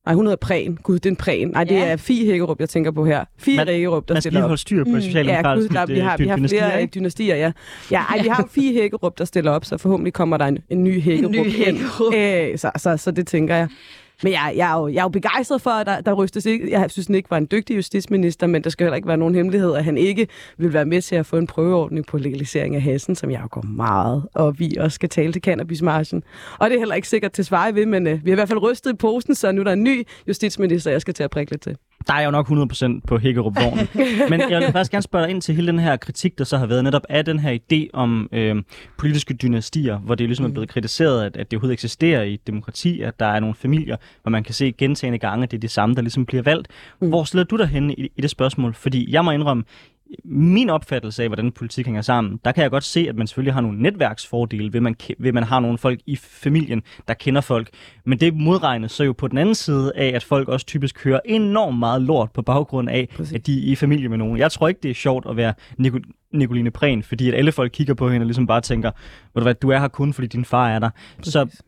Nej, 0.05 0.15
hun 0.15 0.25
hedder 0.25 0.35
Præn. 0.35 0.77
Gud, 0.83 0.95
det 0.95 1.05
er 1.05 1.09
en 1.09 1.15
Præn. 1.15 1.47
Nej, 1.47 1.63
det 1.63 1.75
ja. 1.75 1.85
er 1.85 1.97
Fie 1.97 2.25
Hækkerup, 2.25 2.59
jeg 2.59 2.69
tænker 2.69 2.91
på 2.91 3.05
her. 3.05 3.25
Fie 3.37 3.57
man, 3.57 3.67
Hækkerup, 3.67 4.07
der 4.07 4.13
man 4.13 4.21
stiller 4.21 4.43
op. 4.43 4.49
Man 4.49 4.57
skal 4.57 4.73
lige 4.73 4.81
holde 4.81 4.91
styr 4.91 4.93
på 4.93 5.01
socialdemokratisk 5.01 5.69
mm, 5.69 5.75
ja, 5.75 5.81
Gud, 5.81 5.87
der, 5.87 5.93
vi 5.93 5.99
har, 5.99 6.17
vi 6.17 6.27
har 6.27 6.47
flere 6.47 6.81
ikke? 6.81 6.91
dynastier, 6.91 7.35
ja. 7.35 7.51
Ja, 7.91 8.01
ej, 8.01 8.21
vi 8.21 8.27
har 8.27 8.49
Fie 8.55 8.73
Hækkerup, 8.73 9.17
der 9.17 9.25
stiller 9.25 9.51
op, 9.51 9.65
så 9.65 9.77
forhåbentlig 9.77 10.13
kommer 10.13 10.37
der 10.37 10.45
en, 10.45 10.57
en 10.69 10.83
ny 10.83 11.01
Hækkerup. 11.01 11.35
En 11.35 11.41
ny 11.41 11.51
Hækkerup. 11.51 12.13
Øh, 12.15 12.57
så, 12.57 12.71
så, 12.77 12.97
så 12.97 13.11
det 13.11 13.27
tænker 13.27 13.55
jeg. 13.55 13.67
Men 14.23 14.33
jeg, 14.33 14.53
jeg, 14.55 14.71
er 14.71 14.79
jo, 14.79 14.87
jeg 14.87 14.97
er 14.97 15.03
jo 15.03 15.09
begejstret 15.09 15.61
for, 15.61 15.69
at 15.69 15.87
der, 15.87 16.01
der 16.01 16.13
rystes 16.13 16.45
ikke. 16.45 16.71
Jeg 16.71 16.91
synes, 16.91 17.07
han 17.07 17.15
ikke 17.15 17.31
var 17.31 17.37
en 17.37 17.47
dygtig 17.51 17.75
justitsminister, 17.75 18.47
men 18.47 18.63
der 18.63 18.69
skal 18.69 18.85
heller 18.85 18.95
ikke 18.95 19.07
være 19.07 19.17
nogen 19.17 19.35
hemmelighed, 19.35 19.73
at 19.73 19.83
han 19.83 19.97
ikke 19.97 20.27
vil 20.57 20.73
være 20.73 20.85
med 20.85 21.01
til 21.01 21.15
at 21.15 21.25
få 21.25 21.37
en 21.37 21.47
prøveordning 21.47 22.05
på 22.05 22.17
legalisering 22.17 22.75
af 22.75 22.81
hessen, 22.81 23.15
som 23.15 23.31
jeg 23.31 23.41
jo 23.41 23.47
går 23.51 23.61
meget, 23.61 24.27
og 24.33 24.59
vi 24.59 24.75
også 24.79 24.95
skal 24.95 25.09
tale 25.09 25.33
til 25.33 25.41
cannabismarchen. 25.41 26.23
Og 26.59 26.69
det 26.69 26.75
er 26.75 26.79
heller 26.79 26.95
ikke 26.95 27.07
sikkert 27.07 27.31
til 27.31 27.45
svare 27.45 27.75
ved, 27.75 27.85
men 27.85 28.07
øh, 28.07 28.25
vi 28.25 28.29
har 28.29 28.35
i 28.35 28.39
hvert 28.39 28.47
fald 28.47 28.61
rystet 28.61 28.93
i 28.93 28.95
posen, 28.95 29.35
så 29.35 29.51
nu 29.51 29.61
er 29.61 29.63
der 29.63 29.73
en 29.73 29.83
ny 29.83 30.07
justitsminister, 30.27 30.91
jeg 30.91 31.01
skal 31.01 31.13
til 31.13 31.23
at 31.23 31.29
prikke 31.29 31.51
lidt 31.51 31.61
til. 31.61 31.77
Der 32.07 32.13
er 32.13 32.21
jo 32.21 32.31
nok 32.31 32.49
100% 32.49 32.99
på 33.07 33.17
Hækkerup-vognen. 33.17 33.87
Men 34.29 34.41
jeg 34.49 34.61
vil 34.61 34.71
faktisk 34.71 34.91
gerne 34.91 35.03
spørge 35.03 35.23
dig 35.23 35.31
ind 35.31 35.41
til 35.41 35.55
hele 35.55 35.67
den 35.67 35.79
her 35.79 35.97
kritik, 35.97 36.37
der 36.37 36.43
så 36.43 36.57
har 36.57 36.65
været 36.65 36.83
netop 36.83 37.01
af 37.09 37.25
den 37.25 37.39
her 37.39 37.57
idé 37.57 37.89
om 37.93 38.29
øh, 38.31 38.63
politiske 38.97 39.33
dynastier, 39.33 39.97
hvor 39.97 40.15
det 40.15 40.27
ligesom 40.27 40.45
er 40.45 40.49
blevet 40.49 40.69
kritiseret, 40.69 41.25
at, 41.25 41.37
at 41.37 41.51
det 41.51 41.57
overhovedet 41.57 41.73
eksisterer 41.73 42.23
i 42.23 42.33
et 42.33 42.47
demokrati, 42.47 43.01
at 43.01 43.19
der 43.19 43.25
er 43.25 43.39
nogle 43.39 43.55
familier, 43.55 43.97
hvor 44.21 44.29
man 44.29 44.43
kan 44.43 44.53
se 44.53 44.71
gentagende 44.71 45.19
gange, 45.19 45.43
at 45.43 45.51
det 45.51 45.57
er 45.57 45.61
det 45.61 45.71
samme, 45.71 45.95
der 45.95 46.01
ligesom 46.01 46.25
bliver 46.25 46.43
valgt. 46.43 46.67
Mm. 47.01 47.09
Hvor 47.09 47.23
stiller 47.23 47.43
du 47.43 47.57
dig 47.57 47.67
henne 47.67 47.93
i, 47.93 48.11
i 48.15 48.21
det 48.21 48.29
spørgsmål? 48.29 48.73
Fordi 48.73 49.11
jeg 49.11 49.25
må 49.25 49.31
indrømme, 49.31 49.63
min 50.23 50.69
opfattelse 50.69 51.23
af, 51.23 51.29
hvordan 51.29 51.51
politik 51.51 51.85
hænger 51.85 52.01
sammen, 52.01 52.39
der 52.45 52.51
kan 52.51 52.61
jeg 52.61 52.71
godt 52.71 52.83
se, 52.83 53.05
at 53.09 53.15
man 53.15 53.27
selvfølgelig 53.27 53.53
har 53.53 53.61
nogle 53.61 53.81
netværksfordele, 53.81 54.73
ved 54.73 54.81
man, 54.81 54.95
ved 55.19 55.31
man 55.31 55.43
har 55.43 55.59
nogle 55.59 55.77
folk 55.77 55.99
i 56.05 56.15
familien, 56.15 56.81
der 57.07 57.13
kender 57.13 57.41
folk. 57.41 57.69
Men 58.05 58.19
det 58.19 58.33
modregnes 58.33 58.91
så 58.91 59.03
jo 59.03 59.13
på 59.13 59.27
den 59.27 59.37
anden 59.37 59.55
side 59.55 59.91
af, 59.95 60.11
at 60.15 60.23
folk 60.23 60.47
også 60.47 60.65
typisk 60.65 61.03
hører 61.03 61.19
enormt 61.25 61.79
meget 61.79 62.01
lort 62.01 62.31
på 62.31 62.41
baggrund 62.41 62.89
af, 62.89 63.09
Præcis. 63.15 63.33
at 63.33 63.47
de 63.47 63.67
er 63.67 63.71
i 63.71 63.75
familie 63.75 64.09
med 64.09 64.17
nogen. 64.17 64.37
Jeg 64.37 64.51
tror 64.51 64.67
ikke, 64.67 64.79
det 64.83 64.91
er 64.91 64.95
sjovt 64.95 65.25
at 65.29 65.37
være 65.37 65.53
Nicoline 66.33 66.71
Prehn, 66.71 67.03
fordi 67.03 67.27
at 67.27 67.33
alle 67.33 67.51
folk 67.51 67.71
kigger 67.71 67.93
på 67.93 68.09
hende 68.09 68.23
og 68.23 68.27
ligesom 68.27 68.47
bare 68.47 68.61
tænker, 68.61 68.91
du, 69.35 69.41
hvad, 69.41 69.53
du 69.53 69.69
er 69.69 69.79
her 69.79 69.87
kun, 69.87 70.13
fordi 70.13 70.27
din 70.27 70.45
far 70.45 70.69
er 70.69 70.79
der. 70.79 70.89
Præcis. 71.17 71.33
Så 71.33 71.63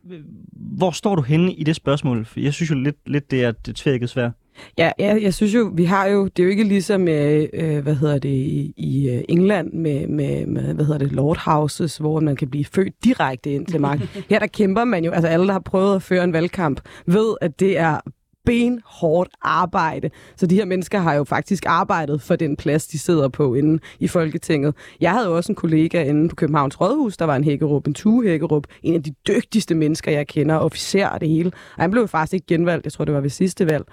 hvor 0.54 0.92
står 0.92 1.16
du 1.16 1.22
henne 1.22 1.54
i 1.54 1.64
det 1.64 1.76
spørgsmål? 1.76 2.26
For 2.26 2.40
jeg 2.40 2.54
synes 2.54 2.70
jo 2.70 2.76
lidt, 2.76 2.96
lidt 3.06 3.32
det 3.32 3.44
er 3.44 3.52
det 3.52 3.76
tvækket 3.76 4.10
svært. 4.10 4.32
Ja, 4.78 4.92
ja, 5.00 5.18
jeg 5.22 5.34
synes 5.34 5.56
jo, 5.56 5.72
vi 5.74 5.84
har 5.84 6.06
jo, 6.08 6.28
det 6.28 6.40
er 6.40 6.44
jo 6.44 6.50
ikke 6.50 6.64
ligesom, 6.64 7.08
øh, 7.08 7.48
øh, 7.54 7.80
hvad 7.80 7.96
hedder 7.96 8.20
det, 8.20 8.30
i, 8.30 8.74
i 8.78 9.10
øh, 9.10 9.24
England 9.30 9.74
med, 9.74 10.08
med, 10.08 10.46
med, 10.46 10.74
hvad 10.74 10.86
hedder 10.86 11.00
det, 11.00 11.12
Lord 11.12 11.38
Houses, 11.38 11.98
hvor 11.98 12.20
man 12.20 12.36
kan 12.36 12.50
blive 12.50 12.66
født 12.66 12.94
direkte 13.04 13.52
ind 13.52 13.66
til 13.66 13.82
magten. 13.82 14.08
Her 14.30 14.40
der 14.40 14.48
kæmper 14.48 14.84
man 14.84 15.06
jo, 15.06 15.12
altså 15.12 15.28
alle, 15.28 15.48
der 15.48 15.54
har 15.54 15.60
prøvet 15.60 15.96
at 15.96 16.02
føre 16.02 16.24
en 16.24 16.34
valgkamp, 16.34 16.82
ved, 17.06 17.36
at 17.42 17.60
det 17.60 17.78
er 17.78 18.00
benhårdt 18.48 19.30
arbejde. 19.42 20.10
Så 20.36 20.48
de 20.48 20.56
her 20.56 20.66
mennesker 20.66 21.00
har 21.00 21.14
jo 21.14 21.24
faktisk 21.24 21.64
arbejdet 21.68 22.22
for 22.22 22.36
den 22.36 22.56
plads, 22.56 22.88
de 22.88 23.00
sidder 23.00 23.28
på 23.28 23.54
inde 23.54 23.80
i 24.00 24.08
Folketinget. 24.08 24.76
Jeg 25.02 25.12
havde 25.12 25.26
jo 25.26 25.36
også 25.36 25.52
en 25.52 25.56
kollega 25.56 26.04
inde 26.04 26.30
på 26.30 26.36
Københavns 26.36 26.82
Rådhus, 26.82 27.18
der 27.18 27.26
var 27.26 27.36
en 27.36 27.44
Hækkerup, 27.44 27.88
en 27.88 27.94
Tue 27.94 28.24
Hækkerup, 28.28 28.68
en 28.84 28.94
af 28.94 29.04
de 29.04 29.14
dygtigste 29.28 29.76
mennesker, 29.76 30.12
jeg 30.12 30.28
kender, 30.28 30.56
officer 30.56 31.08
og 31.08 31.22
det 31.22 31.30
hele. 31.30 31.52
Og 31.76 31.84
han 31.84 31.92
blev 31.92 32.08
faktisk 32.08 32.34
ikke 32.34 32.48
genvalgt, 32.48 32.86
jeg 32.86 32.94
tror, 32.94 33.06
det 33.06 33.14
var 33.14 33.22
ved 33.22 33.30
sidste 33.30 33.66
valg. 33.66 33.86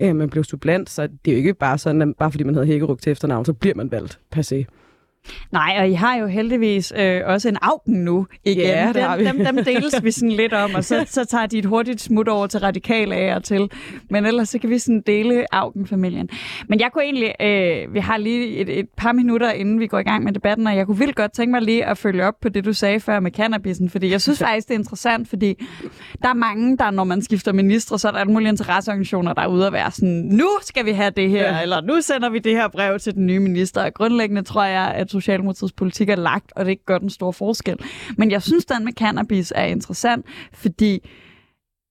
Øh, 0.00 0.16
man 0.16 0.30
blev 0.30 0.44
sublant, 0.44 0.90
så 0.90 1.02
det 1.24 1.30
er 1.30 1.32
jo 1.32 1.38
ikke 1.38 1.54
bare 1.54 1.78
sådan, 1.78 2.02
at 2.02 2.08
bare 2.18 2.30
fordi 2.30 2.44
man 2.44 2.54
hedder 2.54 2.68
Hækkerup 2.68 3.00
til 3.00 3.12
efternavn, 3.12 3.44
så 3.44 3.52
bliver 3.52 3.74
man 3.74 3.90
valgt 3.90 4.18
per 4.30 4.42
se. 4.42 4.66
Nej, 5.52 5.76
og 5.78 5.88
I 5.88 5.92
har 5.92 6.16
jo 6.16 6.26
heldigvis 6.26 6.92
øh, 6.96 7.20
også 7.26 7.48
en 7.48 7.56
augen 7.62 8.04
nu 8.04 8.26
igen. 8.44 8.66
Ja, 8.66 8.86
det 8.86 8.94
dem, 8.94 9.02
har 9.02 9.16
vi. 9.16 9.24
Dem, 9.24 9.44
dem 9.44 9.64
deles 9.64 10.04
vi 10.04 10.10
sådan 10.10 10.32
lidt 10.32 10.52
om, 10.52 10.74
og 10.74 10.84
så, 10.84 11.04
så 11.08 11.24
tager 11.24 11.46
de 11.46 11.58
et 11.58 11.64
hurtigt 11.64 12.00
smut 12.00 12.28
over 12.28 12.46
til 12.46 12.60
radikale 12.60 13.14
af 13.14 13.34
og 13.34 13.44
til. 13.44 13.70
Men 14.10 14.26
ellers 14.26 14.48
så 14.48 14.58
kan 14.58 14.70
vi 14.70 14.78
sådan 14.78 15.02
dele 15.06 15.54
augen-familien. 15.54 16.28
Men 16.68 16.80
jeg 16.80 16.90
kunne 16.92 17.04
egentlig, 17.04 17.34
øh, 17.40 17.94
vi 17.94 17.98
har 17.98 18.16
lige 18.16 18.56
et, 18.56 18.78
et 18.78 18.88
par 18.96 19.12
minutter, 19.12 19.50
inden 19.50 19.80
vi 19.80 19.86
går 19.86 19.98
i 19.98 20.02
gang 20.02 20.24
med 20.24 20.32
debatten, 20.32 20.66
og 20.66 20.76
jeg 20.76 20.86
kunne 20.86 20.98
vildt 20.98 21.16
godt 21.16 21.32
tænke 21.32 21.50
mig 21.50 21.62
lige 21.62 21.84
at 21.86 21.98
følge 21.98 22.24
op 22.24 22.34
på 22.42 22.48
det, 22.48 22.64
du 22.64 22.72
sagde 22.72 23.00
før 23.00 23.20
med 23.20 23.30
cannabisen, 23.30 23.90
fordi 23.90 24.10
jeg 24.10 24.20
synes 24.20 24.38
faktisk, 24.46 24.68
det 24.68 24.74
er 24.74 24.78
interessant, 24.78 25.28
fordi 25.28 25.64
der 26.22 26.28
er 26.28 26.34
mange, 26.34 26.76
der 26.76 26.90
når 26.90 27.04
man 27.04 27.22
skifter 27.22 27.52
ministre, 27.52 27.98
så 27.98 28.08
er 28.08 28.12
der 28.12 28.18
alle 28.18 28.32
mulige 28.32 28.48
interesseorganisationer, 28.48 29.32
der 29.32 29.42
er 29.42 29.46
ude 29.46 29.66
at 29.66 29.72
være 29.72 29.90
sådan, 29.90 30.28
nu 30.32 30.48
skal 30.62 30.86
vi 30.86 30.92
have 30.92 31.10
det 31.10 31.30
her, 31.30 31.54
ja. 31.54 31.62
eller 31.62 31.80
nu 31.80 32.00
sender 32.00 32.30
vi 32.30 32.38
det 32.38 32.52
her 32.52 32.68
brev 32.68 32.98
til 32.98 33.14
den 33.14 33.26
nye 33.26 33.40
minister. 33.40 33.84
Og 33.84 33.94
grundlæggende 33.94 34.42
tror 34.42 34.64
jeg, 34.64 34.92
at 34.94 35.11
Socialdemokratiets 35.12 35.72
politik 35.72 36.08
er 36.08 36.16
lagt, 36.16 36.52
og 36.56 36.64
det 36.64 36.70
ikke 36.70 36.84
gør 36.84 36.98
den 36.98 37.10
store 37.10 37.32
forskel. 37.32 37.78
Men 38.16 38.30
jeg 38.30 38.42
synes, 38.42 38.64
den 38.64 38.84
med 38.84 38.92
cannabis 38.92 39.52
er 39.56 39.64
interessant, 39.64 40.26
fordi 40.52 41.08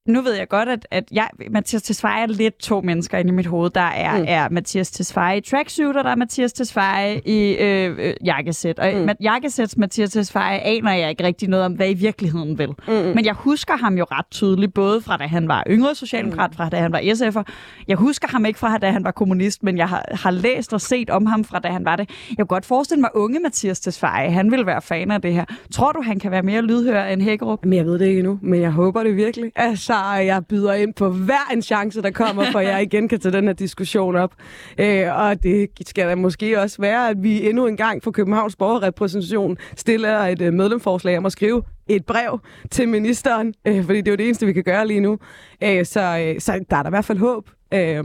nu 0.07 0.21
ved 0.21 0.33
jeg 0.33 0.47
godt, 0.47 0.69
at, 0.69 0.87
at 0.91 1.03
jeg, 1.11 1.29
Mathias 1.51 1.81
Tesfaye 1.81 2.21
er 2.21 2.27
lidt 2.27 2.59
to 2.59 2.81
mennesker 2.81 3.17
inde 3.17 3.29
i 3.29 3.33
mit 3.33 3.45
hoved. 3.45 3.69
Der 3.69 3.81
er, 3.81 4.17
mm. 4.17 4.25
er 4.27 4.49
Mathias 4.49 4.91
Tesfaye 4.91 5.37
i 5.37 5.41
tracksuit, 5.41 5.95
og 5.97 6.03
der 6.03 6.09
er 6.09 6.15
Mathias 6.15 6.53
Tesfaye 6.53 7.21
i 7.25 7.57
øh, 7.59 7.95
øh, 7.99 8.13
jakkesæt. 8.25 8.79
Og 8.79 8.93
mm. 8.95 9.09
jakkesæts 9.21 9.77
Mathias 9.77 10.11
Tesfaye 10.11 10.59
aner 10.59 10.93
jeg 10.93 11.09
ikke 11.09 11.23
rigtig 11.23 11.49
noget 11.49 11.65
om, 11.65 11.73
hvad 11.73 11.89
i 11.89 11.93
virkeligheden 11.93 12.57
vil. 12.57 12.69
Mm. 12.87 12.93
Men 12.93 13.25
jeg 13.25 13.33
husker 13.33 13.77
ham 13.77 13.97
jo 13.97 14.05
ret 14.11 14.25
tydeligt, 14.31 14.73
både 14.73 15.01
fra 15.01 15.17
da 15.17 15.23
han 15.23 15.47
var 15.47 15.63
yngre 15.69 15.95
socialdemokrat, 15.95 16.51
mm. 16.51 16.55
fra 16.57 16.69
da 16.69 16.77
han 16.77 16.91
var 16.91 16.99
SF'er. 16.99 17.53
Jeg 17.87 17.97
husker 17.97 18.27
ham 18.27 18.45
ikke 18.45 18.59
fra 18.59 18.77
da 18.77 18.91
han 18.91 19.03
var 19.03 19.11
kommunist, 19.11 19.63
men 19.63 19.77
jeg 19.77 19.89
har, 19.89 20.05
har 20.11 20.31
læst 20.31 20.73
og 20.73 20.81
set 20.81 21.09
om 21.09 21.25
ham 21.25 21.43
fra 21.43 21.59
da 21.59 21.67
han 21.67 21.85
var 21.85 21.95
det. 21.95 22.09
Jeg 22.29 22.37
kunne 22.37 22.45
godt 22.45 22.65
forestille 22.65 23.01
mig, 23.01 23.09
unge 23.15 23.39
Mathias 23.39 23.79
Tesfaye, 23.79 24.31
han 24.31 24.51
vil 24.51 24.65
være 24.65 24.81
fan 24.81 25.11
af 25.11 25.21
det 25.21 25.33
her. 25.33 25.45
Tror 25.71 25.91
du, 25.91 26.01
han 26.01 26.19
kan 26.19 26.31
være 26.31 26.43
mere 26.43 26.61
lydhør 26.61 27.03
end 27.03 27.21
Hækkerup? 27.21 27.65
Men 27.65 27.73
jeg 27.73 27.85
ved 27.85 27.99
det 27.99 28.05
ikke 28.05 28.19
endnu, 28.19 28.39
men 28.41 28.61
jeg 28.61 28.71
håber 28.71 29.03
det 29.03 29.15
virkelig. 29.15 29.51
Altså, 29.55 29.90
jeg 29.97 30.45
byder 30.45 30.73
ind 30.73 30.93
på 30.93 31.09
hver 31.09 31.51
en 31.53 31.61
chance, 31.61 32.01
der 32.01 32.11
kommer, 32.11 32.51
for 32.51 32.59
jeg 32.59 32.81
igen 32.81 33.07
kan 33.07 33.19
tage 33.19 33.33
den 33.33 33.47
her 33.47 33.53
diskussion 33.53 34.15
op. 34.15 34.33
Øh, 34.77 35.15
og 35.15 35.43
det 35.43 35.69
skal 35.87 36.07
da 36.07 36.15
måske 36.15 36.59
også 36.61 36.81
være, 36.81 37.09
at 37.09 37.23
vi 37.23 37.49
endnu 37.49 37.67
en 37.67 37.77
gang 37.77 38.03
for 38.03 38.11
Københavns 38.11 38.55
borgerrepræsentation 38.55 39.57
stiller 39.75 40.19
et 40.19 40.41
øh, 40.41 40.53
medlemforslag 40.53 41.17
om 41.17 41.25
at 41.25 41.31
skrive 41.31 41.63
et 41.87 42.05
brev 42.05 42.39
til 42.71 42.89
ministeren, 42.89 43.53
øh, 43.67 43.85
fordi 43.85 43.97
det 43.97 44.07
er 44.07 44.11
jo 44.11 44.17
det 44.17 44.25
eneste, 44.25 44.45
vi 44.45 44.53
kan 44.53 44.63
gøre 44.63 44.87
lige 44.87 44.99
nu. 44.99 45.17
Øh, 45.63 45.85
så, 45.85 46.01
øh, 46.01 46.41
så 46.41 46.65
der 46.69 46.77
er 46.77 46.83
der 46.83 46.89
i 46.89 46.95
hvert 46.95 47.05
fald 47.05 47.17
håb. 47.17 47.49
Øh, 47.73 48.03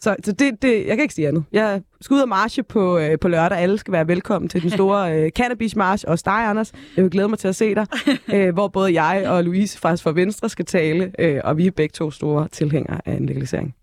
så, 0.00 0.16
så 0.24 0.32
det, 0.32 0.62
det, 0.62 0.86
jeg 0.86 0.96
kan 0.96 1.00
ikke 1.00 1.14
sige 1.14 1.28
andet. 1.28 1.44
Jeg 1.52 1.82
skal 2.00 2.14
ud 2.14 2.20
og 2.20 2.28
marche 2.28 2.62
på, 2.62 2.98
øh, 2.98 3.18
på 3.18 3.28
lørdag. 3.28 3.58
Alle 3.58 3.78
skal 3.78 3.92
være 3.92 4.08
velkommen 4.08 4.48
til 4.48 4.62
den 4.62 4.70
store 4.70 5.12
øh, 5.16 5.30
cannabis 5.30 5.76
march. 5.76 6.04
Og 6.08 6.24
dig, 6.24 6.32
Anders. 6.32 6.72
Jeg 6.96 7.04
vil 7.04 7.10
glæde 7.10 7.28
mig 7.28 7.38
til 7.38 7.48
at 7.48 7.56
se 7.56 7.74
dig. 7.74 7.86
øh, 8.34 8.54
hvor 8.54 8.68
både 8.68 9.02
jeg 9.02 9.28
og 9.28 9.44
Louise 9.44 9.78
faktisk 9.78 10.02
fra 10.02 10.12
Venstre 10.12 10.48
skal 10.48 10.64
tale. 10.64 11.12
Øh, 11.18 11.40
og 11.44 11.56
vi 11.56 11.66
er 11.66 11.70
begge 11.70 11.92
to 11.92 12.10
store 12.10 12.48
tilhængere 12.48 13.00
af 13.04 13.12
en 13.12 13.26
legalisering. 13.26 13.74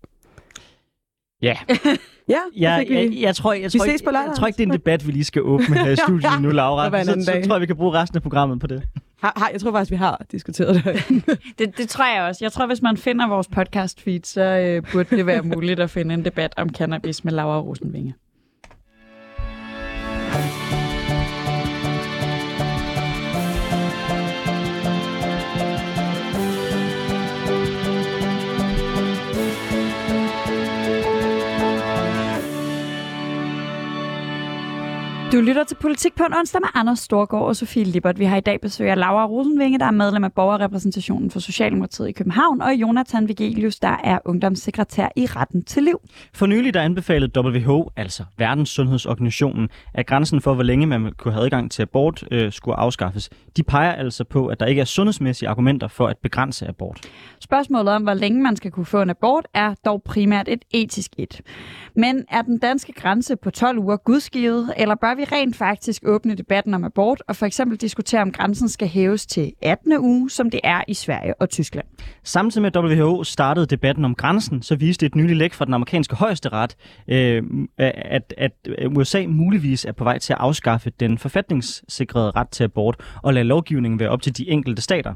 Ja. 1.42 1.56
Ja, 2.28 2.38
ja 2.56 2.84
vi. 2.84 2.94
jeg, 2.94 3.12
jeg, 3.20 3.36
tror, 3.36 3.52
jeg, 3.52 3.62
jeg, 3.62 3.72
tror, 3.72 3.84
ses 3.84 4.02
på 4.02 4.10
lørdag. 4.10 4.28
jeg 4.28 4.36
tror 4.36 4.46
ikke, 4.46 4.56
det 4.56 4.62
er 4.62 4.66
en 4.66 4.72
debat, 4.72 5.06
vi 5.06 5.12
lige 5.12 5.24
skal 5.24 5.42
åbne 5.42 5.78
her 5.78 5.90
i 5.90 5.96
studiet 5.96 6.42
nu, 6.42 6.48
Laura. 6.48 7.04
Så, 7.04 7.12
så, 7.12 7.24
så 7.24 7.46
tror 7.46 7.54
jeg, 7.54 7.60
vi 7.60 7.66
kan 7.66 7.76
bruge 7.76 7.92
resten 7.92 8.16
af 8.16 8.22
programmet 8.22 8.60
på 8.60 8.66
det. 8.66 8.82
Har, 9.20 9.32
har, 9.36 9.48
jeg 9.52 9.60
tror 9.60 9.72
faktisk, 9.72 9.90
vi 9.90 9.96
har 9.96 10.24
diskuteret 10.32 10.84
det. 10.84 11.02
det. 11.58 11.78
Det 11.78 11.88
tror 11.88 12.14
jeg 12.14 12.22
også. 12.22 12.44
Jeg 12.44 12.52
tror, 12.52 12.66
hvis 12.66 12.82
man 12.82 12.96
finder 12.96 13.28
vores 13.28 13.48
podcast 13.48 14.00
feed, 14.00 14.20
så 14.24 14.42
øh, 14.42 14.82
burde 14.92 15.16
det 15.16 15.26
være 15.26 15.42
muligt 15.42 15.80
at 15.80 15.90
finde 15.90 16.14
en 16.14 16.24
debat 16.24 16.54
om 16.56 16.68
cannabis 16.68 17.24
med 17.24 17.32
Laura 17.32 17.60
Rosenvinge. 17.60 18.14
Du 35.32 35.40
lytter 35.40 35.64
til 35.64 35.74
Politik 35.74 36.14
på 36.16 36.24
en 36.24 36.34
onsdag 36.34 36.60
med 36.60 36.68
Anders 36.74 36.98
Storgård 36.98 37.42
og 37.42 37.56
Sofie 37.56 37.84
Lippert. 37.84 38.18
Vi 38.18 38.24
har 38.24 38.36
i 38.36 38.40
dag 38.40 38.60
besøg 38.60 38.90
af 38.90 38.98
Laura 38.98 39.26
Rosenvinge, 39.26 39.78
der 39.78 39.84
er 39.84 39.90
medlem 39.90 40.24
af 40.24 40.32
borgerrepræsentationen 40.32 41.30
for 41.30 41.40
Socialdemokratiet 41.40 42.08
i 42.08 42.12
København, 42.12 42.60
og 42.60 42.74
Jonathan 42.74 43.28
Vigelius, 43.28 43.78
der 43.78 43.96
er 44.04 44.18
ungdomssekretær 44.24 45.08
i 45.16 45.26
Retten 45.26 45.64
til 45.64 45.82
Liv. 45.82 46.00
For 46.34 46.46
nylig 46.46 46.74
der 46.74 46.82
anbefalede 46.82 47.40
WHO, 47.40 47.90
altså 47.96 48.24
Verdens 48.38 48.68
Sundhedsorganisationen, 48.68 49.68
at 49.94 50.06
grænsen 50.06 50.40
for, 50.40 50.54
hvor 50.54 50.62
længe 50.62 50.86
man 50.86 51.12
kunne 51.18 51.34
have 51.34 51.44
adgang 51.44 51.70
til 51.70 51.82
abort, 51.82 52.24
øh, 52.30 52.52
skulle 52.52 52.76
afskaffes. 52.76 53.30
De 53.56 53.62
peger 53.62 53.92
altså 53.92 54.24
på, 54.24 54.46
at 54.46 54.60
der 54.60 54.66
ikke 54.66 54.80
er 54.80 54.84
sundhedsmæssige 54.84 55.48
argumenter 55.48 55.88
for 55.88 56.06
at 56.06 56.16
begrænse 56.22 56.68
abort. 56.68 57.00
Spørgsmålet 57.40 57.92
om, 57.94 58.02
hvor 58.02 58.14
længe 58.14 58.42
man 58.42 58.56
skal 58.56 58.70
kunne 58.70 58.86
få 58.86 59.02
en 59.02 59.10
abort, 59.10 59.48
er 59.54 59.74
dog 59.84 60.02
primært 60.02 60.48
et 60.48 60.64
etisk 60.70 61.10
et. 61.18 61.40
Men 61.94 62.24
er 62.30 62.42
den 62.42 62.58
danske 62.58 62.92
grænse 62.92 63.36
på 63.36 63.50
12 63.50 63.78
uger 63.78 63.96
gudskivet, 63.96 64.72
eller 64.76 64.94
bør 64.94 65.14
vi 65.18 65.24
rent 65.24 65.56
faktisk 65.56 66.02
åbne 66.06 66.34
debatten 66.34 66.74
om 66.74 66.84
abort 66.84 67.22
og 67.28 67.36
for 67.36 67.46
eksempel 67.46 67.78
diskutere, 67.78 68.22
om 68.22 68.32
grænsen 68.32 68.68
skal 68.68 68.88
hæves 68.88 69.26
til 69.26 69.52
18. 69.62 69.92
uge, 69.98 70.30
som 70.30 70.50
det 70.50 70.60
er 70.64 70.82
i 70.88 70.94
Sverige 70.94 71.34
og 71.40 71.50
Tyskland. 71.50 71.86
Samtidig 72.22 72.62
med 72.62 72.76
WHO 72.76 73.24
startede 73.24 73.66
debatten 73.66 74.04
om 74.04 74.14
grænsen, 74.14 74.62
så 74.62 74.76
viste 74.76 75.06
et 75.06 75.14
nyligt 75.14 75.38
læk 75.38 75.54
fra 75.54 75.64
den 75.64 75.74
amerikanske 75.74 76.16
højesteret, 76.16 76.76
øh, 77.08 77.42
at, 77.78 78.34
at 78.38 78.52
USA 78.96 79.24
muligvis 79.28 79.84
er 79.84 79.92
på 79.92 80.04
vej 80.04 80.18
til 80.18 80.32
at 80.32 80.38
afskaffe 80.38 80.90
den 80.90 81.18
forfatningssikrede 81.18 82.30
ret 82.30 82.48
til 82.48 82.64
abort 82.64 82.96
og 83.22 83.34
lade 83.34 83.44
lovgivningen 83.44 84.00
være 84.00 84.08
op 84.08 84.22
til 84.22 84.36
de 84.36 84.48
enkelte 84.48 84.82
stater. 84.82 85.14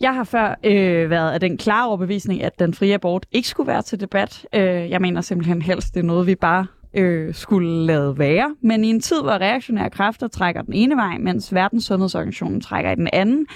Jeg 0.00 0.14
har 0.14 0.24
før 0.24 0.54
øh, 0.64 1.10
været 1.10 1.32
af 1.32 1.40
den 1.40 1.56
klare 1.56 1.88
overbevisning, 1.88 2.42
at 2.42 2.58
den 2.58 2.74
frie 2.74 2.94
abort 2.94 3.26
ikke 3.32 3.48
skulle 3.48 3.66
være 3.66 3.82
til 3.82 4.00
debat. 4.00 4.46
Øh, 4.54 4.90
jeg 4.90 5.00
mener 5.00 5.20
simpelthen 5.20 5.62
helst, 5.62 5.94
det 5.94 6.00
er 6.00 6.04
noget, 6.04 6.26
vi 6.26 6.34
bare 6.34 6.66
øh, 6.94 7.34
skulle 7.34 7.86
lade 7.86 8.18
være. 8.18 8.56
Men 8.60 8.84
i 8.84 8.88
en 8.88 9.00
tid, 9.00 9.22
hvor 9.22 9.32
reaktionære 9.32 9.90
kræfter 9.90 10.28
trækker 10.28 10.62
den 10.62 10.74
ene 10.74 10.96
vej, 10.96 11.18
mens 11.18 11.54
Verdens 11.54 11.84
Sundhedsorganisation 11.84 12.60
trækker 12.60 12.90
i 12.90 12.94
den 12.94 13.08
anden, 13.12 13.46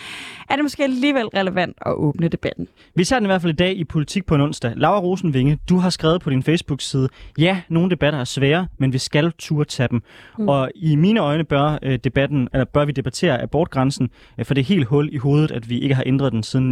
er 0.50 0.54
det 0.56 0.64
måske 0.64 0.82
alligevel 0.82 1.26
relevant 1.26 1.76
at 1.86 1.92
åbne 1.92 2.28
debatten. 2.28 2.68
Vi 2.94 3.04
tager 3.04 3.20
den 3.20 3.26
i 3.26 3.30
hvert 3.30 3.42
fald 3.42 3.52
i 3.52 3.56
dag 3.56 3.76
i 3.76 3.84
Politik 3.84 4.26
på 4.26 4.34
en 4.34 4.40
onsdag. 4.40 4.72
Laura 4.76 5.00
Rosenvinge, 5.00 5.58
du 5.68 5.78
har 5.78 5.90
skrevet 5.90 6.20
på 6.20 6.30
din 6.30 6.42
Facebook-side, 6.42 7.08
ja, 7.38 7.60
nogle 7.68 7.90
debatter 7.90 8.18
er 8.18 8.24
svære, 8.24 8.68
men 8.78 8.92
vi 8.92 8.98
skal 8.98 9.32
turde 9.38 9.68
tage 9.68 9.88
dem. 9.88 10.02
Mm. 10.38 10.48
Og 10.48 10.70
i 10.74 10.96
mine 10.96 11.20
øjne 11.20 11.44
bør, 11.44 11.78
øh, 11.82 11.98
debatten, 12.04 12.48
eller 12.52 12.64
bør 12.64 12.84
vi 12.84 12.92
debattere 12.92 13.42
abortgrænsen, 13.42 14.10
øh, 14.38 14.44
for 14.44 14.54
det 14.54 14.60
er 14.60 14.66
helt 14.66 14.86
hul 14.86 15.08
i 15.12 15.16
hovedet, 15.16 15.50
at 15.50 15.70
vi 15.70 15.78
ikke 15.78 15.94
har 15.94 16.02
ændret 16.06 16.32
den 16.32 16.42
siden 16.42 16.70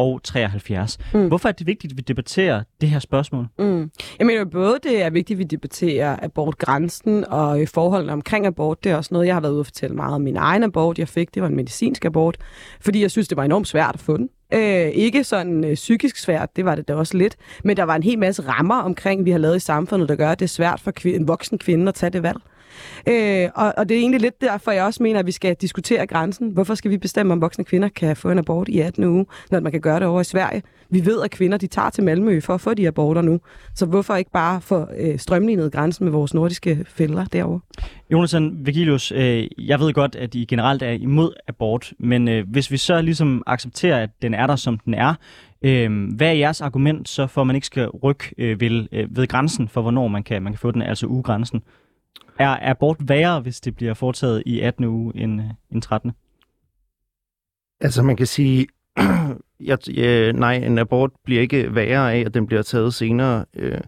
1973. 0.00 0.98
Mm. 1.14 1.28
Hvorfor 1.28 1.48
er 1.48 1.52
det 1.52 1.66
vigtigt, 1.66 1.92
at 1.92 1.96
vi 1.96 2.02
debatterer 2.02 2.62
det 2.80 2.88
her 2.88 2.98
spørgsmål? 2.98 3.46
Mm. 3.58 3.90
Jeg 4.18 4.26
mener 4.26 4.44
både, 4.44 4.78
det 4.82 5.02
er 5.02 5.10
vigtigt, 5.10 5.36
at 5.36 5.38
vi 5.38 5.44
debatterer 5.44 6.16
abortgrænsen 6.22 7.24
og 7.24 7.60
forholdene 7.74 8.12
omkring 8.12 8.46
abort. 8.46 8.84
Det 8.84 8.92
er 8.92 8.96
også 8.96 9.08
noget, 9.12 9.26
jeg 9.26 9.34
har 9.34 9.40
været 9.40 9.52
ude 9.52 9.60
at 9.60 9.66
fortælle 9.66 9.96
meget 9.96 10.14
om 10.14 10.20
min 10.20 10.36
egen 10.36 10.62
abort, 10.62 10.98
jeg 10.98 11.08
fik. 11.08 11.34
Det 11.34 11.42
var 11.42 11.48
en 11.48 11.56
medicinsk 11.56 12.04
abort 12.04 12.36
fordi 12.80 13.02
jeg 13.02 13.10
synes, 13.10 13.28
det 13.28 13.36
var 13.36 13.44
enormt 13.44 13.68
svært 13.68 13.94
at 13.94 14.00
få 14.00 14.16
den. 14.16 14.28
Øh, 14.52 14.88
ikke 14.88 15.24
sådan 15.24 15.64
øh, 15.64 15.74
psykisk 15.74 16.16
svært, 16.16 16.56
det 16.56 16.64
var 16.64 16.74
det 16.74 16.88
da 16.88 16.94
også 16.94 17.16
lidt, 17.16 17.36
men 17.64 17.76
der 17.76 17.82
var 17.82 17.96
en 17.96 18.02
hel 18.02 18.18
masse 18.18 18.42
rammer 18.42 18.74
omkring, 18.74 19.24
vi 19.24 19.30
har 19.30 19.38
lavet 19.38 19.56
i 19.56 19.60
samfundet, 19.60 20.08
der 20.08 20.16
gør, 20.16 20.30
at 20.30 20.38
det 20.38 20.44
er 20.44 20.48
svært 20.48 20.80
for 20.80 20.92
kv- 21.00 21.14
en 21.14 21.28
voksen 21.28 21.58
kvinde 21.58 21.88
at 21.88 21.94
tage 21.94 22.10
det 22.10 22.22
valg. 22.22 22.38
Øh, 23.08 23.48
og, 23.54 23.74
og 23.76 23.88
det 23.88 23.94
er 23.94 24.00
egentlig 24.00 24.20
lidt 24.20 24.40
derfor, 24.40 24.70
jeg 24.70 24.84
også 24.84 25.02
mener, 25.02 25.20
at 25.20 25.26
vi 25.26 25.32
skal 25.32 25.54
diskutere 25.54 26.06
grænsen. 26.06 26.50
Hvorfor 26.50 26.74
skal 26.74 26.90
vi 26.90 26.98
bestemme, 26.98 27.32
om 27.32 27.40
voksne 27.40 27.64
kvinder 27.64 27.88
kan 27.88 28.16
få 28.16 28.30
en 28.30 28.38
abort 28.38 28.68
i 28.68 28.80
18 28.80 29.04
uge, 29.04 29.26
når 29.50 29.60
man 29.60 29.72
kan 29.72 29.80
gøre 29.80 30.00
det 30.00 30.06
over 30.06 30.20
i 30.20 30.24
Sverige? 30.24 30.62
Vi 30.90 31.06
ved, 31.06 31.22
at 31.24 31.30
kvinder 31.30 31.58
de 31.58 31.66
tager 31.66 31.90
til 31.90 32.04
Malmø 32.04 32.40
for 32.40 32.54
at 32.54 32.60
få 32.60 32.74
de 32.74 32.86
aborter 32.86 33.22
nu. 33.22 33.40
Så 33.74 33.86
hvorfor 33.86 34.16
ikke 34.16 34.30
bare 34.30 34.60
få 34.60 34.86
øh, 34.98 35.18
strømlignet 35.18 35.72
grænsen 35.72 36.04
med 36.04 36.12
vores 36.12 36.34
nordiske 36.34 36.84
fælder 36.88 37.24
derovre? 37.24 37.60
Jonathan 38.12 38.56
Vigilius, 38.60 39.12
øh, 39.12 39.46
jeg 39.58 39.80
ved 39.80 39.92
godt, 39.92 40.16
at 40.16 40.34
I 40.34 40.44
generelt 40.44 40.82
er 40.82 40.90
imod 40.90 41.32
abort, 41.48 41.92
men 41.98 42.28
øh, 42.28 42.44
hvis 42.50 42.70
vi 42.70 42.76
så 42.76 43.02
ligesom 43.02 43.42
accepterer, 43.46 44.02
at 44.02 44.10
den 44.22 44.34
er 44.34 44.46
der, 44.46 44.56
som 44.56 44.78
den 44.78 44.94
er, 44.94 45.14
øh, 45.62 46.14
hvad 46.16 46.28
er 46.28 46.32
jeres 46.32 46.60
argument 46.60 47.08
så 47.08 47.26
for, 47.26 47.40
at 47.40 47.46
man 47.46 47.56
ikke 47.56 47.66
skal 47.66 47.88
rykke 47.88 48.34
øh, 48.38 48.60
ved, 48.60 48.86
øh, 48.92 49.16
ved 49.16 49.26
grænsen 49.26 49.68
for, 49.68 49.82
hvornår 49.82 50.08
man 50.08 50.22
kan, 50.22 50.42
man 50.42 50.52
kan 50.52 50.58
få 50.58 50.70
den, 50.70 50.82
altså 50.82 51.06
ugegrænsen? 51.06 51.62
Er 52.38 52.70
abort 52.70 52.96
værre, 53.00 53.40
hvis 53.40 53.60
det 53.60 53.76
bliver 53.76 53.94
foretaget 53.94 54.42
i 54.46 54.60
18 54.60 54.84
uge 54.84 55.12
end, 55.16 55.40
øh, 55.40 55.46
end 55.70 55.82
13? 55.82 56.12
Altså 57.80 58.02
man 58.02 58.16
kan 58.16 58.26
sige, 58.26 58.66
jeg, 59.60 59.88
ja, 59.88 60.32
nej, 60.32 60.54
en 60.54 60.78
abort 60.78 61.10
bliver 61.24 61.40
ikke 61.40 61.74
værre 61.74 62.12
af, 62.12 62.20
at 62.26 62.34
den 62.34 62.46
bliver 62.46 62.62
taget 62.62 62.94
senere. 62.94 63.44
Øh, 63.56 63.80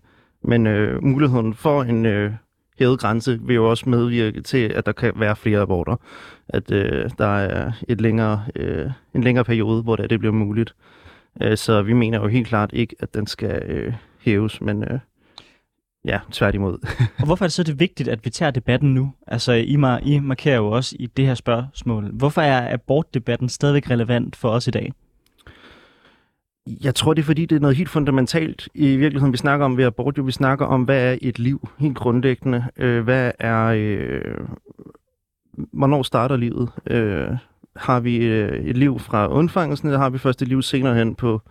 men 0.44 0.66
øh, 0.66 1.04
muligheden 1.04 1.54
for 1.54 1.82
en 1.82 2.06
øh, 2.06 2.32
hævet 2.78 3.00
grænse 3.00 3.40
vil 3.42 3.54
jo 3.54 3.70
også 3.70 3.88
medvirke 3.88 4.40
til, 4.40 4.68
at 4.68 4.86
der 4.86 4.92
kan 4.92 5.12
være 5.16 5.36
flere 5.36 5.60
aborter. 5.60 5.96
At 6.48 6.70
øh, 6.72 7.10
der 7.18 7.36
er 7.38 7.72
et 7.88 8.00
længere, 8.00 8.44
øh, 8.56 8.90
en 9.14 9.24
længere 9.24 9.44
periode, 9.44 9.82
hvor 9.82 9.96
det, 9.96 10.10
det 10.10 10.18
bliver 10.18 10.32
muligt. 10.32 10.74
Øh, 11.42 11.56
så 11.56 11.82
vi 11.82 11.92
mener 11.92 12.20
jo 12.20 12.26
helt 12.26 12.46
klart 12.46 12.70
ikke, 12.72 12.96
at 13.00 13.14
den 13.14 13.26
skal 13.26 13.62
øh, 13.62 13.94
hæves, 14.20 14.60
men 14.60 14.84
øh, 14.84 14.98
ja, 16.04 16.18
tværtimod. 16.32 16.78
Og 17.20 17.24
hvorfor 17.24 17.44
er 17.44 17.46
det 17.46 17.52
så 17.52 17.62
det 17.62 17.80
vigtigt, 17.80 18.08
at 18.08 18.24
vi 18.24 18.30
tager 18.30 18.50
debatten 18.50 18.94
nu? 18.94 19.12
Altså, 19.26 19.52
I, 19.52 19.76
mar- 19.76 20.06
I 20.08 20.18
markerer 20.18 20.56
jo 20.56 20.70
også 20.70 20.96
i 20.98 21.06
det 21.06 21.26
her 21.26 21.34
spørgsmål. 21.34 22.10
Hvorfor 22.12 22.40
er 22.40 22.72
abortdebatten 22.74 23.48
stadigvæk 23.48 23.90
relevant 23.90 24.36
for 24.36 24.48
os 24.48 24.66
i 24.66 24.70
dag? 24.70 24.92
Jeg 26.66 26.94
tror, 26.94 27.14
det 27.14 27.22
er 27.22 27.26
fordi, 27.26 27.46
det 27.46 27.56
er 27.56 27.60
noget 27.60 27.76
helt 27.76 27.88
fundamentalt 27.88 28.68
i 28.74 28.96
virkeligheden, 28.96 29.32
vi 29.32 29.38
snakker 29.38 29.66
om 29.66 29.76
ved 29.76 29.84
abort. 29.84 30.18
Jo, 30.18 30.22
vi 30.22 30.32
snakker 30.32 30.66
om, 30.66 30.82
hvad 30.82 31.12
er 31.12 31.18
et 31.22 31.38
liv, 31.38 31.68
helt 31.78 31.96
grundlæggende. 31.96 32.64
Øh, 32.76 33.04
hvad 33.04 33.32
er... 33.38 33.64
Øh, 33.76 34.20
hvornår 35.72 36.02
starter 36.02 36.36
livet? 36.36 36.70
Øh, 36.86 37.28
har 37.76 38.00
vi 38.00 38.16
øh, 38.16 38.64
et 38.64 38.76
liv 38.76 38.98
fra 38.98 39.28
undfangelsen, 39.28 39.88
eller 39.88 39.98
har 39.98 40.10
vi 40.10 40.18
først 40.18 40.42
et 40.42 40.48
liv 40.48 40.62
senere 40.62 40.94
hen 40.94 41.14
på 41.14 41.42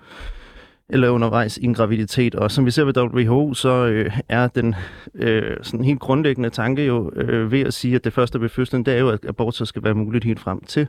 eller 0.91 1.09
undervejs 1.09 1.57
i 1.57 1.65
en 1.65 1.73
graviditet. 1.73 2.35
Og 2.35 2.51
som 2.51 2.65
vi 2.65 2.71
ser 2.71 2.83
ved 2.83 2.97
WHO, 2.97 3.53
så 3.53 3.69
øh, 3.69 4.19
er 4.29 4.47
den 4.47 4.75
øh, 5.15 5.57
sådan 5.61 5.85
helt 5.85 5.99
grundlæggende 5.99 6.49
tanke 6.49 6.85
jo 6.85 7.11
øh, 7.15 7.51
ved 7.51 7.61
at 7.61 7.73
sige, 7.73 7.95
at 7.95 8.03
det 8.03 8.13
første 8.13 8.41
ved 8.41 8.49
fødslen, 8.49 8.85
det 8.85 8.93
er 8.93 8.99
jo, 8.99 9.09
at 9.09 9.25
abort 9.25 9.55
så 9.55 9.65
skal 9.65 9.83
være 9.83 9.93
muligt 9.93 10.23
helt 10.23 10.39
frem 10.39 10.63
til 10.63 10.87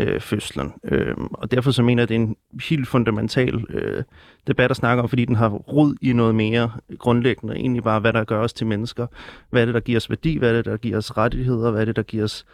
øh, 0.00 0.20
fødslen. 0.20 0.72
Øh, 0.84 1.14
og 1.32 1.50
derfor 1.50 1.70
så 1.70 1.82
mener 1.82 2.00
jeg, 2.00 2.02
at 2.02 2.08
det 2.08 2.14
er 2.14 2.20
en 2.20 2.36
helt 2.68 2.88
fundamental 2.88 3.64
øh, 3.68 4.02
debat 4.46 4.70
at 4.70 4.76
snakke 4.76 5.02
om, 5.02 5.08
fordi 5.08 5.24
den 5.24 5.36
har 5.36 5.48
rod 5.48 5.94
i 6.00 6.12
noget 6.12 6.34
mere 6.34 6.70
grundlæggende. 6.98 7.54
Egentlig 7.54 7.82
bare, 7.82 8.00
hvad 8.00 8.12
der 8.12 8.24
gør 8.24 8.40
os 8.40 8.52
til 8.52 8.66
mennesker. 8.66 9.06
Hvad 9.50 9.62
er 9.62 9.66
det, 9.66 9.74
der 9.74 9.80
giver 9.80 9.96
os 9.96 10.10
værdi? 10.10 10.38
Hvad 10.38 10.50
er 10.50 10.52
det, 10.52 10.64
der 10.64 10.76
giver 10.76 10.96
os 10.96 11.16
rettigheder? 11.16 11.70
Hvad 11.70 11.80
er 11.80 11.84
det, 11.84 11.96
der 11.96 12.02
giver 12.02 12.24
os 12.24 12.46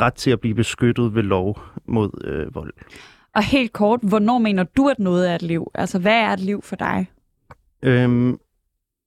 ret 0.00 0.14
til 0.14 0.30
at 0.30 0.40
blive 0.40 0.54
beskyttet 0.54 1.14
ved 1.14 1.22
lov 1.22 1.60
mod 1.86 2.10
øh, 2.24 2.54
vold? 2.54 2.72
Og 3.34 3.42
helt 3.42 3.72
kort, 3.72 4.00
hvornår 4.02 4.38
mener 4.38 4.62
du, 4.62 4.88
at 4.88 4.98
noget 4.98 5.30
er 5.30 5.34
et 5.34 5.42
liv? 5.42 5.70
Altså, 5.74 5.98
hvad 5.98 6.20
er 6.20 6.32
et 6.32 6.40
liv 6.40 6.62
for 6.62 6.76
dig? 6.76 7.10
Øhm, 7.82 8.38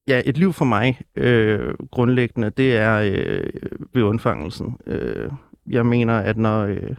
ja, 0.08 0.22
et 0.26 0.38
liv 0.38 0.54
for 0.54 0.66
mig 0.66 1.02
øh, 1.16 1.74
grundlæggende, 1.92 2.50
det 2.50 2.78
er 2.78 2.98
øh, 2.98 3.44
ved 3.94 4.04
undfangelsen. 4.04 4.78
Øh, 4.88 5.32
jeg 5.68 5.86
mener, 5.86 6.18
at 6.18 6.38
når 6.38 6.62
øh, 6.64 6.96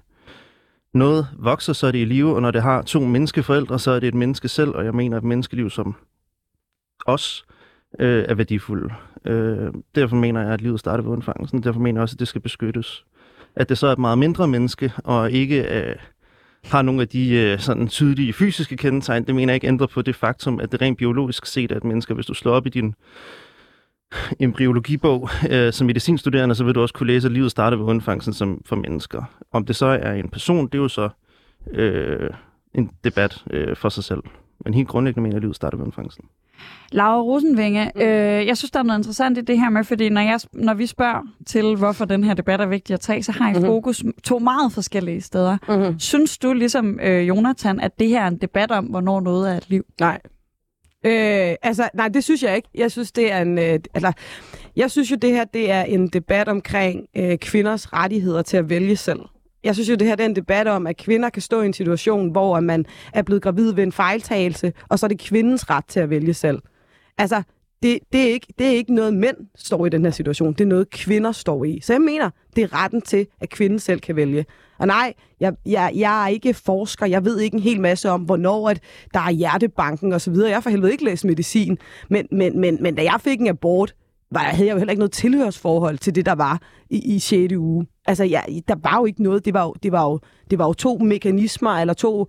noget 0.94 1.26
vokser, 1.38 1.72
så 1.72 1.86
er 1.86 1.90
det 1.90 1.98
i 1.98 2.04
live, 2.04 2.34
og 2.34 2.42
når 2.42 2.50
det 2.50 2.62
har 2.62 2.82
to 2.82 3.00
menneskeforældre, 3.00 3.78
så 3.78 3.90
er 3.90 4.00
det 4.00 4.08
et 4.08 4.14
menneske 4.14 4.48
selv, 4.48 4.70
og 4.70 4.84
jeg 4.84 4.94
mener, 4.94 5.16
at 5.16 5.24
menneskeliv 5.24 5.70
som 5.70 5.96
os 7.06 7.44
øh, 7.98 8.24
er 8.28 8.34
værdifulde. 8.34 8.94
Øh, 9.24 9.72
derfor 9.94 10.16
mener 10.16 10.42
jeg, 10.42 10.52
at 10.52 10.60
livet 10.60 10.80
starter 10.80 11.04
ved 11.04 11.12
undfangelsen. 11.12 11.62
Derfor 11.62 11.80
mener 11.80 11.98
jeg 11.98 12.02
også, 12.02 12.14
at 12.14 12.20
det 12.20 12.28
skal 12.28 12.40
beskyttes. 12.40 13.04
At 13.56 13.68
det 13.68 13.78
så 13.78 13.86
er 13.86 13.92
et 13.92 13.98
meget 13.98 14.18
mindre 14.18 14.48
menneske, 14.48 14.92
og 15.04 15.30
ikke... 15.30 15.80
Øh, 15.80 15.96
har 16.64 16.82
nogle 16.82 17.02
af 17.02 17.08
de 17.08 17.34
øh, 17.34 17.58
sådan 17.58 17.88
tydelige 17.88 18.32
fysiske 18.32 18.76
kendetegn, 18.76 19.26
det 19.26 19.34
mener 19.34 19.52
jeg 19.52 19.56
ikke 19.56 19.66
ændrer 19.66 19.86
på 19.86 20.02
det 20.02 20.16
faktum, 20.16 20.60
at 20.60 20.72
det 20.72 20.82
rent 20.82 20.98
biologisk 20.98 21.46
set 21.46 21.72
er 21.72 21.76
et 21.76 21.84
menneske. 21.84 22.14
Hvis 22.14 22.26
du 22.26 22.34
slår 22.34 22.52
op 22.52 22.66
i 22.66 22.70
din 22.70 22.94
embryologibog 24.40 25.30
øh, 25.50 25.72
som 25.72 25.86
medicinstuderende, 25.86 26.54
så 26.54 26.64
vil 26.64 26.74
du 26.74 26.82
også 26.82 26.94
kunne 26.94 27.06
læse, 27.06 27.28
at 27.28 27.32
livet 27.32 27.50
starter 27.50 27.76
ved 27.76 27.86
undfangelsen 27.86 28.32
som 28.32 28.62
for 28.66 28.76
mennesker. 28.76 29.22
Om 29.52 29.64
det 29.66 29.76
så 29.76 29.86
er 29.86 30.12
en 30.12 30.28
person, 30.28 30.66
det 30.66 30.74
er 30.74 30.82
jo 30.82 30.88
så 30.88 31.08
øh, 31.70 32.30
en 32.74 32.90
debat 33.04 33.44
øh, 33.50 33.76
for 33.76 33.88
sig 33.88 34.04
selv. 34.04 34.22
Men 34.64 34.74
helt 34.74 34.88
grundlæggende 34.88 35.22
mener 35.22 35.34
jeg, 35.34 35.36
at 35.36 35.42
livet 35.42 35.56
starter 35.56 35.78
ved 35.78 35.84
undfangelsen. 35.84 36.24
Laura 36.92 37.20
Rosenvinge, 37.20 37.90
mm. 37.94 38.00
øh, 38.00 38.46
jeg 38.46 38.56
synes, 38.56 38.70
der 38.70 38.78
er 38.78 38.82
noget 38.82 38.98
interessant 38.98 39.38
i 39.38 39.40
det 39.40 39.60
her 39.60 39.70
med, 39.70 39.84
fordi 39.84 40.08
når, 40.08 40.20
jeg, 40.20 40.40
når 40.52 40.74
vi 40.74 40.86
spørger 40.86 41.22
til, 41.46 41.76
hvorfor 41.76 42.04
den 42.04 42.24
her 42.24 42.34
debat 42.34 42.60
er 42.60 42.66
vigtig 42.66 42.94
at 42.94 43.00
tage, 43.00 43.22
så 43.22 43.32
har 43.32 43.48
I 43.48 43.52
mm-hmm. 43.52 43.66
fokus 43.66 44.04
to 44.24 44.38
meget 44.38 44.72
forskellige 44.72 45.20
steder. 45.20 45.56
Mm-hmm. 45.68 45.98
Synes 45.98 46.38
du, 46.38 46.52
ligesom 46.52 47.00
øh, 47.02 47.28
Jonathan, 47.28 47.80
at 47.80 47.98
det 47.98 48.08
her 48.08 48.22
er 48.22 48.28
en 48.28 48.36
debat 48.36 48.70
om, 48.70 48.84
hvornår 48.84 49.20
noget 49.20 49.52
er 49.52 49.56
et 49.56 49.70
liv? 49.70 49.84
Nej. 50.00 50.20
Øh, 51.04 51.54
altså, 51.62 51.88
nej, 51.94 52.08
det 52.08 52.24
synes 52.24 52.42
jeg 52.42 52.56
ikke. 52.56 52.68
Jeg 52.74 52.90
synes, 52.90 53.12
det 53.12 53.32
er 53.32 53.42
en... 53.42 53.58
Øh, 53.58 53.78
altså, 53.94 54.12
jeg 54.76 54.90
synes 54.90 55.10
jo, 55.10 55.16
det 55.16 55.30
her 55.30 55.44
det 55.44 55.70
er 55.70 55.82
en 55.82 56.08
debat 56.08 56.48
omkring 56.48 57.06
øh, 57.16 57.38
kvinders 57.38 57.92
rettigheder 57.92 58.42
til 58.42 58.56
at 58.56 58.70
vælge 58.70 58.96
selv. 58.96 59.20
Jeg 59.64 59.74
synes 59.74 59.88
jo, 59.88 59.94
det 59.94 60.06
her 60.06 60.16
det 60.16 60.24
er 60.24 60.28
en 60.28 60.36
debat 60.36 60.68
om, 60.68 60.86
at 60.86 60.96
kvinder 60.96 61.30
kan 61.30 61.42
stå 61.42 61.62
i 61.62 61.66
en 61.66 61.72
situation, 61.72 62.30
hvor 62.30 62.60
man 62.60 62.86
er 63.12 63.22
blevet 63.22 63.42
gravid 63.42 63.72
ved 63.72 63.82
en 63.82 63.92
fejltagelse, 63.92 64.72
og 64.88 64.98
så 64.98 65.06
er 65.06 65.08
det 65.08 65.18
kvindens 65.18 65.70
ret 65.70 65.84
til 65.88 66.00
at 66.00 66.10
vælge 66.10 66.34
selv. 66.34 66.58
Altså, 67.18 67.42
det, 67.82 67.98
det, 68.12 68.20
er 68.20 68.32
ikke, 68.32 68.46
det 68.58 68.66
er 68.66 68.70
ikke 68.70 68.94
noget, 68.94 69.14
mænd 69.14 69.36
står 69.54 69.86
i 69.86 69.88
den 69.88 70.04
her 70.04 70.12
situation. 70.12 70.52
Det 70.52 70.60
er 70.60 70.68
noget, 70.68 70.90
kvinder 70.90 71.32
står 71.32 71.64
i. 71.64 71.80
Så 71.80 71.92
jeg 71.92 72.00
mener, 72.00 72.30
det 72.56 72.64
er 72.64 72.82
retten 72.84 73.00
til, 73.00 73.26
at 73.40 73.48
kvinden 73.48 73.78
selv 73.78 74.00
kan 74.00 74.16
vælge. 74.16 74.46
Og 74.78 74.86
nej, 74.86 75.14
jeg, 75.40 75.52
jeg, 75.66 75.92
jeg 75.94 76.24
er 76.24 76.28
ikke 76.28 76.54
forsker. 76.54 77.06
Jeg 77.06 77.24
ved 77.24 77.40
ikke 77.40 77.54
en 77.54 77.62
hel 77.62 77.80
masse 77.80 78.10
om, 78.10 78.22
hvornår 78.22 78.68
at 78.68 78.80
der 79.14 79.20
er 79.20 79.30
hjertebanken 79.30 80.12
osv. 80.12 80.34
Jeg 80.34 80.56
har 80.56 80.60
for 80.60 80.70
helvede 80.70 80.92
ikke 80.92 81.04
læst 81.04 81.24
medicin. 81.24 81.78
Men, 82.10 82.28
men, 82.30 82.60
men, 82.60 82.78
men 82.80 82.94
da 82.94 83.02
jeg 83.02 83.20
fik 83.20 83.40
en 83.40 83.48
abort, 83.48 83.94
var, 84.34 84.40
havde 84.40 84.66
jeg 84.66 84.72
jo 84.72 84.78
heller 84.78 84.92
ikke 84.92 85.00
noget 85.00 85.12
tilhørsforhold 85.12 85.98
til 85.98 86.14
det, 86.14 86.26
der 86.26 86.34
var 86.34 86.62
i, 86.90 87.14
i 87.14 87.18
6. 87.18 87.54
uge. 87.54 87.86
Altså, 88.06 88.24
ja, 88.24 88.40
der 88.68 88.74
var 88.82 88.98
jo 88.98 89.04
ikke 89.04 89.22
noget. 89.22 89.44
Det 89.44 89.54
var 89.54 89.64
jo, 89.64 89.74
det 89.82 89.92
var 89.92 90.02
jo, 90.02 90.20
det 90.50 90.58
var 90.58 90.66
jo 90.66 90.72
to 90.72 90.98
mekanismer, 90.98 91.70
eller 91.70 91.94
to 91.94 92.26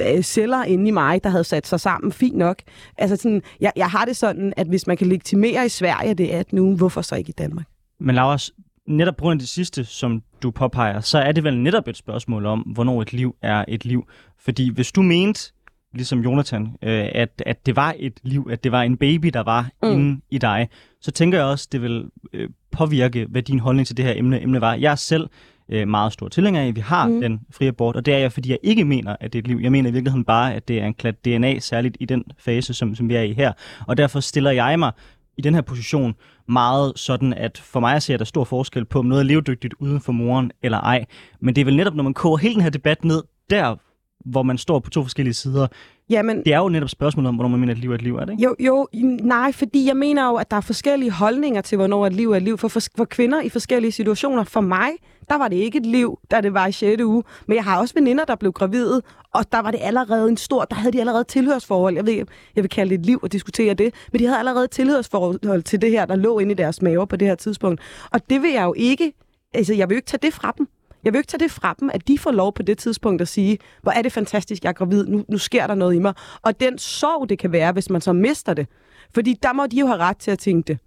øh, 0.00 0.22
celler 0.22 0.64
inde 0.64 0.88
i 0.88 0.90
mig, 0.90 1.24
der 1.24 1.30
havde 1.30 1.44
sat 1.44 1.66
sig 1.66 1.80
sammen 1.80 2.12
fint 2.12 2.36
nok. 2.36 2.62
Altså 2.98 3.16
sådan, 3.16 3.42
jeg, 3.60 3.72
jeg 3.76 3.90
har 3.90 4.04
det 4.04 4.16
sådan, 4.16 4.52
at 4.56 4.66
hvis 4.66 4.86
man 4.86 4.96
kan 4.96 5.06
legitimere 5.06 5.66
i 5.66 5.68
Sverige, 5.68 6.14
det 6.14 6.34
er 6.34 6.38
18 6.38 6.56
nu, 6.56 6.76
hvorfor 6.76 7.02
så 7.02 7.16
ikke 7.16 7.30
i 7.30 7.34
Danmark? 7.38 7.66
Men 8.00 8.14
Laura, 8.14 8.38
netop 8.86 9.16
på 9.16 9.22
grund 9.22 9.38
af 9.38 9.38
det 9.38 9.48
sidste, 9.48 9.84
som 9.84 10.22
du 10.42 10.50
påpeger, 10.50 11.00
så 11.00 11.18
er 11.18 11.32
det 11.32 11.44
vel 11.44 11.58
netop 11.58 11.88
et 11.88 11.96
spørgsmål 11.96 12.46
om, 12.46 12.60
hvornår 12.60 13.02
et 13.02 13.12
liv 13.12 13.36
er 13.42 13.64
et 13.68 13.84
liv. 13.84 14.04
Fordi 14.38 14.70
hvis 14.70 14.92
du 14.92 15.02
mente, 15.02 15.52
ligesom 15.94 16.20
Jonathan, 16.20 16.62
øh, 16.82 17.08
at, 17.12 17.42
at 17.46 17.66
det 17.66 17.76
var 17.76 17.94
et 17.98 18.20
liv, 18.22 18.48
at 18.50 18.64
det 18.64 18.72
var 18.72 18.82
en 18.82 18.96
baby, 18.96 19.28
der 19.28 19.42
var 19.42 19.68
mm. 19.82 19.88
inde 19.88 20.20
i 20.30 20.38
dig, 20.38 20.68
så 21.00 21.10
tænker 21.10 21.38
jeg 21.38 21.46
også, 21.46 21.68
det 21.72 21.82
vil 21.82 22.04
øh, 22.32 22.48
påvirke, 22.70 23.26
hvad 23.30 23.42
din 23.42 23.60
holdning 23.60 23.86
til 23.86 23.96
det 23.96 24.04
her 24.04 24.12
emne, 24.16 24.42
emne 24.42 24.60
var. 24.60 24.74
Jeg 24.74 24.90
er 24.90 24.96
selv 24.96 25.28
øh, 25.68 25.88
meget 25.88 26.12
stor 26.12 26.28
tilhænger 26.28 26.62
af, 26.62 26.76
vi 26.76 26.80
har 26.80 27.08
mm. 27.08 27.20
den 27.20 27.40
frie 27.50 27.68
abort, 27.68 27.96
og 27.96 28.06
det 28.06 28.14
er 28.14 28.18
jeg, 28.18 28.32
fordi 28.32 28.50
jeg 28.50 28.58
ikke 28.62 28.84
mener, 28.84 29.16
at 29.20 29.32
det 29.32 29.38
er 29.38 29.42
et 29.42 29.48
liv. 29.48 29.58
Jeg 29.62 29.72
mener 29.72 29.90
i 29.90 29.92
virkeligheden 29.92 30.24
bare, 30.24 30.54
at 30.54 30.68
det 30.68 30.80
er 30.80 30.86
en 30.86 30.94
klat 30.94 31.24
DNA, 31.24 31.58
særligt 31.58 31.96
i 32.00 32.04
den 32.04 32.24
fase, 32.38 32.74
som, 32.74 32.94
som 32.94 33.08
vi 33.08 33.14
er 33.14 33.22
i 33.22 33.32
her. 33.32 33.52
Og 33.86 33.96
derfor 33.96 34.20
stiller 34.20 34.50
jeg 34.50 34.78
mig 34.78 34.92
i 35.36 35.42
den 35.42 35.54
her 35.54 35.60
position 35.60 36.14
meget 36.48 36.92
sådan, 36.96 37.32
at 37.32 37.58
for 37.58 37.80
mig 37.80 38.02
ser 38.02 38.16
der 38.16 38.24
stor 38.24 38.44
forskel 38.44 38.84
på, 38.84 38.98
om 38.98 39.06
noget 39.06 39.20
er 39.20 39.26
levedygtigt 39.26 39.74
uden 39.78 40.00
for 40.00 40.12
moren 40.12 40.50
eller 40.62 40.78
ej. 40.78 41.04
Men 41.40 41.54
det 41.54 41.60
er 41.60 41.64
vel 41.64 41.76
netop, 41.76 41.94
når 41.94 42.04
man 42.04 42.14
koger 42.14 42.36
hele 42.36 42.54
den 42.54 42.62
her 42.62 42.70
debat 42.70 43.04
ned, 43.04 43.22
der 43.50 43.76
hvor 44.24 44.42
man 44.42 44.58
står 44.58 44.78
på 44.78 44.90
to 44.90 45.02
forskellige 45.02 45.34
sider. 45.34 45.66
Jamen, 46.10 46.38
det 46.44 46.52
er 46.52 46.58
jo 46.58 46.68
netop 46.68 46.88
spørgsmålet 46.88 47.28
om, 47.28 47.34
hvornår 47.34 47.48
man 47.48 47.60
mener, 47.60 47.72
at 47.72 47.78
liv 47.78 47.90
er 47.90 47.94
et 47.94 48.02
liv, 48.02 48.16
er 48.16 48.24
det 48.24 48.32
ikke? 48.32 48.44
Jo, 48.44 48.56
jo, 48.60 48.88
nej, 49.22 49.52
fordi 49.52 49.86
jeg 49.86 49.96
mener 49.96 50.28
jo, 50.28 50.34
at 50.34 50.50
der 50.50 50.56
er 50.56 50.60
forskellige 50.60 51.10
holdninger 51.10 51.60
til, 51.60 51.76
hvornår 51.76 52.06
et 52.06 52.12
liv 52.12 52.32
er 52.32 52.36
et 52.36 52.42
liv. 52.42 52.58
For, 52.58 52.68
for, 52.68 52.80
for 52.96 53.04
kvinder 53.04 53.42
i 53.42 53.48
forskellige 53.48 53.92
situationer. 53.92 54.44
For 54.44 54.60
mig, 54.60 54.90
der 55.28 55.38
var 55.38 55.48
det 55.48 55.56
ikke 55.56 55.78
et 55.78 55.86
liv, 55.86 56.18
da 56.30 56.40
det 56.40 56.54
var 56.54 56.66
i 56.66 56.72
6. 56.72 57.02
uge. 57.02 57.22
Men 57.46 57.56
jeg 57.56 57.64
har 57.64 57.80
også 57.80 57.94
veninder, 57.94 58.24
der 58.24 58.36
blev 58.36 58.52
gravide, 58.52 59.02
og 59.34 59.52
der 59.52 59.58
var 59.58 59.70
det 59.70 59.80
allerede 59.82 60.28
en 60.28 60.36
stor, 60.36 60.64
der 60.64 60.76
havde 60.76 60.92
de 60.92 61.00
allerede 61.00 61.24
tilhørsforhold. 61.24 61.94
Jeg 61.94 62.06
ved 62.06 62.26
jeg 62.56 62.62
vil 62.62 62.68
kalde 62.68 62.90
det 62.90 63.00
et 63.00 63.06
liv 63.06 63.20
at 63.24 63.32
diskutere 63.32 63.74
det, 63.74 63.94
men 64.12 64.20
de 64.20 64.26
havde 64.26 64.38
allerede 64.38 64.66
tilhørsforhold 64.66 65.62
til 65.62 65.82
det 65.82 65.90
her, 65.90 66.06
der 66.06 66.16
lå 66.16 66.38
inde 66.38 66.52
i 66.52 66.54
deres 66.54 66.82
maver 66.82 67.04
på 67.04 67.16
det 67.16 67.28
her 67.28 67.34
tidspunkt. 67.34 67.80
Og 68.10 68.30
det 68.30 68.42
vil 68.42 68.52
jeg 68.52 68.64
jo 68.64 68.74
ikke, 68.76 69.12
altså 69.54 69.74
jeg 69.74 69.88
vil 69.88 69.94
jo 69.94 69.98
ikke 69.98 70.06
tage 70.06 70.20
det 70.22 70.34
fra 70.34 70.54
dem. 70.58 70.68
Jeg 71.04 71.12
vil 71.12 71.18
ikke 71.18 71.28
tage 71.28 71.38
det 71.44 71.50
fra 71.50 71.74
dem, 71.80 71.90
at 71.94 72.08
de 72.08 72.18
får 72.18 72.30
lov 72.30 72.52
på 72.54 72.62
det 72.62 72.78
tidspunkt 72.78 73.22
at 73.22 73.28
sige, 73.28 73.58
hvor 73.82 73.92
er 73.92 74.02
det 74.02 74.12
fantastisk, 74.12 74.64
jeg 74.64 74.68
er 74.68 74.72
gravid, 74.72 75.06
nu, 75.06 75.24
nu 75.28 75.38
sker 75.38 75.66
der 75.66 75.74
noget 75.74 75.94
i 75.94 75.98
mig. 75.98 76.14
Og 76.42 76.60
den 76.60 76.78
sorg, 76.78 77.28
det 77.28 77.38
kan 77.38 77.52
være, 77.52 77.72
hvis 77.72 77.90
man 77.90 78.00
så 78.00 78.12
mister 78.12 78.54
det. 78.54 78.66
Fordi 79.14 79.38
der 79.42 79.52
må 79.52 79.66
de 79.66 79.76
jo 79.76 79.86
have 79.86 79.98
ret 79.98 80.16
til 80.16 80.30
at 80.30 80.38
tænke 80.38 80.66
det. 80.66 80.78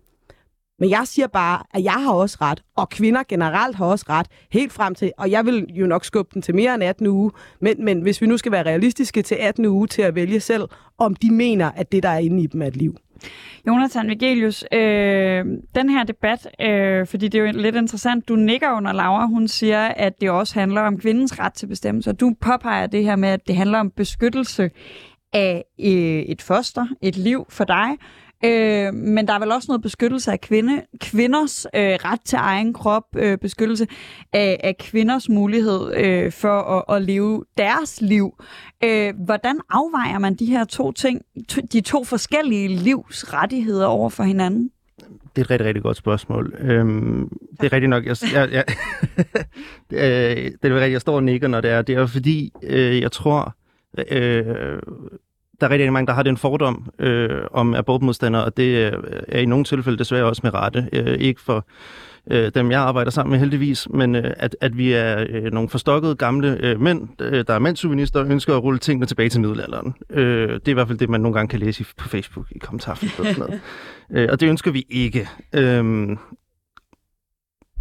Men 0.80 0.90
jeg 0.90 1.02
siger 1.06 1.28
bare, 1.28 1.64
at 1.74 1.84
jeg 1.84 1.94
har 1.94 2.14
også 2.14 2.38
ret, 2.42 2.64
og 2.76 2.90
kvinder 2.90 3.24
generelt 3.30 3.76
har 3.76 3.86
også 3.86 4.06
ret, 4.10 4.28
helt 4.52 4.74
frem 4.74 4.96
til, 4.96 5.12
og 5.18 5.32
jeg 5.32 5.46
vil 5.46 5.66
jo 5.70 5.88
nok 5.88 6.06
skubbe 6.06 6.32
den 6.34 6.42
til 6.42 6.56
mere 6.56 6.76
end 6.76 6.84
18 6.84 7.08
uge, 7.08 7.32
men, 7.62 7.86
men 7.86 8.02
hvis 8.02 8.22
vi 8.22 8.28
nu 8.28 8.38
skal 8.38 8.52
være 8.52 8.64
realistiske 8.64 9.22
til 9.22 9.36
18 9.36 9.66
uge 9.66 9.88
til 9.88 10.02
at 10.02 10.16
vælge 10.16 10.40
selv, 10.40 10.64
om 10.98 11.16
de 11.16 11.32
mener, 11.32 11.72
at 11.72 11.92
det, 11.92 12.04
der 12.04 12.10
er 12.10 12.18
inde 12.18 12.44
i 12.44 12.48
dem, 12.48 12.62
er 12.62 12.68
et 12.68 12.78
liv. 12.78 12.98
Jonathan 13.68 14.10
Vigelius, 14.10 14.66
øh, 14.74 15.46
den 15.76 15.90
her 15.90 16.04
debat, 16.04 16.48
øh, 16.62 17.08
fordi 17.08 17.28
det 17.28 17.40
er 17.40 17.46
jo 17.46 17.62
lidt 17.62 17.76
interessant, 17.76 18.28
du 18.30 18.36
nikker 18.36 18.72
under 18.72 18.94
Laura, 18.94 19.26
hun 19.26 19.48
siger, 19.48 19.88
at 19.88 20.22
det 20.22 20.30
også 20.30 20.60
handler 20.60 20.82
om 20.82 21.00
kvindens 21.00 21.40
ret 21.40 21.54
til 21.54 21.68
bestemmelse, 21.68 22.14
du 22.14 22.34
påpeger 22.42 22.88
det 22.88 23.04
her 23.04 23.16
med, 23.16 23.30
at 23.30 23.48
det 23.48 23.56
handler 23.56 23.80
om 23.80 23.92
beskyttelse 23.92 24.70
af 25.34 25.64
øh, 25.80 25.88
et 26.20 26.42
foster, 26.42 26.88
et 27.02 27.18
liv 27.18 27.46
for 27.50 27.64
dig, 27.64 27.90
Øh, 28.46 28.94
men 28.94 29.28
der 29.28 29.34
er 29.34 29.40
vel 29.40 29.52
også 29.52 29.66
noget 29.68 29.82
beskyttelse 29.82 30.32
af 30.32 30.42
kvinde, 30.42 30.82
kvinders 31.02 31.66
øh, 31.76 31.82
ret 31.82 32.22
til 32.26 32.38
egen 32.42 32.74
krop, 32.74 33.04
øh, 33.16 33.38
beskyttelse 33.38 33.88
af, 34.34 34.60
af 34.64 34.78
kvinders 34.78 35.30
mulighed 35.30 35.96
øh, 35.96 36.32
for 36.32 36.62
at, 36.62 36.96
at 36.96 37.02
leve 37.02 37.46
deres 37.58 38.02
liv. 38.02 38.44
Øh, 38.84 39.14
hvordan 39.26 39.60
afvejer 39.70 40.20
man 40.20 40.36
de 40.36 40.46
her 40.46 40.66
to 40.66 40.92
ting, 40.92 41.22
to, 41.50 41.62
de 41.74 41.82
to 41.82 42.04
forskellige 42.04 42.68
livs 42.68 43.34
rettigheder 43.34 43.86
over 43.86 44.10
for 44.10 44.24
hinanden? 44.24 44.72
Det 45.36 45.42
er 45.42 45.46
et 45.46 45.50
rigtig, 45.50 45.68
rigtig 45.68 45.84
godt 45.84 45.98
spørgsmål. 45.98 46.56
Øhm, 46.60 47.30
det 47.62 47.66
er 47.66 47.74
rigtigt 47.74 47.90
nok, 47.90 48.06
jeg, 48.06 48.18
jeg, 48.34 48.50
jeg, 48.52 48.64
det, 49.90 50.04
er, 50.04 50.36
det 50.62 50.72
er 50.72 50.76
rigtigt, 50.76 50.92
jeg 50.92 51.02
står 51.02 51.16
og 51.16 51.24
nikker, 51.24 51.48
når 51.48 51.62
det 51.62 51.72
er. 51.72 51.82
Det 51.82 51.96
er 51.96 52.06
fordi, 52.06 52.52
øh, 52.64 53.02
jeg 53.02 53.12
tror, 53.12 53.56
øh, 54.12 54.80
der 55.60 55.68
er 55.68 55.72
rigtig 55.72 55.94
mange, 55.94 56.08
der 56.08 56.14
har 56.14 56.24
den 56.24 56.38
fordom 56.38 56.90
øh, 57.00 57.42
om 57.52 57.74
abortmodstandere, 57.74 58.46
og 58.46 58.58
det 58.58 58.94
er 59.28 59.40
i 59.40 59.46
nogle 59.46 59.66
tilfælde 59.66 59.98
desværre 59.98 60.26
også 60.26 60.42
med 60.44 60.54
rette. 60.54 60.90
Øh, 60.94 61.18
ikke 61.20 61.42
for 61.42 61.68
øh, 62.32 62.52
dem, 62.56 62.72
jeg 62.72 62.82
arbejder 62.82 63.12
sammen 63.12 63.32
med 63.32 63.40
heldigvis, 63.40 63.88
men 63.90 64.16
øh, 64.16 64.34
at, 64.38 64.56
at 64.62 64.78
vi 64.78 64.94
er 64.94 65.26
øh, 65.30 65.52
nogle 65.52 65.70
forstokkede 65.70 66.16
gamle 66.16 66.58
øh, 66.60 66.82
mænd, 66.82 67.22
øh, 67.22 67.46
der 67.48 67.54
er 67.54 67.60
mandsuvenister 67.60 68.20
og 68.20 68.30
ønsker 68.30 68.56
at 68.56 68.64
rulle 68.64 68.80
tingene 68.80 69.06
tilbage 69.06 69.30
til 69.30 69.42
middelalderen. 69.42 69.94
Øh, 70.10 70.50
det 70.50 70.68
er 70.68 70.72
i 70.72 70.74
hvert 70.74 70.88
fald 70.88 70.98
det, 70.98 71.10
man 71.10 71.22
nogle 71.22 71.36
gange 71.36 71.50
kan 71.50 71.60
læse 71.60 71.86
på 71.98 72.10
Facebook 72.10 72.46
i 72.52 72.58
kommentarfeltet 72.58 73.20
og 73.20 73.26
sådan 73.26 73.40
noget. 73.40 73.62
øh, 74.24 74.30
og 74.32 74.40
det 74.40 74.50
ønsker 74.50 74.72
vi 74.72 74.86
ikke. 74.90 75.30
Øh, 75.54 76.18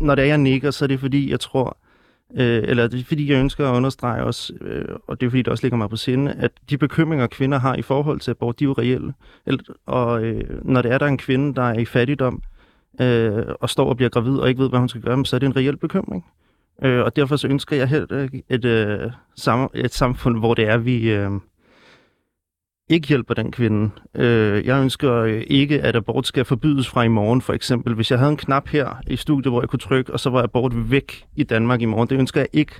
når 0.01 0.15
det 0.15 0.23
er, 0.23 0.27
jeg 0.27 0.39
nikker, 0.39 0.71
så 0.71 0.85
er 0.85 0.87
det 0.87 1.01
fordi, 1.01 1.31
jeg 1.31 1.41
tror, 1.41 1.79
Øh, 2.35 2.63
eller 2.67 2.87
det 2.89 3.01
er 3.01 3.05
fordi, 3.05 3.31
jeg 3.31 3.41
ønsker 3.41 3.71
at 3.71 3.77
understrege 3.77 4.25
også, 4.25 4.53
øh, 4.61 4.97
og 5.07 5.21
det 5.21 5.27
er 5.27 5.31
fordi, 5.31 5.43
det 5.43 5.49
også 5.49 5.65
ligger 5.65 5.79
mig 5.79 5.91
på 5.91 5.97
sinde, 5.97 6.33
at 6.33 6.51
de 6.71 6.79
bekymringer, 6.79 7.27
kvinder 7.27 7.59
har 7.59 7.75
i 7.75 7.83
forhold 7.83 8.21
til 8.21 8.31
abort, 8.31 8.59
de 8.59 8.65
er 8.65 8.67
jo 8.67 8.73
reelle. 8.73 9.15
Og 9.87 10.25
øh, 10.25 10.65
når 10.65 10.83
det 10.83 10.93
er, 10.93 10.99
der 10.99 11.07
er 11.07 11.11
en 11.11 11.19
kvinde, 11.19 11.55
der 11.55 11.63
er 11.63 11.79
i 11.79 11.85
fattigdom, 11.85 12.43
øh, 13.01 13.45
og 13.61 13.71
står 13.71 13.89
og 13.89 13.97
bliver 13.97 14.09
gravid 14.09 14.39
og 14.39 14.49
ikke 14.49 14.63
ved, 14.63 14.69
hvad 14.69 14.79
hun 14.79 14.89
skal 14.89 15.03
gøre, 15.03 15.25
så 15.25 15.37
er 15.37 15.41
det 15.41 15.47
en 15.47 15.57
reel 15.57 15.77
bekymring. 15.77 16.25
Øh, 16.83 17.05
og 17.05 17.17
derfor 17.17 17.37
så 17.37 17.49
ønsker 17.49 17.77
jeg 17.77 17.89
helt 17.89 18.13
et, 18.49 18.65
øh, 18.65 19.01
et, 19.05 19.13
sam- 19.41 19.71
et 19.75 19.95
samfund, 19.95 20.39
hvor 20.39 20.55
det 20.55 20.69
er, 20.69 20.77
vi... 20.79 21.11
Øh, 21.11 21.31
ikke 22.89 23.09
hjælper 23.09 23.35
den 23.35 23.53
kvinde. 23.53 23.91
Øh, 24.15 24.67
jeg 24.67 24.83
ønsker 24.83 25.15
øh, 25.15 25.43
ikke, 25.47 25.81
at 25.83 25.97
abort 25.97 26.27
skal 26.27 26.45
forbydes 26.45 26.89
fra 26.89 27.03
i 27.03 27.09
morgen, 27.09 27.41
for 27.41 27.53
eksempel. 27.53 27.95
Hvis 27.95 28.11
jeg 28.11 28.19
havde 28.19 28.31
en 28.31 28.37
knap 28.37 28.69
her 28.69 29.01
i 29.07 29.17
studiet, 29.17 29.53
hvor 29.53 29.63
jeg 29.63 29.69
kunne 29.69 29.79
trykke, 29.81 30.13
og 30.13 30.21
så 30.21 30.31
var 30.31 30.43
abort 30.43 30.91
væk 30.91 31.25
i 31.37 31.43
Danmark 31.43 31.83
i 31.83 31.85
morgen, 31.85 32.09
det 32.09 32.19
ønsker 32.19 32.41
jeg 32.41 32.49
ikke. 32.53 32.73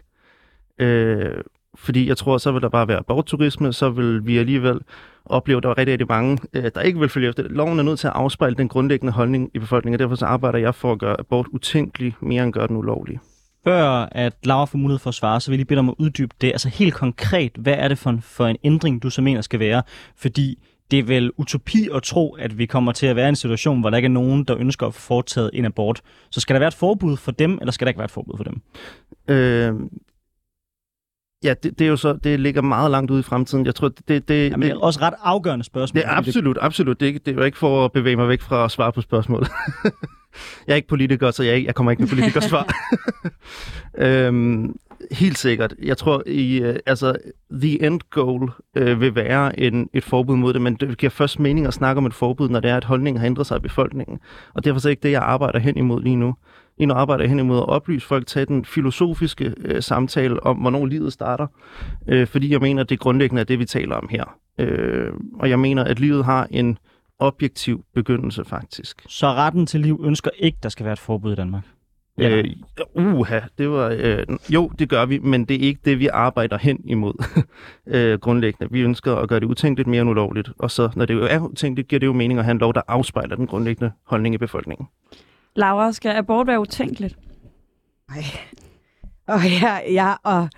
Øh, 0.79 1.43
fordi 1.75 2.09
jeg 2.09 2.17
tror, 2.17 2.39
så 2.39 2.53
vil 2.53 2.63
der 2.63 2.69
bare 2.69 2.89
være 2.89 2.99
abortturisme, 2.99 3.73
så 3.73 3.91
vil 3.91 4.27
vi 4.27 4.39
alligevel 4.39 4.81
opleve, 5.25 5.57
at 5.57 5.63
der 5.63 5.69
er 5.69 5.79
rigtig, 5.79 5.93
rigtig 5.93 6.09
mange, 6.09 6.39
øh, 6.53 6.71
der 6.75 6.81
ikke 6.81 7.01
vil 7.01 7.09
følge 7.09 7.29
efter 7.29 7.43
det. 7.43 7.53
Loven 7.53 7.79
er 7.79 7.83
nødt 7.83 7.99
til 7.99 8.07
at 8.07 8.13
afspejle 8.17 8.57
den 8.57 8.69
grundlæggende 8.69 9.13
holdning 9.13 9.51
i 9.55 9.59
befolkningen, 9.59 9.95
og 9.95 9.99
derfor 9.99 10.15
så 10.15 10.27
arbejder 10.27 10.59
jeg 10.59 10.75
for 10.75 10.93
at 10.93 10.99
gøre 10.99 11.21
abort 11.21 11.47
utænkelig 11.53 12.17
mere 12.21 12.45
end 12.45 12.53
gøre 12.53 12.67
den 12.67 12.77
ulovlig 12.77 13.21
før 13.67 14.09
at 14.13 14.33
Laura 14.45 14.65
får 14.65 14.79
mulighed 14.79 14.99
for 14.99 15.09
at 15.11 15.15
svare, 15.15 15.41
så 15.41 15.51
vil 15.51 15.59
jeg 15.59 15.67
bede 15.67 15.77
dig 15.77 15.81
om 15.81 15.89
at 15.89 15.95
uddybe 15.99 16.35
det. 16.41 16.49
Altså 16.49 16.69
helt 16.69 16.95
konkret, 16.95 17.53
hvad 17.59 17.75
er 17.77 17.89
det 17.89 17.99
for 17.99 18.11
en, 18.11 18.23
for 18.23 18.47
en 18.47 18.57
ændring, 18.65 19.03
du 19.03 19.11
så 19.11 19.23
mener 19.23 19.41
skal 19.41 19.61
være? 19.61 19.83
Fordi 20.17 20.59
det 20.91 20.99
er 20.99 21.03
vel 21.03 21.31
utopi 21.37 21.89
at 21.95 22.03
tro, 22.03 22.35
at 22.35 22.59
vi 22.59 22.67
kommer 22.67 22.93
til 22.93 23.07
at 23.07 23.17
være 23.17 23.27
i 23.27 23.29
en 23.29 23.37
situation, 23.37 23.81
hvor 23.81 23.91
der 23.91 23.97
ikke 23.97 24.07
er 24.07 24.11
nogen, 24.11 24.45
der 24.45 24.57
ønsker 24.59 24.87
at 24.87 24.95
få 24.95 25.01
foretaget 25.01 25.51
en 25.53 25.65
abort. 25.65 26.01
Så 26.31 26.41
skal 26.41 26.55
der 26.55 26.59
være 26.59 26.69
et 26.69 26.75
forbud 26.75 27.17
for 27.17 27.33
dem, 27.33 27.59
eller 27.61 27.73
skal 27.73 27.85
der 27.85 27.89
ikke 27.89 27.99
være 27.99 28.05
et 28.05 28.11
forbud 28.11 28.37
for 28.37 28.45
dem? 28.45 28.61
Øh, 29.29 29.75
Ja, 31.45 31.55
det, 31.63 31.79
det, 31.79 31.85
er 31.85 31.89
jo 31.89 31.97
så, 31.97 32.13
det 32.13 32.41
ligger 32.41 32.63
meget 32.63 32.91
langt 32.91 33.11
ude 33.11 33.21
i 33.21 33.23
fremtiden. 33.23 33.67
Jeg 33.67 33.75
tror, 33.75 33.89
det, 34.09 34.29
det, 34.29 34.51
Jamen, 34.51 34.69
det 34.69 34.71
er 34.71 34.81
også 34.81 35.01
ret 35.03 35.15
afgørende 35.23 35.65
spørgsmål. 35.65 36.03
Det 36.03 36.09
er 36.09 36.13
absolut, 36.13 36.59
absolut. 36.61 37.01
Det, 37.01 37.09
er, 37.09 37.19
det 37.19 37.29
er 37.29 37.33
jo 37.33 37.43
ikke 37.43 37.59
for 37.59 37.85
at 37.85 37.93
bevæge 37.93 38.17
mig 38.17 38.29
væk 38.29 38.41
fra 38.41 38.65
at 38.65 38.71
svare 38.71 38.93
på 38.93 39.01
spørgsmålet. 39.01 39.49
jeg 40.67 40.73
er 40.73 40.77
ikke 40.77 40.89
politiker, 40.89 41.31
så 41.31 41.43
jeg, 41.43 41.65
jeg 41.65 41.75
kommer 41.75 41.91
ikke 41.91 42.03
med 42.03 42.09
politikersvar. 42.09 42.75
øhm, 43.99 44.77
helt 45.11 45.39
sikkert. 45.39 45.75
Jeg 45.83 45.97
tror, 45.97 46.23
i, 46.27 46.63
uh, 46.69 46.75
altså, 46.87 47.17
the 47.53 47.87
end 47.87 48.01
goal 48.11 48.51
uh, 48.81 49.01
vil 49.01 49.15
være 49.15 49.61
en, 49.61 49.89
et 49.93 50.05
forbud 50.05 50.37
mod 50.37 50.53
det, 50.53 50.63
men 50.63 50.75
det 50.75 50.99
giver 50.99 51.11
først 51.11 51.39
mening 51.39 51.67
at 51.67 51.75
snakke 51.75 51.99
om 51.99 52.07
et 52.07 52.15
forbud, 52.15 52.49
når 52.49 52.61
det 52.61 52.71
er, 52.71 52.77
at 52.77 52.85
holdningen 52.85 53.21
har 53.21 53.27
ændret 53.27 53.47
sig 53.47 53.57
i 53.57 53.61
befolkningen. 53.61 54.19
Og 54.55 54.65
derfor 54.65 54.79
er 54.79 54.83
det 54.83 54.91
ikke 54.91 55.03
det, 55.03 55.11
jeg 55.11 55.23
arbejder 55.23 55.59
hen 55.59 55.77
imod 55.77 56.03
lige 56.03 56.17
nu. 56.17 56.35
Lige 56.79 56.87
nu 56.87 56.95
arbejder 56.95 57.25
jeg 57.25 57.29
hen 57.29 57.39
imod 57.39 57.59
at 57.59 57.69
oplyse 57.69 58.07
folk, 58.07 58.27
tage 58.27 58.47
den 58.47 58.65
filosofiske 58.65 59.55
uh, 59.65 59.81
samtale 59.81 60.43
om, 60.43 60.57
hvornår 60.57 60.87
livet 60.87 61.13
starter. 61.13 61.47
Uh, 62.13 62.27
fordi 62.27 62.53
jeg 62.53 62.61
mener, 62.61 62.83
at 62.83 62.91
det 62.91 63.01
grundlæggende 63.01 63.41
er 63.41 63.45
det, 63.45 63.59
vi 63.59 63.65
taler 63.65 63.97
om 63.97 64.09
her. 64.11 64.39
Uh, 64.63 65.21
og 65.41 65.51
jeg 65.51 65.59
mener, 65.59 65.85
at 65.85 66.01
livet 66.01 66.25
har 66.25 66.49
en 66.51 66.79
objektiv 67.19 67.85
begyndelse, 67.95 68.45
faktisk. 68.45 69.03
Så 69.09 69.27
retten 69.27 69.67
til 69.67 69.81
liv 69.81 70.01
ønsker 70.05 70.31
ikke, 70.39 70.59
der 70.63 70.69
skal 70.69 70.85
være 70.85 70.93
et 70.93 70.99
forbud 70.99 71.33
i 71.33 71.35
Danmark? 71.35 71.65
Øh, 72.21 72.45
uha, 72.95 73.41
det 73.59 73.71
var... 73.71 73.97
Øh, 73.99 74.27
jo, 74.49 74.69
det 74.79 74.89
gør 74.89 75.07
vi, 75.07 75.19
men 75.19 75.45
det 75.45 75.57
er 75.57 75.61
ikke 75.61 75.81
det, 75.85 75.99
vi 75.99 76.07
arbejder 76.07 76.59
hen 76.59 76.81
imod 76.85 77.25
øh, 77.87 78.19
grundlæggende. 78.19 78.73
Vi 78.73 78.81
ønsker 78.81 79.17
at 79.17 79.29
gøre 79.29 79.41
det 79.41 79.47
utænkeligt 79.47 79.89
mere 79.89 80.01
end 80.01 80.11
ulovligt, 80.11 80.51
og 80.59 80.71
så, 80.71 80.91
når 80.97 81.05
det 81.05 81.15
jo 81.15 81.23
er 81.23 81.39
utænkeligt, 81.39 81.89
giver 81.89 82.01
det 82.01 82.07
jo 82.07 82.13
mening 82.13 82.39
at 82.39 82.45
have 82.45 82.53
en 82.53 82.59
lov, 82.59 82.75
der 82.75 82.83
afspejler 82.89 83.37
den 83.37 83.47
grundlæggende 83.47 83.93
holdning 84.05 84.35
i 84.35 84.39
befolkningen. 84.39 84.87
Laura, 85.57 85.93
skal 85.93 86.17
abort 86.17 86.47
være 86.47 86.61
utænkeligt? 86.61 87.19
Nej. 88.11 88.25
Og 89.27 89.41
ja, 89.63 89.93
ja, 89.93 90.15
og 90.23 90.49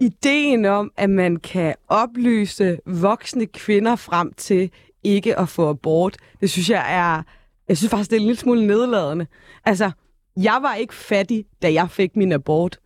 ideen 0.00 0.64
om, 0.64 0.92
at 0.96 1.10
man 1.10 1.36
kan 1.36 1.74
oplyse 1.88 2.78
voksne 2.86 3.46
kvinder 3.46 3.96
frem 3.96 4.32
til 4.36 4.70
ikke 5.04 5.38
at 5.38 5.48
få 5.48 5.68
abort, 5.70 6.16
det 6.40 6.50
synes 6.50 6.70
jeg 6.70 6.94
er... 6.94 7.22
Jeg 7.68 7.76
synes 7.76 7.90
faktisk, 7.90 8.10
det 8.10 8.16
er 8.16 8.20
en 8.20 8.26
lille 8.26 8.40
smule 8.40 8.66
nedladende. 8.66 9.26
Altså, 9.64 9.90
jeg 10.36 10.58
var 10.62 10.74
ikke 10.74 10.94
fattig, 10.94 11.44
da 11.62 11.72
jeg 11.72 11.90
fik 11.90 12.16
min 12.16 12.32
abort. 12.32 12.78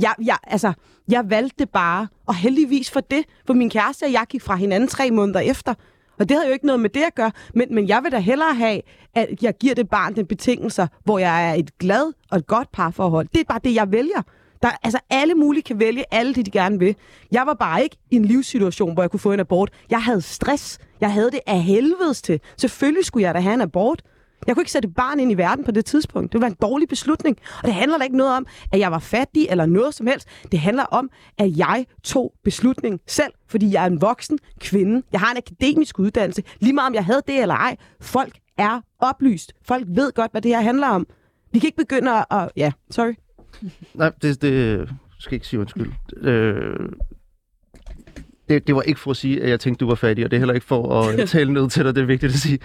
Jeg, 0.00 0.14
jeg, 0.24 0.36
altså, 0.42 0.72
jeg 1.08 1.30
valgte 1.30 1.54
det 1.58 1.70
bare, 1.70 2.08
og 2.26 2.34
heldigvis 2.34 2.90
for 2.90 3.00
det, 3.00 3.24
for 3.46 3.54
min 3.54 3.70
kæreste 3.70 4.04
og 4.04 4.12
jeg 4.12 4.24
gik 4.28 4.42
fra 4.42 4.56
hinanden 4.56 4.88
tre 4.88 5.10
måneder 5.10 5.40
efter. 5.40 5.74
Og 6.18 6.28
det 6.28 6.36
havde 6.36 6.46
jo 6.46 6.52
ikke 6.52 6.66
noget 6.66 6.80
med 6.80 6.90
det 6.90 7.02
at 7.02 7.14
gøre, 7.14 7.30
men, 7.54 7.74
men 7.74 7.88
jeg 7.88 8.02
vil 8.02 8.12
da 8.12 8.18
hellere 8.18 8.54
have, 8.54 8.80
at 9.14 9.42
jeg 9.42 9.54
giver 9.60 9.74
det 9.74 9.88
barn 9.88 10.16
den 10.16 10.26
betingelser, 10.26 10.86
hvor 11.04 11.18
jeg 11.18 11.50
er 11.50 11.54
et 11.54 11.78
glad 11.78 12.12
og 12.30 12.38
et 12.38 12.46
godt 12.46 12.72
parforhold. 12.72 13.28
Det 13.32 13.40
er 13.40 13.44
bare 13.44 13.60
det, 13.64 13.74
jeg 13.74 13.92
vælger. 13.92 14.22
Der, 14.64 14.70
altså 14.82 14.98
alle 15.10 15.34
mulige 15.34 15.62
kan 15.62 15.78
vælge 15.78 16.04
alle 16.10 16.34
det, 16.34 16.46
de 16.46 16.50
gerne 16.50 16.78
vil. 16.78 16.96
Jeg 17.32 17.46
var 17.46 17.54
bare 17.54 17.82
ikke 17.82 17.96
i 18.10 18.16
en 18.16 18.24
livssituation, 18.24 18.92
hvor 18.92 19.02
jeg 19.02 19.10
kunne 19.10 19.20
få 19.20 19.32
en 19.32 19.40
abort. 19.40 19.70
Jeg 19.90 20.02
havde 20.02 20.22
stress. 20.22 20.78
Jeg 21.00 21.12
havde 21.12 21.30
det 21.30 21.40
af 21.46 21.62
helvedes 21.62 22.22
til. 22.22 22.40
Selvfølgelig 22.56 23.04
skulle 23.04 23.26
jeg 23.26 23.34
da 23.34 23.40
have 23.40 23.54
en 23.54 23.60
abort. 23.60 24.02
Jeg 24.46 24.54
kunne 24.54 24.62
ikke 24.62 24.72
sætte 24.72 24.88
et 24.88 24.94
barn 24.94 25.20
ind 25.20 25.32
i 25.32 25.34
verden 25.34 25.64
på 25.64 25.70
det 25.70 25.84
tidspunkt. 25.84 26.32
Det 26.32 26.40
var 26.40 26.46
en 26.46 26.56
dårlig 26.62 26.88
beslutning. 26.88 27.38
Og 27.58 27.64
det 27.64 27.74
handler 27.74 27.98
da 27.98 28.04
ikke 28.04 28.16
noget 28.16 28.36
om, 28.36 28.46
at 28.72 28.78
jeg 28.78 28.92
var 28.92 28.98
fattig 28.98 29.46
eller 29.50 29.66
noget 29.66 29.94
som 29.94 30.06
helst. 30.06 30.28
Det 30.52 30.60
handler 30.60 30.84
om, 30.84 31.10
at 31.38 31.56
jeg 31.56 31.86
tog 32.02 32.32
beslutning 32.44 33.00
selv, 33.06 33.32
fordi 33.48 33.72
jeg 33.72 33.82
er 33.82 33.86
en 33.86 34.00
voksen 34.00 34.38
kvinde. 34.60 35.02
Jeg 35.12 35.20
har 35.20 35.30
en 35.30 35.36
akademisk 35.36 35.98
uddannelse. 35.98 36.42
Lige 36.60 36.72
meget 36.72 36.88
om 36.88 36.94
jeg 36.94 37.04
havde 37.04 37.22
det 37.26 37.42
eller 37.42 37.54
ej. 37.54 37.76
Folk 38.00 38.38
er 38.58 38.80
oplyst. 38.98 39.52
Folk 39.62 39.86
ved 39.88 40.12
godt, 40.12 40.30
hvad 40.30 40.42
det 40.42 40.50
her 40.50 40.60
handler 40.60 40.88
om. 40.88 41.06
Vi 41.52 41.58
kan 41.58 41.66
ikke 41.66 41.76
begynde 41.76 42.12
at... 42.12 42.24
at 42.30 42.50
ja, 42.56 42.72
sorry. 42.90 43.14
Nej, 43.94 44.12
det, 44.22 44.42
det 44.42 44.88
skal 45.18 45.34
ikke 45.34 45.46
sige 45.46 45.60
undskyld. 45.60 45.92
Øh, 46.16 46.88
det, 48.48 48.66
det 48.66 48.74
var 48.74 48.82
ikke 48.82 49.00
for 49.00 49.10
at 49.10 49.16
sige, 49.16 49.42
at 49.42 49.50
jeg 49.50 49.60
tænkte, 49.60 49.84
du 49.84 49.88
var 49.88 49.94
fattig, 49.94 50.24
og 50.24 50.30
det 50.30 50.36
er 50.36 50.40
heller 50.40 50.54
ikke 50.54 50.66
for 50.66 51.00
at 51.00 51.28
tale 51.28 51.52
ned 51.52 51.70
til 51.70 51.84
dig, 51.84 51.94
det 51.94 52.02
er 52.02 52.06
vigtigt 52.06 52.32
at 52.32 52.38
sige. 52.38 52.58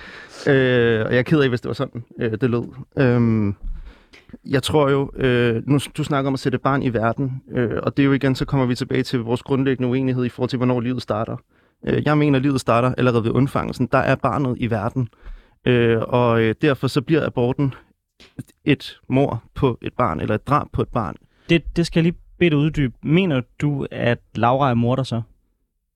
Øh, 0.47 1.05
og 1.05 1.11
jeg 1.11 1.19
er 1.19 1.23
ked 1.23 1.39
af, 1.39 1.49
hvis 1.49 1.61
det 1.61 1.67
var 1.67 1.73
sådan, 1.73 2.03
øh, 2.19 2.31
det 2.31 2.49
lød. 2.49 2.63
Øh, 2.97 3.53
jeg 4.49 4.63
tror 4.63 4.89
jo, 4.89 5.11
øh, 5.15 5.63
nu 5.67 5.79
du 5.97 6.03
snakker 6.03 6.27
om 6.27 6.33
at 6.33 6.39
sætte 6.39 6.57
barn 6.57 6.83
i 6.83 6.93
verden, 6.93 7.41
øh, 7.51 7.79
og 7.83 7.97
det 7.97 8.03
er 8.03 8.07
jo 8.07 8.13
igen, 8.13 8.35
så 8.35 8.45
kommer 8.45 8.65
vi 8.65 8.75
tilbage 8.75 9.03
til 9.03 9.19
vores 9.19 9.43
grundlæggende 9.43 9.89
uenighed 9.89 10.25
i 10.25 10.29
forhold 10.29 10.49
til, 10.49 10.57
hvornår 10.57 10.79
livet 10.79 11.01
starter. 11.01 11.37
Øh, 11.87 12.03
jeg 12.05 12.17
mener, 12.17 12.39
at 12.39 12.43
livet 12.43 12.61
starter 12.61 12.93
allerede 12.97 13.23
ved 13.23 13.31
undfangelsen. 13.31 13.89
Der 13.91 13.97
er 13.97 14.15
barnet 14.15 14.55
i 14.59 14.69
verden. 14.69 15.09
Øh, 15.65 15.97
og 16.01 16.41
øh, 16.41 16.55
derfor 16.61 16.87
så 16.87 17.01
bliver 17.01 17.25
aborten 17.25 17.73
et 18.65 18.99
mor 19.07 19.43
på 19.55 19.77
et 19.81 19.93
barn, 19.93 20.19
eller 20.19 20.35
et 20.35 20.47
drab 20.47 20.67
på 20.71 20.81
et 20.81 20.87
barn, 20.87 21.15
Det, 21.49 21.75
det 21.75 21.85
skal 21.85 21.99
jeg 21.99 22.03
lige 22.11 22.21
bede 22.39 22.49
dig 22.49 22.57
uddybe. 22.57 22.93
Mener 23.03 23.41
du, 23.61 23.87
at 23.91 24.19
Laura 24.35 24.69
er 24.69 24.73
morder 24.73 25.03
så? 25.03 25.21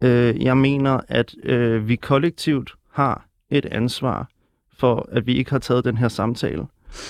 Øh, 0.03 0.43
jeg 0.43 0.57
mener, 0.57 0.99
at 1.07 1.35
øh, 1.43 1.87
vi 1.87 1.95
kollektivt 1.95 2.73
har 2.91 3.25
et 3.49 3.65
ansvar 3.65 4.29
for, 4.77 5.09
at 5.11 5.27
vi 5.27 5.33
ikke 5.33 5.51
har 5.51 5.59
taget 5.59 5.85
den 5.85 5.97
her 5.97 6.07
samtale 6.07 6.65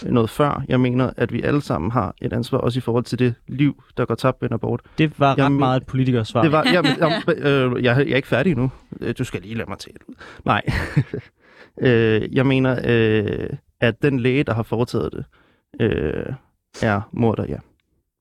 noget 0.05 0.29
før. 0.29 0.63
Jeg 0.67 0.79
mener, 0.79 1.09
at 1.17 1.33
vi 1.33 1.41
alle 1.41 1.61
sammen 1.61 1.91
har 1.91 2.15
et 2.21 2.33
ansvar, 2.33 2.57
også 2.57 2.77
i 2.77 2.81
forhold 2.81 3.03
til 3.03 3.19
det 3.19 3.35
liv, 3.47 3.83
der 3.97 4.05
går 4.05 4.15
tabt 4.15 4.41
ved 4.41 4.49
en 4.49 4.53
abort. 4.53 4.81
Det 4.97 5.19
var 5.19 5.31
ret 5.31 5.37
Jamen, 5.37 5.59
meget 5.59 5.81
et 5.81 5.87
politikersvar. 5.87 6.41
Det 6.41 6.51
var, 6.51 6.63
jamen, 6.73 6.91
jamen, 6.99 7.21
øh, 7.77 7.83
jeg, 7.83 7.97
jeg 7.97 8.11
er 8.11 8.15
ikke 8.15 8.27
færdig 8.27 8.51
endnu. 8.51 8.71
Øh, 9.01 9.13
Du 9.17 9.23
skal 9.23 9.41
lige 9.41 9.55
lade 9.55 9.69
mig 9.69 9.77
tale 9.77 9.97
ud. 10.07 10.15
Nej. 10.45 10.61
øh, 11.91 12.35
jeg 12.35 12.45
mener, 12.45 12.79
øh, 12.85 13.49
at 13.83 14.01
den 14.01 14.19
læge, 14.19 14.43
der 14.43 14.53
har 14.53 14.63
foretaget 14.63 15.13
det, 15.13 15.25
øh, 15.79 16.33
er 16.81 17.01
morder, 17.11 17.45
ja. 17.49 17.57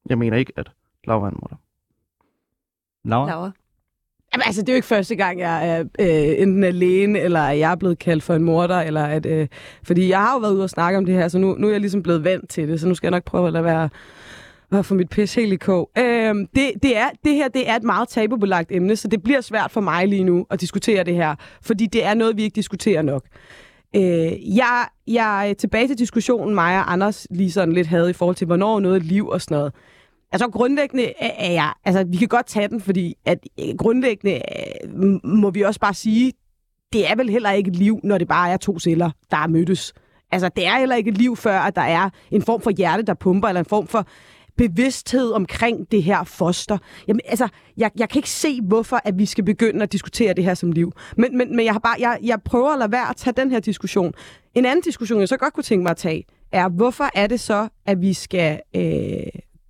Jeg 0.09 0.19
mener 0.19 0.37
ikke, 0.37 0.53
at 0.57 0.71
Laura 1.05 1.27
er 1.27 1.31
en 1.31 1.39
morder. 1.41 1.57
Laura? 3.05 3.31
Laura. 3.31 3.51
Jamen, 4.35 4.43
altså, 4.47 4.63
det 4.63 4.69
er 4.69 4.73
jo 4.73 4.77
ikke 4.77 4.87
første 4.87 5.15
gang, 5.15 5.41
jeg 5.41 5.69
er 5.69 5.81
øh, 5.81 6.43
enten 6.43 6.65
alene, 6.65 7.19
eller 7.19 7.49
jeg 7.49 7.71
er 7.71 7.77
blevet 7.77 7.99
kaldt 7.99 8.23
for 8.23 8.35
en 8.35 8.43
morder, 8.43 8.81
eller 8.81 9.05
at... 9.05 9.27
Øh, 9.27 9.49
fordi 9.83 10.09
jeg 10.09 10.19
har 10.19 10.33
jo 10.33 10.39
været 10.39 10.55
ude 10.55 10.63
og 10.63 10.71
snakke 10.71 10.99
om 10.99 11.05
det 11.05 11.15
her, 11.15 11.29
så 11.29 11.39
nu, 11.39 11.55
nu 11.59 11.67
er 11.67 11.71
jeg 11.71 11.81
ligesom 11.81 12.03
blevet 12.03 12.25
vant 12.25 12.51
til 12.51 12.69
det, 12.69 12.81
så 12.81 12.89
nu 12.89 12.95
skal 12.95 13.07
jeg 13.07 13.11
nok 13.11 13.25
prøve 13.25 13.47
at 13.47 13.53
lade 13.53 13.65
være 13.65 13.89
at 14.73 14.87
få 14.87 14.95
mit 14.95 15.09
pis 15.09 15.35
helt 15.35 15.53
i 15.53 15.57
kog. 15.57 15.91
Øh, 15.99 16.35
det, 16.35 16.73
det, 16.83 16.97
er, 16.97 17.09
det 17.25 17.35
her 17.35 17.49
det 17.49 17.69
er 17.71 17.77
et 17.77 17.83
meget 17.83 18.09
tabubelagt 18.09 18.73
emne, 18.73 18.97
så 18.97 19.09
det 19.09 19.23
bliver 19.23 19.41
svært 19.41 19.71
for 19.71 19.81
mig 19.81 20.09
lige 20.09 20.25
nu 20.25 20.47
at 20.51 20.61
diskutere 20.61 21.05
det 21.05 21.15
her, 21.15 21.35
fordi 21.63 21.87
det 21.87 22.05
er 22.05 22.15
noget, 22.15 22.37
vi 22.37 22.43
ikke 22.43 22.55
diskuterer 22.55 23.03
nok. 23.03 23.23
Øh, 23.97 24.57
jeg, 24.57 24.87
jeg 25.07 25.51
er 25.51 25.55
tilbage 25.55 25.89
til 25.89 25.99
diskussionen, 25.99 26.55
mig 26.55 26.79
og 26.79 26.93
Anders 26.93 27.27
lige 27.31 27.53
sådan 27.53 27.75
lidt 27.75 27.87
havde 27.87 28.11
i 28.11 28.13
forhold 28.13 28.37
til, 28.37 28.47
hvornår 28.47 28.81
noget 28.81 28.97
er 28.97 29.05
liv 29.05 29.29
og 29.29 29.41
sådan 29.41 29.57
noget. 29.57 29.73
Altså 30.33 30.49
grundlæggende 30.49 31.05
øh, 31.05 31.29
er 31.39 31.53
jeg, 31.53 31.73
altså 31.85 32.05
vi 32.05 32.17
kan 32.17 32.29
godt 32.29 32.47
tage 32.47 32.69
den, 32.69 32.81
fordi 32.81 33.15
at 33.25 33.39
øh, 33.61 33.75
grundlæggende 33.79 34.35
øh, 34.35 35.25
må 35.25 35.51
vi 35.51 35.63
også 35.63 35.81
bare 35.81 35.95
sige, 35.95 36.33
det 36.93 37.11
er 37.11 37.17
vel 37.17 37.31
heller 37.31 37.51
ikke 37.51 37.69
et 37.69 37.77
liv, 37.77 38.01
når 38.05 38.19
det 38.19 38.29
bare 38.29 38.51
er 38.51 38.57
to 38.57 38.79
celler, 38.79 39.11
der 39.31 39.37
er 39.37 39.47
mødtes. 39.47 39.93
Altså 40.33 40.51
det 40.57 40.67
er 40.67 40.79
heller 40.79 40.97
ikke 40.97 41.11
et 41.11 41.19
liv, 41.19 41.37
før 41.37 41.59
at 41.59 41.77
der 41.77 41.83
er 41.83 42.11
en 42.31 42.43
form 42.43 42.61
for 42.61 42.71
hjerte, 42.71 43.03
der 43.03 43.15
pumper, 43.15 43.49
eller 43.49 43.61
en 43.61 43.67
form 43.67 43.87
for 43.87 44.07
bevidsthed 44.57 45.33
omkring 45.33 45.91
det 45.91 46.03
her 46.03 46.25
foster. 46.25 46.79
Jamen, 47.09 47.21
altså, 47.27 47.49
jeg, 47.77 47.91
jeg 47.97 48.09
kan 48.09 48.19
ikke 48.19 48.31
se, 48.31 48.61
hvorfor 48.61 49.01
at 49.05 49.19
vi 49.19 49.27
skal 49.27 49.45
begynde 49.45 49.83
at 49.83 49.93
diskutere 49.93 50.35
det 50.35 50.45
her 50.45 50.55
som 50.55 50.73
liv. 50.73 50.93
Men, 51.17 51.39
men, 51.39 51.57
men 51.57 51.65
jeg, 51.65 51.75
har 51.75 51.79
bare, 51.79 51.97
jeg, 51.99 52.19
jeg 52.23 52.43
prøver 52.43 52.73
at 52.73 52.79
lade 52.79 52.93
være 52.93 53.11
at 53.11 53.17
tage 53.17 53.35
den 53.37 53.51
her 53.51 53.61
diskussion. 53.61 54.13
En 54.55 54.65
anden 54.65 54.83
diskussion, 54.83 55.21
jeg 55.21 55.29
så 55.29 55.37
godt 55.37 55.55
kunne 55.55 55.65
tænke 55.65 55.83
mig 55.83 55.91
at 55.91 55.97
tage, 55.97 56.25
er, 56.53 56.69
hvorfor 56.69 57.11
er 57.15 57.27
det 57.27 57.41
så, 57.41 57.69
at 57.87 58.01
vi 58.01 58.13
skal 58.13 58.61
øh, 58.77 58.83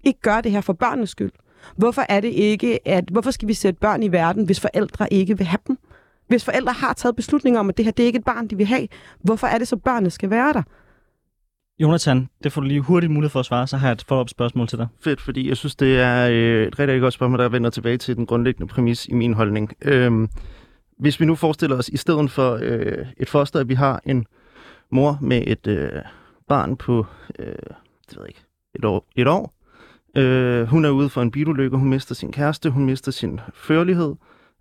ikke 0.04 0.20
gøre 0.22 0.42
det 0.42 0.52
her 0.52 0.60
for 0.60 0.72
børnenes 0.72 1.10
skyld? 1.10 1.32
Hvorfor 1.76 2.04
er 2.08 2.20
det 2.20 2.28
ikke, 2.28 2.88
at 2.88 3.04
hvorfor 3.12 3.30
skal 3.30 3.48
vi 3.48 3.54
sætte 3.54 3.80
børn 3.80 4.02
i 4.02 4.12
verden, 4.12 4.44
hvis 4.44 4.60
forældre 4.60 5.12
ikke 5.12 5.38
vil 5.38 5.46
have 5.46 5.58
dem? 5.68 5.78
Hvis 6.28 6.44
forældre 6.44 6.72
har 6.72 6.92
taget 6.92 7.16
beslutninger 7.16 7.60
om, 7.60 7.68
at 7.68 7.76
det 7.76 7.84
her 7.84 7.92
det 7.92 8.02
er 8.02 8.06
ikke 8.06 8.18
et 8.18 8.24
barn, 8.24 8.46
de 8.46 8.56
vil 8.56 8.66
have, 8.66 8.88
hvorfor 9.20 9.46
er 9.46 9.58
det 9.58 9.68
så, 9.68 9.76
børnene 9.76 10.10
skal 10.10 10.30
være 10.30 10.52
der? 10.52 10.62
Jonathan, 11.78 12.28
det 12.44 12.52
får 12.52 12.60
du 12.60 12.66
lige 12.66 12.80
hurtigt 12.80 13.12
mulighed 13.12 13.30
for 13.30 13.40
at 13.40 13.46
svare, 13.46 13.66
så 13.66 13.76
har 13.76 13.88
jeg 13.88 13.92
et 13.92 14.04
follow-up 14.08 14.28
spørgsmål 14.28 14.68
til 14.68 14.78
dig. 14.78 14.88
Fedt, 15.00 15.20
fordi 15.20 15.48
jeg 15.48 15.56
synes, 15.56 15.76
det 15.76 16.00
er 16.00 16.28
øh, 16.28 16.66
et 16.66 16.78
rigtig 16.78 17.00
godt 17.00 17.14
spørgsmål, 17.14 17.38
der 17.38 17.48
vender 17.48 17.70
tilbage 17.70 17.98
til 17.98 18.16
den 18.16 18.26
grundlæggende 18.26 18.66
præmis 18.66 19.06
i 19.06 19.14
min 19.14 19.34
holdning. 19.34 19.72
Øhm, 19.82 20.28
hvis 20.98 21.20
vi 21.20 21.24
nu 21.24 21.34
forestiller 21.34 21.76
os, 21.76 21.88
i 21.88 21.96
stedet 21.96 22.30
for 22.30 22.58
øh, 22.62 23.06
et 23.16 23.28
foster, 23.28 23.60
at 23.60 23.68
vi 23.68 23.74
har 23.74 24.00
en 24.06 24.26
mor 24.90 25.18
med 25.20 25.42
et 25.46 25.66
øh, 25.66 25.90
barn 26.48 26.76
på, 26.76 27.06
øh, 27.38 27.46
det 27.46 28.16
ved 28.16 28.18
jeg 28.18 28.28
ikke, 28.28 28.44
et 28.74 28.84
år, 28.84 29.06
et 29.16 29.28
år. 29.28 29.54
Øh, 30.16 30.66
hun 30.66 30.84
er 30.84 30.90
ude 30.90 31.08
for 31.08 31.22
en 31.22 31.30
bilulykke, 31.30 31.76
hun 31.76 31.88
mister 31.88 32.14
sin 32.14 32.32
kæreste, 32.32 32.70
hun 32.70 32.84
mister 32.84 33.12
sin 33.12 33.40
førlighed, 33.54 34.14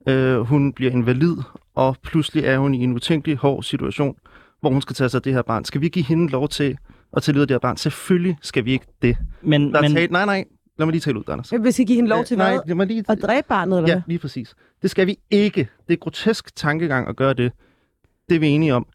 øh, 0.08 0.39
hun 0.39 0.74
bliver 0.74 0.91
invalid, 0.91 1.36
og 1.76 1.97
pludselig 2.04 2.43
er 2.45 2.58
hun 2.58 2.74
i 2.74 2.84
en 2.84 2.93
utænkelig 2.93 3.38
hård 3.38 3.63
situation, 3.63 4.15
hvor 4.60 4.69
hun 4.69 4.82
skal 4.82 4.95
tage 4.95 5.10
sig 5.10 5.17
af 5.17 5.21
det 5.21 5.34
her 5.34 5.41
barn. 5.41 5.65
Skal 5.65 5.82
vi 5.82 5.89
give 5.89 6.06
hende 6.06 6.32
lov 6.32 6.47
til 6.47 6.78
livet 7.13 7.41
af 7.41 7.47
det 7.47 7.56
her 7.56 7.60
barn? 7.60 7.78
Selvfølgelig 7.78 8.38
skal 8.41 8.65
vi 8.65 8.71
ikke 8.71 8.86
det. 9.02 9.17
Men, 9.41 9.71
Der 9.71 9.78
er 9.78 9.82
men 9.82 9.93
talt, 9.93 10.12
nej, 10.12 10.26
nej, 10.26 10.45
lad 10.78 10.86
mig 10.86 10.91
lige 10.91 11.02
tale 11.02 11.19
ud, 11.19 11.24
Anders. 11.28 11.50
Hvis 11.50 11.80
I 11.80 11.84
give 11.84 11.95
hende 11.95 12.10
lov 12.10 12.24
til 12.24 12.38
nej, 12.38 12.58
hvad? 12.65 12.76
mig 12.76 12.88
lige... 12.88 13.04
At 13.10 13.21
dræbe 13.21 13.47
barnet, 13.50 13.78
eller 13.78 13.89
Ja, 13.89 14.02
lige 14.08 14.19
præcis. 14.19 14.56
Det 14.82 14.89
skal 14.91 15.08
vi 15.08 15.17
ikke. 15.32 15.69
Det 15.88 15.93
er 15.93 15.97
grotesk 15.97 16.56
tankegang 16.56 17.08
at 17.08 17.15
gøre 17.15 17.34
det. 17.34 17.52
Det 18.30 18.36
er 18.36 18.39
vi 18.39 18.47
enige 18.47 18.74
om. 18.76 18.86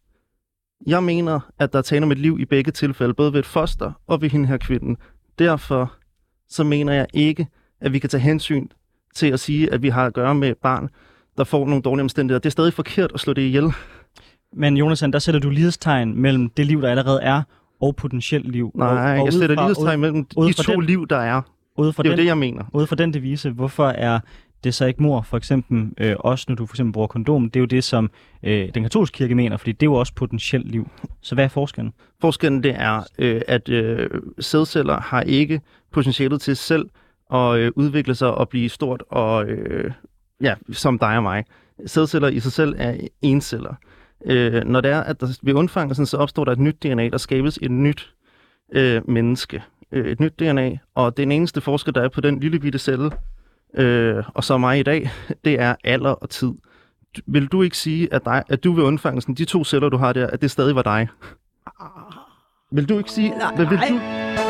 Jeg 0.86 1.02
mener, 1.02 1.40
at 1.58 1.72
der 1.72 1.78
er 1.78 1.82
tale 1.82 2.02
om 2.04 2.12
et 2.12 2.18
liv 2.18 2.36
i 2.40 2.44
begge 2.44 2.72
tilfælde, 2.72 3.14
både 3.14 3.32
ved 3.32 3.40
et 3.40 3.46
foster 3.46 3.92
og 4.06 4.22
ved 4.22 4.30
hende 4.30 4.46
her 4.46 4.56
kvinden. 4.56 4.96
Derfor 5.38 5.94
så 6.48 6.64
mener 6.64 6.92
jeg 6.92 7.06
ikke, 7.14 7.46
at 7.80 7.92
vi 7.92 7.98
kan 7.98 8.10
tage 8.10 8.20
hensyn 8.20 8.68
til 9.14 9.26
at 9.26 9.40
sige, 9.40 9.72
at 9.72 9.82
vi 9.82 9.88
har 9.88 10.06
at 10.06 10.14
gøre 10.14 10.34
med 10.34 10.48
et 10.48 10.56
barn, 10.62 10.88
der 11.36 11.44
får 11.44 11.66
nogle 11.66 11.82
dårlige 11.82 12.02
omstændigheder. 12.02 12.38
Det 12.38 12.46
er 12.46 12.50
stadig 12.50 12.72
forkert 12.72 13.10
at 13.14 13.20
slå 13.20 13.32
det 13.32 13.42
ihjel. 13.42 13.72
Men 14.52 14.76
Jonathan, 14.76 15.12
der 15.12 15.18
sætter 15.18 15.40
du 15.40 15.50
lighedstegn 15.50 16.20
mellem 16.20 16.50
det 16.50 16.66
liv, 16.66 16.82
der 16.82 16.90
allerede 16.90 17.22
er, 17.22 17.42
og 17.80 17.96
potentielt 17.96 18.50
liv. 18.50 18.72
Nej, 18.74 18.88
og, 18.88 19.20
og 19.20 19.24
jeg 19.24 19.32
sætter 19.32 19.56
lighedstegn 19.56 20.00
mellem 20.00 20.24
de 20.24 20.52
to 20.52 20.72
den- 20.72 20.84
liv, 20.84 21.06
der 21.06 21.16
er. 21.16 21.42
Ud 21.78 21.92
fra, 21.92 22.02
Det 22.02 22.08
er 22.08 22.12
jo 22.12 22.16
den, 22.16 22.18
det, 22.18 22.26
jeg 22.28 22.38
mener. 22.38 22.64
ud 22.72 22.86
fra 22.86 22.96
den 22.96 23.14
devise, 23.14 23.50
hvorfor 23.50 23.86
er 23.88 24.20
det 24.64 24.74
så 24.74 24.84
ikke 24.86 25.02
mor, 25.02 25.22
for 25.22 25.36
eksempel, 25.36 25.88
øh, 25.98 26.14
også 26.18 26.44
når 26.48 26.54
du 26.56 26.66
for 26.66 26.74
eksempel 26.74 26.92
bruger 26.92 27.06
kondom, 27.06 27.50
det 27.50 27.56
er 27.56 27.60
jo 27.60 27.66
det, 27.66 27.84
som 27.84 28.10
øh, 28.42 28.68
den 28.74 28.82
katolske 28.82 29.16
kirke 29.16 29.34
mener, 29.34 29.56
fordi 29.56 29.72
det 29.72 29.82
er 29.82 29.90
jo 29.90 29.94
også 29.94 30.12
potentielt 30.14 30.70
liv. 30.70 30.90
Så 31.20 31.34
hvad 31.34 31.44
er 31.44 31.48
forskellen? 31.48 31.92
Forskellen 32.20 32.62
det 32.62 32.74
er, 32.78 33.02
øh, 33.18 33.40
at 33.48 33.68
øh, 33.68 34.10
sædceller 34.40 35.00
har 35.00 35.20
ikke 35.20 35.60
potentialet 35.92 36.40
til 36.40 36.56
selv 36.56 36.88
at 37.34 37.56
øh, 37.58 37.72
udvikle 37.76 38.14
sig 38.14 38.34
og 38.34 38.48
blive 38.48 38.68
stort 38.68 39.02
og 39.10 39.46
øh, 39.46 39.90
ja, 40.40 40.54
som 40.72 40.98
dig 40.98 41.16
og 41.16 41.22
mig. 41.22 41.44
Sædceller 41.86 42.28
i 42.28 42.40
sig 42.40 42.52
selv 42.52 42.74
er 42.78 42.94
enceller. 43.22 43.74
Øh, 44.24 44.64
når 44.64 44.80
det 44.80 44.90
er, 44.90 45.00
at 45.00 45.20
der 45.20 45.38
ved 45.42 45.54
undfangelsen, 45.54 46.06
så 46.06 46.16
opstår 46.16 46.44
der 46.44 46.52
et 46.52 46.58
nyt 46.58 46.82
DNA, 46.82 47.08
der 47.08 47.18
skabes 47.18 47.58
et 47.62 47.70
nyt 47.70 48.14
øh, 48.72 49.08
menneske. 49.08 49.62
Øh, 49.92 50.06
et 50.06 50.20
nyt 50.20 50.38
DNA, 50.38 50.78
og 50.94 51.16
den 51.16 51.32
eneste 51.32 51.60
forskel, 51.60 51.94
der 51.94 52.02
er 52.02 52.08
på 52.08 52.20
den 52.20 52.40
lille 52.40 52.58
bitte 52.58 52.78
celle, 52.78 53.10
øh, 53.74 54.24
og 54.34 54.44
så 54.44 54.58
mig 54.58 54.80
i 54.80 54.82
dag, 54.82 55.10
det 55.44 55.60
er 55.60 55.74
alder 55.84 56.10
og 56.10 56.30
tid. 56.30 56.52
Vil 57.26 57.46
du 57.46 57.62
ikke 57.62 57.78
sige, 57.78 58.14
at, 58.14 58.24
dig, 58.24 58.42
at 58.48 58.64
du 58.64 58.72
ved 58.72 58.84
undfangelsen, 58.84 59.34
de 59.34 59.44
to 59.44 59.64
celler, 59.64 59.88
du 59.88 59.96
har 59.96 60.12
der, 60.12 60.26
at 60.26 60.42
det 60.42 60.50
stadig 60.50 60.74
var 60.74 60.82
dig? 60.82 61.08
Vil 62.70 62.88
du 62.88 62.98
ikke 62.98 63.10
sige... 63.10 63.30
Nej, 63.30 63.56
Vil, 63.56 63.70
vil 63.70 63.78
du, 63.78 64.45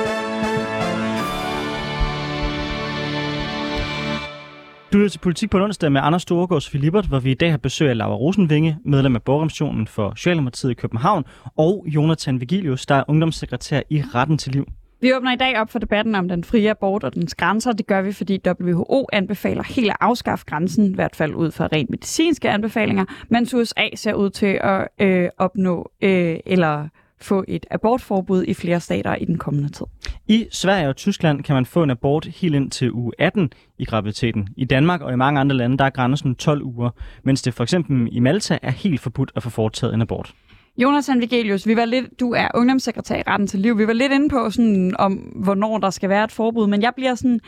Du 4.92 4.98
lytter 4.98 5.10
til 5.10 5.18
Politik 5.18 5.50
på 5.50 5.58
onsdag 5.58 5.92
med 5.92 6.00
Anders 6.04 6.22
Storgård 6.22 6.56
og 6.56 6.62
Sofie 6.62 6.90
hvor 6.90 7.18
vi 7.18 7.30
i 7.30 7.34
dag 7.34 7.50
har 7.50 7.58
besøg 7.58 7.88
af 7.88 7.96
Laura 7.96 8.16
Rosenvinge, 8.16 8.78
medlem 8.84 9.14
af 9.14 9.22
Borgermissionen 9.22 9.86
for 9.86 10.12
Socialdemokratiet 10.16 10.70
i 10.70 10.74
København, 10.74 11.24
og 11.56 11.84
Jonathan 11.86 12.40
Vigilius, 12.40 12.86
der 12.86 12.94
er 12.94 13.04
ungdomssekretær 13.08 13.80
i 13.90 14.02
Retten 14.14 14.38
til 14.38 14.52
Liv. 14.52 14.66
Vi 15.00 15.14
åbner 15.14 15.32
i 15.32 15.36
dag 15.36 15.58
op 15.60 15.70
for 15.70 15.78
debatten 15.78 16.14
om 16.14 16.28
den 16.28 16.44
frie 16.44 16.70
abort 16.70 17.04
og 17.04 17.14
dens 17.14 17.34
grænser. 17.34 17.72
Det 17.72 17.86
gør 17.86 18.02
vi, 18.02 18.12
fordi 18.12 18.40
WHO 18.46 19.06
anbefaler 19.12 19.62
helt 19.62 19.90
at 19.90 19.96
afskaffe 20.00 20.44
grænsen, 20.44 20.92
i 20.92 20.94
hvert 20.94 21.16
fald 21.16 21.34
ud 21.34 21.50
fra 21.50 21.68
rent 21.72 21.90
medicinske 21.90 22.50
anbefalinger, 22.50 23.04
mens 23.30 23.54
USA 23.54 23.88
ser 23.94 24.14
ud 24.14 24.30
til 24.30 24.58
at 24.60 24.88
øh, 25.00 25.28
opnå 25.38 25.90
øh, 26.02 26.36
eller 26.46 26.88
få 27.20 27.44
et 27.48 27.66
abortforbud 27.70 28.44
i 28.44 28.54
flere 28.54 28.80
stater 28.80 29.14
i 29.14 29.24
den 29.24 29.38
kommende 29.38 29.68
tid. 29.68 29.86
I 30.28 30.46
Sverige 30.50 30.88
og 30.88 30.96
Tyskland 30.96 31.42
kan 31.42 31.54
man 31.54 31.66
få 31.66 31.82
en 31.82 31.90
abort 31.90 32.26
helt 32.26 32.54
ind 32.54 32.70
til 32.70 32.92
uge 32.92 33.12
18 33.18 33.52
i 33.78 33.84
graviditeten. 33.84 34.48
I 34.56 34.64
Danmark 34.64 35.00
og 35.00 35.12
i 35.12 35.16
mange 35.16 35.40
andre 35.40 35.56
lande, 35.56 35.78
der 35.78 35.84
er 35.84 35.90
grænsen 35.90 36.34
12 36.34 36.62
uger, 36.62 36.90
mens 37.22 37.42
det 37.42 37.54
for 37.54 37.62
eksempel 37.62 38.08
i 38.12 38.18
Malta 38.18 38.58
er 38.62 38.70
helt 38.70 39.00
forbudt 39.00 39.32
at 39.36 39.42
få 39.42 39.50
foretaget 39.50 39.94
en 39.94 40.02
abort. 40.02 40.34
Jonathan 40.78 41.20
Vigelius, 41.20 41.66
vi 41.66 41.76
var 41.76 41.84
lidt, 41.84 42.20
du 42.20 42.32
er 42.32 42.48
ungdomssekretær 42.54 43.16
i 43.16 43.22
Retten 43.26 43.46
til 43.46 43.60
Liv. 43.60 43.78
Vi 43.78 43.86
var 43.86 43.92
lidt 43.92 44.12
inde 44.12 44.28
på, 44.28 44.50
sådan, 44.50 44.94
om 44.98 45.12
hvornår 45.14 45.78
der 45.78 45.90
skal 45.90 46.08
være 46.08 46.24
et 46.24 46.32
forbud, 46.32 46.66
men 46.66 46.82
jeg 46.82 46.92
bliver 46.96 47.14
sådan... 47.14 47.40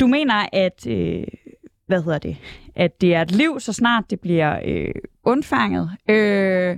Du 0.00 0.06
mener, 0.06 0.34
at, 0.52 0.86
øh, 0.86 1.24
hvad 1.86 2.02
hedder 2.02 2.18
det, 2.18 2.36
at 2.74 3.00
det 3.00 3.14
er 3.14 3.22
et 3.22 3.30
liv, 3.30 3.60
så 3.60 3.72
snart 3.72 4.04
det 4.10 4.20
bliver 4.20 4.60
øh, 4.64 4.94
undfanget. 5.24 5.90
Øh, 6.08 6.76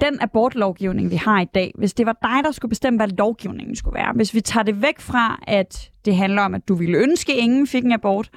den 0.00 0.20
abortlovgivning, 0.20 1.10
vi 1.10 1.16
har 1.16 1.40
i 1.40 1.44
dag, 1.54 1.72
hvis 1.78 1.94
det 1.94 2.06
var 2.06 2.18
dig, 2.22 2.44
der 2.44 2.50
skulle 2.52 2.68
bestemme, 2.68 2.96
hvad 2.96 3.08
lovgivningen 3.08 3.76
skulle 3.76 3.94
være, 3.94 4.12
hvis 4.14 4.34
vi 4.34 4.40
tager 4.40 4.64
det 4.64 4.82
væk 4.82 5.00
fra, 5.00 5.40
at 5.46 5.90
det 6.04 6.16
handler 6.16 6.42
om, 6.42 6.54
at 6.54 6.68
du 6.68 6.74
ville 6.74 6.98
ønske, 6.98 7.32
at 7.32 7.38
ingen 7.38 7.66
fik 7.66 7.84
en 7.84 7.92
abort, 7.92 8.30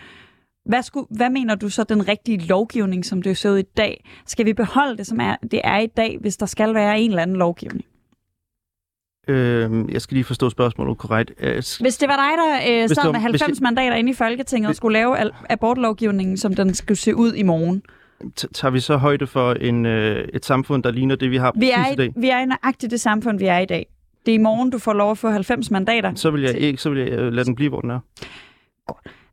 hvad, 0.65 0.83
skulle, 0.83 1.07
hvad 1.09 1.29
mener 1.29 1.55
du 1.55 1.69
så 1.69 1.83
den 1.83 2.07
rigtige 2.07 2.37
lovgivning, 2.47 3.05
som 3.05 3.21
det 3.21 3.37
ser 3.37 3.51
ud 3.51 3.57
i 3.57 3.61
dag? 3.77 4.05
Skal 4.25 4.45
vi 4.45 4.53
beholde 4.53 4.97
det, 4.97 5.07
som 5.07 5.19
er, 5.19 5.35
det 5.51 5.61
er 5.63 5.79
i 5.79 5.87
dag, 5.87 6.17
hvis 6.21 6.37
der 6.37 6.45
skal 6.45 6.73
være 6.73 6.99
en 7.01 7.09
eller 7.09 7.21
anden 7.21 7.35
lovgivning? 7.37 7.85
øh, 9.27 9.93
jeg 9.93 10.01
skal 10.01 10.15
lige 10.15 10.23
forstå 10.23 10.49
spørgsmålet 10.49 10.97
korrekt. 10.97 11.31
Øh, 11.39 11.53
Hvis 11.55 11.97
det 11.97 12.09
var 12.09 12.15
dig, 12.15 12.37
der 12.37 12.55
øh, 12.83 12.89
sad 12.89 13.03
med 13.11 13.11
hvis 13.13 13.21
90 13.21 13.41
jeg- 13.49 13.63
mandater 13.63 13.95
inde 13.95 14.09
i 14.09 14.13
Folketinget 14.13 14.67
og 14.67 14.69
Hvis- 14.69 14.77
skulle 14.77 14.93
lave 14.99 15.17
abortlovgivningen, 15.49 16.37
som 16.37 16.53
den 16.55 16.73
skulle 16.73 16.97
se 16.97 17.15
ud 17.15 17.33
i 17.33 17.43
morgen. 17.43 17.83
T- 18.41 18.51
tager 18.53 18.71
vi 18.71 18.79
så 18.79 18.97
højde 18.97 19.27
for 19.27 19.53
en, 19.53 19.85
øh, 19.85 20.27
et 20.33 20.45
samfund, 20.45 20.83
der 20.83 20.91
ligner 20.91 21.15
det, 21.15 21.31
vi 21.31 21.37
har 21.37 21.51
Vi 21.55 21.71
præcis 21.75 21.89
i 21.89 21.91
er, 21.91 21.95
dag? 21.95 22.13
vi 22.15 22.29
er 22.29 22.39
i 22.39 22.45
nøjagtigt 22.45 22.91
det 22.91 23.01
samfund, 23.01 23.39
vi 23.39 23.45
er 23.45 23.59
i 23.59 23.65
dag. 23.65 23.87
Det 24.25 24.31
er 24.31 24.35
i 24.35 24.41
morgen, 24.41 24.69
du 24.69 24.77
får 24.77 24.93
lov 24.93 25.11
at 25.11 25.17
få 25.17 25.29
90 25.29 25.71
mandater. 25.71 26.15
Så 26.15 26.31
vil 26.31 26.41
jeg 26.41 26.57
ikke, 26.57 26.81
så 26.81 26.89
vil 26.89 26.99
jeg 26.99 27.09
øh, 27.11 27.33
lade 27.33 27.45
den 27.45 27.55
blive, 27.55 27.69
hvor 27.69 27.81
den 27.81 27.89
er. 27.89 27.99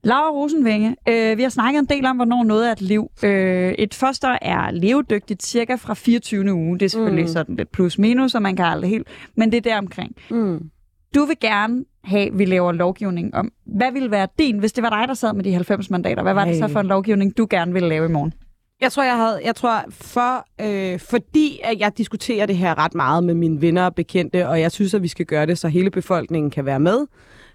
Laura 0.04 0.30
Rosenvinge, 0.30 0.96
øh, 1.08 1.38
vi 1.38 1.42
har 1.42 1.50
snakket 1.50 1.78
en 1.80 1.86
del 1.86 2.06
om, 2.06 2.16
hvornår 2.16 2.44
noget 2.44 2.68
er 2.68 2.72
et 2.72 2.80
liv. 2.80 3.10
Øh, 3.22 3.72
et 3.72 3.94
foster 3.94 4.38
er 4.42 4.70
levedygtigt 4.70 5.42
cirka 5.42 5.74
fra 5.74 5.94
24. 5.94 6.52
uge. 6.52 6.78
Det 6.78 6.84
er 6.84 6.90
selvfølgelig 6.90 7.24
mm. 7.24 7.28
sådan 7.28 7.56
lidt 7.56 7.72
plus 7.72 7.98
minus, 7.98 8.34
og 8.34 8.42
man 8.42 8.56
kan 8.56 8.64
aldrig 8.64 8.90
helt, 8.90 9.08
men 9.36 9.52
det 9.52 9.56
er 9.56 9.60
der 9.70 9.78
omkring. 9.78 10.16
Mm. 10.30 10.70
Du 11.14 11.24
vil 11.24 11.36
gerne 11.40 11.84
have, 12.04 12.26
at 12.26 12.38
vi 12.38 12.44
laver 12.44 12.72
lovgivning 12.72 13.34
om. 13.34 13.52
Hvad 13.66 13.92
ville 13.92 14.10
være 14.10 14.28
din, 14.38 14.58
hvis 14.58 14.72
det 14.72 14.82
var 14.82 14.90
dig, 14.90 15.08
der 15.08 15.14
sad 15.14 15.32
med 15.32 15.44
de 15.44 15.52
90 15.52 15.90
mandater? 15.90 16.22
Hvad 16.22 16.34
var 16.34 16.44
det 16.44 16.56
så 16.56 16.68
for 16.68 16.80
en 16.80 16.86
lovgivning, 16.86 17.38
du 17.38 17.46
gerne 17.50 17.72
ville 17.72 17.88
lave 17.88 18.06
i 18.08 18.12
morgen? 18.12 18.32
Jeg 18.80 18.92
tror, 18.92 19.02
jeg 19.02 19.16
havde, 19.16 19.40
jeg 19.44 19.56
tror, 19.56 19.84
for, 19.90 20.46
øh, 20.60 21.00
fordi 21.00 21.60
at 21.64 21.80
jeg 21.80 21.92
diskuterer 21.98 22.46
det 22.46 22.56
her 22.56 22.78
ret 22.78 22.94
meget 22.94 23.24
med 23.24 23.34
mine 23.34 23.60
venner 23.60 23.84
og 23.84 23.94
bekendte, 23.94 24.48
og 24.48 24.60
jeg 24.60 24.72
synes, 24.72 24.94
at 24.94 25.02
vi 25.02 25.08
skal 25.08 25.26
gøre 25.26 25.46
det, 25.46 25.58
så 25.58 25.68
hele 25.68 25.90
befolkningen 25.90 26.50
kan 26.50 26.64
være 26.64 26.80
med, 26.80 27.06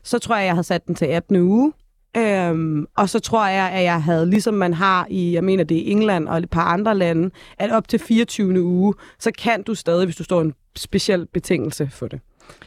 så 0.03 0.19
tror 0.19 0.35
jeg, 0.35 0.45
jeg 0.45 0.53
havde 0.53 0.63
sat 0.63 0.87
den 0.87 0.95
til 0.95 1.05
18. 1.05 1.35
uge. 1.35 1.73
Øhm, 2.17 2.85
og 2.97 3.09
så 3.09 3.19
tror 3.19 3.47
jeg, 3.47 3.71
at 3.71 3.83
jeg 3.83 4.03
havde, 4.03 4.29
ligesom 4.29 4.53
man 4.53 4.73
har 4.73 5.07
i, 5.09 5.33
jeg 5.33 5.43
mener 5.43 5.63
det 5.63 5.77
er 5.77 5.91
England 5.91 6.27
og 6.27 6.37
et 6.37 6.49
par 6.49 6.63
andre 6.63 6.95
lande, 6.95 7.29
at 7.57 7.71
op 7.71 7.87
til 7.87 7.99
24. 7.99 8.63
uge, 8.63 8.93
så 9.19 9.31
kan 9.31 9.63
du 9.63 9.75
stadig, 9.75 10.05
hvis 10.05 10.15
du 10.15 10.23
står 10.23 10.41
en 10.41 10.53
speciel 10.75 11.27
betingelse 11.33 11.89
for 11.91 12.07
det. 12.07 12.19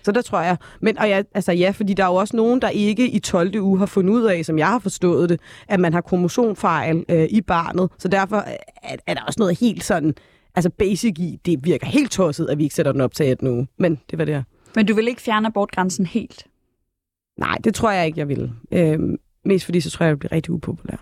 Så 0.03 0.13
der 0.13 0.23
tror 0.23 0.41
jeg. 0.41 0.57
Men 0.81 0.99
og 0.99 1.09
ja, 1.09 1.23
altså 1.35 1.53
ja, 1.53 1.71
fordi 1.71 1.95
der 1.95 2.05
er 2.05 2.09
jo 2.09 2.15
også 2.15 2.37
nogen, 2.37 2.63
der 2.63 2.69
ikke 2.69 3.11
i 3.11 3.19
12. 3.19 3.61
uge 3.61 3.79
har 3.79 3.87
fundet 3.87 4.15
ud 4.15 4.23
af, 4.23 4.45
som 4.45 4.59
jeg 4.59 4.67
har 4.67 4.79
forstået 4.79 5.29
det, 5.29 5.41
at 5.69 5.81
man 5.81 5.93
har 5.93 6.01
kromosomfejl 6.01 7.05
øh, 7.09 7.27
i 7.31 7.41
barnet. 7.41 7.91
Så 7.99 8.09
derfor 8.09 8.37
er, 8.37 8.97
er 9.07 9.15
der 9.15 9.23
også 9.27 9.41
noget 9.41 9.59
helt 9.61 9.85
sådan, 9.85 10.15
altså 10.55 10.71
basic 10.71 11.19
i, 11.19 11.41
det 11.47 11.65
virker 11.65 11.87
helt 11.87 12.11
tosset, 12.11 12.47
at 12.47 12.59
vi 12.59 12.63
ikke 12.63 12.75
sætter 12.75 12.93
den 12.93 13.01
op 13.01 13.15
til 13.15 13.25
18 13.25 13.49
uge. 13.49 13.69
Men 13.79 14.01
det 14.11 14.19
var 14.19 14.25
det 14.25 14.35
her. 14.35 14.43
Men 14.75 14.87
du 14.87 14.95
vil 14.95 15.09
ikke 15.09 15.23
fjerne 15.23 15.47
abortgrænsen 15.47 16.07
helt? 16.07 16.47
Nej, 17.37 17.57
det 17.65 17.75
tror 17.75 17.91
jeg 17.91 18.07
ikke, 18.07 18.19
jeg 18.19 18.29
vil. 18.29 18.53
Øhm, 18.73 19.17
mest 19.45 19.65
fordi, 19.65 19.81
så 19.81 19.91
tror 19.91 20.05
jeg, 20.05 20.11
jeg 20.11 20.19
bliver 20.19 20.33
rigtig 20.33 20.51
upopulær. 20.51 20.97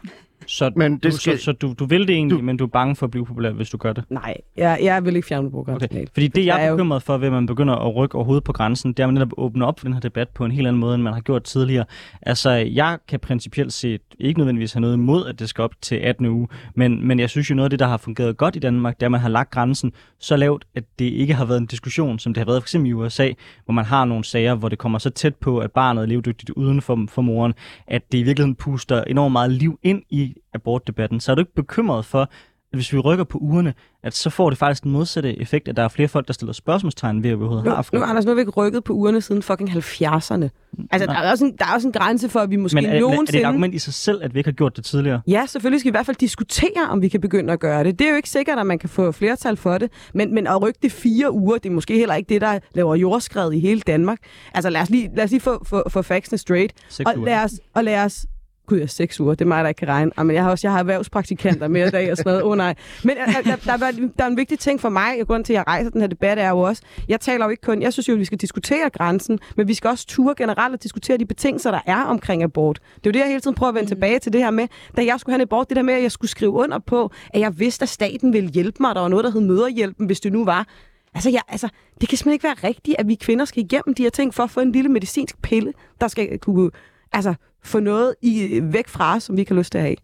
Så, 0.46 0.70
Men 0.76 0.92
du, 0.92 1.08
det 1.08 1.14
skal- 1.14 1.38
så, 1.38 1.44
så 1.44 1.52
du, 1.52 1.74
du 1.78 1.84
vil 1.84 2.00
det 2.08 2.10
egentlig, 2.14 2.38
Du- 2.38 2.42
men 2.44 2.56
du 2.56 2.64
er 2.64 2.68
bange 2.68 2.96
for 2.96 3.06
at 3.06 3.10
blive 3.10 3.26
populær, 3.26 3.50
hvis 3.50 3.70
du 3.70 3.76
gør 3.76 3.92
det? 3.92 4.04
Nej, 4.10 4.34
jeg, 4.56 4.78
jeg 4.82 5.04
vil 5.04 5.16
ikke 5.16 5.28
fjerne 5.28 5.50
programmet. 5.50 5.82
Okay. 5.90 6.06
Fordi 6.14 6.28
det, 6.28 6.46
jeg 6.46 6.64
er 6.66 6.70
bekymret 6.72 7.02
for, 7.02 7.16
ved 7.18 7.26
at 7.26 7.32
man 7.32 7.46
begynder 7.46 7.74
at 7.74 7.96
rykke 7.96 8.14
overhovedet 8.14 8.44
på 8.44 8.52
grænsen, 8.52 8.92
det 8.92 9.00
er, 9.00 9.04
at 9.04 9.08
man 9.08 9.14
netop 9.14 9.32
åbner 9.36 9.66
op 9.66 9.80
for 9.80 9.84
den 9.86 9.92
her 9.94 10.00
debat 10.00 10.28
på 10.28 10.44
en 10.44 10.50
helt 10.50 10.66
anden 10.66 10.80
måde, 10.80 10.94
end 10.94 11.02
man 11.02 11.12
har 11.12 11.20
gjort 11.20 11.42
tidligere. 11.44 11.84
Altså, 12.22 12.50
jeg 12.50 12.98
kan 13.08 13.20
principielt 13.20 13.72
set 13.72 14.00
ikke 14.20 14.38
nødvendigvis 14.40 14.72
have 14.72 14.80
noget 14.80 14.94
imod, 14.94 15.26
at 15.26 15.38
det 15.38 15.48
skal 15.48 15.62
op 15.62 15.72
til 15.82 15.96
18 15.96 16.26
uge, 16.26 16.48
men, 16.74 17.06
men 17.08 17.18
jeg 17.20 17.30
synes 17.30 17.50
jo, 17.50 17.54
noget 17.54 17.66
af 17.66 17.70
det, 17.70 17.78
der 17.78 17.86
har 17.86 17.96
fungeret 17.96 18.36
godt 18.36 18.56
i 18.56 18.58
Danmark, 18.58 18.94
det 18.96 19.02
er, 19.02 19.06
at 19.06 19.10
man 19.10 19.20
har 19.20 19.28
lagt 19.28 19.50
grænsen 19.50 19.92
så 20.18 20.36
lavt, 20.36 20.64
at 20.74 20.84
det 20.98 21.04
ikke 21.04 21.34
har 21.34 21.44
været 21.44 21.58
en 21.60 21.66
diskussion, 21.66 22.18
som 22.18 22.34
det 22.34 22.40
har 22.40 22.44
været 22.46 22.62
for 22.62 22.64
eksempel 22.64 22.90
i 22.90 22.92
USA, 22.92 23.30
hvor 23.64 23.72
man 23.72 23.84
har 23.84 24.04
nogle 24.04 24.24
sager, 24.24 24.54
hvor 24.54 24.68
det 24.68 24.78
kommer 24.78 24.98
så 24.98 25.10
tæt 25.10 25.34
på, 25.36 25.58
at 25.58 25.70
barnet 25.72 26.02
er 26.02 26.06
levedygtigt 26.06 26.50
uden 26.50 26.80
for, 26.82 27.04
for 27.08 27.22
moren, 27.22 27.54
at 27.86 28.12
det 28.12 28.18
i 28.18 28.22
virkeligheden 28.22 28.54
puster 28.54 29.04
enormt 29.04 29.32
meget 29.32 29.50
liv 29.52 29.78
ind 29.82 30.02
i 30.10 30.25
abortdebatten. 30.56 31.20
Så 31.20 31.30
er 31.30 31.34
du 31.34 31.40
ikke 31.40 31.54
bekymret 31.54 32.04
for, 32.04 32.20
at 32.22 32.28
hvis 32.72 32.92
vi 32.92 32.98
rykker 32.98 33.24
på 33.24 33.38
ugerne, 33.38 33.74
at 34.02 34.14
så 34.14 34.30
får 34.30 34.50
det 34.50 34.58
faktisk 34.58 34.82
den 34.84 34.92
modsatte 34.92 35.38
effekt, 35.40 35.68
at 35.68 35.76
der 35.76 35.82
er 35.82 35.88
flere 35.88 36.08
folk, 36.08 36.26
der 36.26 36.32
stiller 36.32 36.52
spørgsmålstegn 36.52 37.22
ved, 37.22 37.30
at 37.30 37.38
vi 37.38 37.42
overhovedet 37.42 37.64
Nu, 37.64 37.70
har 37.70 37.82
fri. 37.82 37.98
nu, 37.98 38.04
Anders, 38.04 38.24
nu 38.24 38.30
har 38.30 38.34
vi 38.34 38.40
ikke 38.40 38.50
rykket 38.50 38.84
på 38.84 38.92
ugerne 38.92 39.20
siden 39.20 39.42
fucking 39.42 39.70
70'erne. 39.70 40.48
Altså, 40.90 41.06
der 41.06 41.12
er, 41.12 41.30
også 41.30 41.44
en, 41.44 41.56
der 41.58 41.64
er 41.66 41.74
også 41.74 41.88
en 41.88 41.92
grænse 41.92 42.28
for, 42.28 42.40
at 42.40 42.50
vi 42.50 42.56
måske 42.56 42.74
Men 42.74 42.84
er, 42.84 42.90
er 42.90 43.00
nogensinde... 43.00 43.32
det 43.32 43.40
et 43.40 43.44
argument 43.44 43.74
i 43.74 43.78
sig 43.78 43.94
selv, 43.94 44.22
at 44.22 44.34
vi 44.34 44.38
ikke 44.40 44.48
har 44.50 44.52
gjort 44.52 44.76
det 44.76 44.84
tidligere? 44.84 45.20
Ja, 45.26 45.46
selvfølgelig 45.46 45.80
skal 45.80 45.88
vi 45.88 45.90
i 45.90 45.98
hvert 45.98 46.06
fald 46.06 46.16
diskutere, 46.16 46.88
om 46.90 47.02
vi 47.02 47.08
kan 47.08 47.20
begynde 47.20 47.52
at 47.52 47.60
gøre 47.60 47.84
det. 47.84 47.98
Det 47.98 48.06
er 48.06 48.10
jo 48.10 48.16
ikke 48.16 48.30
sikkert, 48.30 48.58
at 48.58 48.66
man 48.66 48.78
kan 48.78 48.88
få 48.88 49.12
flertal 49.12 49.56
for 49.56 49.78
det, 49.78 49.90
men, 50.14 50.34
men 50.34 50.46
at 50.46 50.62
rykke 50.62 50.78
det 50.82 50.92
fire 50.92 51.32
uger, 51.32 51.58
det 51.58 51.66
er 51.66 51.74
måske 51.74 51.98
heller 51.98 52.14
ikke 52.14 52.28
det, 52.28 52.40
der 52.40 52.58
laver 52.74 52.94
jordskred 52.94 53.52
i 53.52 53.60
hele 53.60 53.80
Danmark. 53.80 54.18
Altså 54.54 54.70
lad 54.70 54.80
os 54.80 54.90
lige, 54.90 55.10
lad 55.16 55.24
os 55.24 55.30
lige 55.30 55.40
få, 55.40 55.64
få, 55.64 55.82
få 55.88 56.02
factsene 56.02 56.38
straight, 56.38 56.72
Seks 56.88 57.06
og 57.10 57.18
uger. 57.18 57.26
lad 57.26 57.44
os, 57.44 57.52
og 57.74 57.84
lad 57.84 58.04
os 58.04 58.26
Gud, 58.66 58.78
jeg 58.78 58.90
seks 58.90 59.20
uger. 59.20 59.34
Det 59.34 59.44
er 59.44 59.48
mig, 59.48 59.64
der 59.64 59.68
ikke 59.68 59.78
kan 59.78 59.88
regne. 59.88 60.10
Jamen, 60.18 60.34
jeg 60.34 60.42
har 60.42 60.50
også 60.50 60.66
jeg 60.66 60.72
har 60.72 60.78
erhvervspraktikanter 60.78 61.68
med 61.68 61.86
i 61.86 61.90
dag 61.90 62.10
og 62.10 62.16
sådan 62.16 62.30
noget. 62.30 62.42
Åh 62.42 62.50
oh, 62.50 62.56
nej. 62.56 62.74
Men 63.04 63.16
øh, 63.16 63.34
der, 63.34 63.56
der, 63.56 63.76
der, 63.76 63.90
der, 64.18 64.24
er 64.24 64.28
en 64.28 64.36
vigtig 64.36 64.58
ting 64.58 64.80
for 64.80 64.88
mig, 64.88 65.20
og 65.20 65.26
grunden 65.26 65.44
til, 65.44 65.52
at 65.52 65.56
jeg 65.56 65.66
rejser 65.66 65.90
den 65.90 66.00
her 66.00 66.08
debat, 66.08 66.38
er 66.38 66.48
jo 66.48 66.58
også, 66.58 66.82
jeg 67.08 67.20
taler 67.20 67.44
jo 67.44 67.50
ikke 67.50 67.60
kun, 67.60 67.82
jeg 67.82 67.92
synes 67.92 68.08
jo, 68.08 68.12
at 68.12 68.20
vi 68.20 68.24
skal 68.24 68.38
diskutere 68.38 68.90
grænsen, 68.90 69.38
men 69.56 69.68
vi 69.68 69.74
skal 69.74 69.90
også 69.90 70.06
ture 70.06 70.34
generelt 70.38 70.74
og 70.74 70.82
diskutere 70.82 71.16
de 71.18 71.26
betingelser, 71.26 71.70
der 71.70 71.80
er 71.86 72.02
omkring 72.02 72.42
abort. 72.42 72.80
Det 72.96 73.06
er 73.06 73.10
jo 73.10 73.12
det, 73.12 73.18
jeg 73.18 73.28
hele 73.28 73.40
tiden 73.40 73.54
prøver 73.54 73.68
at 73.68 73.74
vende 73.74 73.90
tilbage 73.90 74.18
til 74.18 74.32
det 74.32 74.40
her 74.40 74.50
med, 74.50 74.68
da 74.96 75.04
jeg 75.04 75.20
skulle 75.20 75.34
have 75.34 75.42
en 75.42 75.48
abort, 75.48 75.68
det 75.68 75.76
der 75.76 75.82
med, 75.82 75.94
at 75.94 76.02
jeg 76.02 76.12
skulle 76.12 76.30
skrive 76.30 76.52
under 76.52 76.78
på, 76.78 77.10
at 77.34 77.40
jeg 77.40 77.58
vidste, 77.58 77.82
at 77.82 77.88
staten 77.88 78.32
ville 78.32 78.50
hjælpe 78.50 78.76
mig, 78.80 78.94
der 78.94 79.00
var 79.00 79.08
noget, 79.08 79.24
der 79.24 79.30
hed 79.30 79.40
møderhjælpen, 79.40 80.06
hvis 80.06 80.20
det 80.20 80.32
nu 80.32 80.44
var. 80.44 80.66
Altså, 81.14 81.30
jeg, 81.30 81.40
altså, 81.48 81.68
det 82.00 82.08
kan 82.08 82.18
simpelthen 82.18 82.32
ikke 82.32 82.44
være 82.44 82.68
rigtigt, 82.70 82.96
at 82.98 83.08
vi 83.08 83.14
kvinder 83.14 83.44
skal 83.44 83.62
igennem 83.62 83.94
de 83.94 84.02
her 84.02 84.10
ting 84.10 84.34
for 84.34 84.42
at 84.42 84.50
få 84.50 84.60
en 84.60 84.72
lille 84.72 84.88
medicinsk 84.88 85.42
pille, 85.42 85.72
der 86.00 86.08
skal 86.08 86.38
kunne 86.38 86.70
altså, 87.12 87.34
få 87.66 87.80
noget 87.80 88.14
i, 88.22 88.60
væk 88.62 88.88
fra 88.88 89.16
os, 89.16 89.22
som 89.22 89.36
vi 89.36 89.44
kan 89.44 89.56
lyst 89.56 89.72
til 89.72 89.78
at 89.78 89.84
have. 89.84 89.96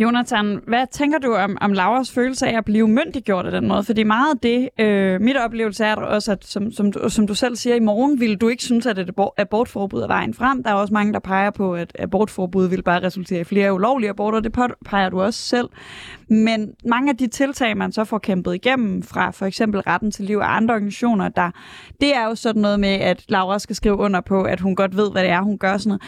Jonathan, 0.00 0.60
hvad 0.66 0.86
tænker 0.90 1.18
du 1.18 1.34
om, 1.34 1.58
om 1.60 1.72
Lauras 1.72 2.10
følelse 2.10 2.46
af 2.46 2.58
at 2.58 2.64
blive 2.64 2.88
myndiggjort 2.88 3.46
af 3.46 3.52
den 3.52 3.68
måde? 3.68 3.84
Fordi 3.84 4.02
meget 4.02 4.34
af 4.34 4.38
det, 4.38 4.68
øh, 4.80 5.20
mit 5.20 5.36
oplevelse 5.36 5.84
er 5.84 5.94
også, 5.94 6.32
at 6.32 6.44
som, 6.44 6.72
som, 6.72 6.92
du, 6.92 7.08
som 7.08 7.26
du 7.26 7.34
selv 7.34 7.56
siger, 7.56 7.76
i 7.76 7.80
morgen 7.80 8.20
ville 8.20 8.36
du 8.36 8.48
ikke 8.48 8.62
synes, 8.62 8.86
at 8.86 8.98
et 8.98 9.10
abortforbud 9.36 10.02
er 10.02 10.06
vejen 10.06 10.34
frem. 10.34 10.62
Der 10.62 10.70
er 10.70 10.74
også 10.74 10.94
mange, 10.94 11.12
der 11.12 11.18
peger 11.18 11.50
på, 11.50 11.74
at 11.74 11.92
abortforbud 11.98 12.68
vil 12.68 12.82
bare 12.82 13.02
resultere 13.02 13.40
i 13.40 13.44
flere 13.44 13.74
ulovlige 13.74 14.10
aborter. 14.10 14.40
Det 14.40 14.56
peger 14.86 15.08
du 15.08 15.20
også 15.20 15.40
selv. 15.42 15.68
Men 16.28 16.72
mange 16.84 17.10
af 17.10 17.16
de 17.16 17.26
tiltag, 17.26 17.76
man 17.76 17.92
så 17.92 18.04
får 18.04 18.18
kæmpet 18.18 18.54
igennem 18.54 19.02
fra 19.02 19.30
for 19.30 19.46
eksempel 19.46 19.80
retten 19.80 20.10
til 20.10 20.24
liv 20.24 20.38
og 20.38 20.56
andre 20.56 20.74
organisationer, 20.74 21.28
der, 21.28 21.50
det 22.00 22.16
er 22.16 22.24
jo 22.24 22.34
sådan 22.34 22.62
noget 22.62 22.80
med, 22.80 22.88
at 22.88 23.24
Laura 23.28 23.58
skal 23.58 23.76
skrive 23.76 23.96
under 23.96 24.20
på, 24.20 24.42
at 24.42 24.60
hun 24.60 24.76
godt 24.76 24.96
ved, 24.96 25.10
hvad 25.12 25.22
det 25.22 25.30
er, 25.30 25.40
hun 25.40 25.58
gør 25.58 25.76
sådan 25.76 25.88
noget. 25.88 26.02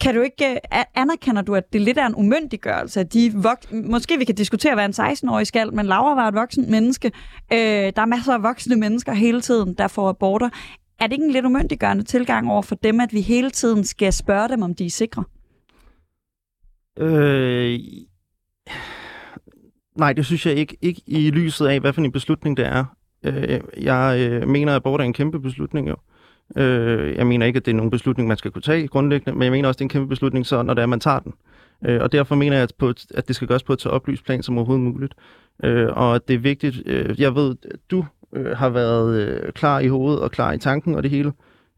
Kan 0.00 0.14
du 0.14 0.20
ikke, 0.20 0.50
øh, 0.50 0.82
anerkender 0.94 1.42
du, 1.42 1.54
at 1.54 1.72
det 1.72 1.80
lidt 1.80 1.98
er 1.98 2.06
en 2.06 2.14
umyndiggørelse, 2.14 3.00
at 3.00 3.12
de 3.12 3.28
vok- 3.28 3.74
måske 3.90 4.18
vi 4.18 4.24
kan 4.24 4.34
diskutere, 4.34 4.74
hvad 4.74 4.84
en 4.84 4.92
16-årig 4.92 5.46
skal, 5.46 5.74
men 5.74 5.86
Laura 5.86 6.14
var 6.14 6.28
et 6.28 6.34
voksent 6.34 6.68
menneske. 6.68 7.12
Øh, 7.52 7.58
der 7.58 7.92
er 8.02 8.06
masser 8.06 8.34
af 8.34 8.42
voksne 8.42 8.76
mennesker 8.76 9.12
hele 9.12 9.40
tiden, 9.40 9.74
der 9.74 9.88
får 9.88 10.08
aborter. 10.08 10.48
Er 11.00 11.06
det 11.06 11.12
ikke 11.12 11.24
en 11.24 11.30
lidt 11.30 11.44
umyndiggørende 11.44 12.04
tilgang 12.04 12.50
over 12.50 12.62
for 12.62 12.74
dem, 12.74 13.00
at 13.00 13.12
vi 13.12 13.20
hele 13.20 13.50
tiden 13.50 13.84
skal 13.84 14.12
spørge 14.12 14.48
dem, 14.48 14.62
om 14.62 14.74
de 14.74 14.86
er 14.86 14.90
sikre? 14.90 15.24
Øh, 16.98 17.78
nej, 19.96 20.12
det 20.12 20.26
synes 20.26 20.46
jeg 20.46 20.54
ikke. 20.54 20.76
Ikke 20.82 21.02
i 21.06 21.30
lyset 21.30 21.66
af, 21.66 21.80
hvad 21.80 21.92
for 21.92 22.00
en 22.00 22.12
beslutning 22.12 22.56
det 22.56 22.66
er. 22.66 22.84
Øh, 23.24 23.60
jeg 23.80 24.28
øh, 24.30 24.48
mener, 24.48 24.72
at 24.72 24.76
abort 24.76 25.00
er 25.00 25.04
en 25.04 25.12
kæmpe 25.12 25.40
beslutning 25.40 25.88
jo. 25.88 25.92
Øh, 25.94 26.15
Øh, 26.56 27.16
jeg 27.16 27.26
mener 27.26 27.46
ikke, 27.46 27.56
at 27.56 27.66
det 27.66 27.70
er 27.70 27.76
nogen 27.76 27.90
beslutning, 27.90 28.28
man 28.28 28.36
skal 28.36 28.50
kunne 28.50 28.62
tage 28.62 28.88
grundlæggende, 28.88 29.38
men 29.38 29.42
jeg 29.42 29.52
mener 29.52 29.68
også, 29.68 29.76
at 29.76 29.78
det 29.78 29.82
er 29.82 29.86
en 29.86 29.88
kæmpe 29.88 30.08
beslutning, 30.08 30.46
så 30.46 30.62
når 30.62 30.74
det 30.74 30.82
er, 30.82 30.86
man 30.86 31.00
tager 31.00 31.18
den. 31.18 31.34
Øh, 31.86 32.02
og 32.02 32.12
derfor 32.12 32.34
mener 32.34 32.56
jeg, 32.56 32.62
at, 32.62 32.72
på 32.78 32.92
at 33.14 33.28
det 33.28 33.36
skal 33.36 33.48
gøres 33.48 33.62
på 33.62 33.72
et 33.72 33.80
så 33.80 33.88
oplyst 33.88 34.24
plan 34.24 34.42
som 34.42 34.58
overhovedet 34.58 34.84
muligt. 34.84 35.14
Øh, 35.64 35.88
og 35.92 36.14
at 36.14 36.28
det 36.28 36.34
er 36.34 36.38
vigtigt. 36.38 36.82
Øh, 36.86 37.20
jeg 37.20 37.34
ved, 37.34 37.56
at 37.70 37.78
du 37.90 38.04
øh, 38.32 38.56
har 38.56 38.68
været 38.68 39.20
øh, 39.20 39.52
klar 39.52 39.78
i 39.78 39.88
hovedet 39.88 40.20
og 40.20 40.30
klar 40.30 40.52
i 40.52 40.58
tanken 40.58 40.94
og 40.94 41.02
det 41.02 41.10
hele. 41.10 41.32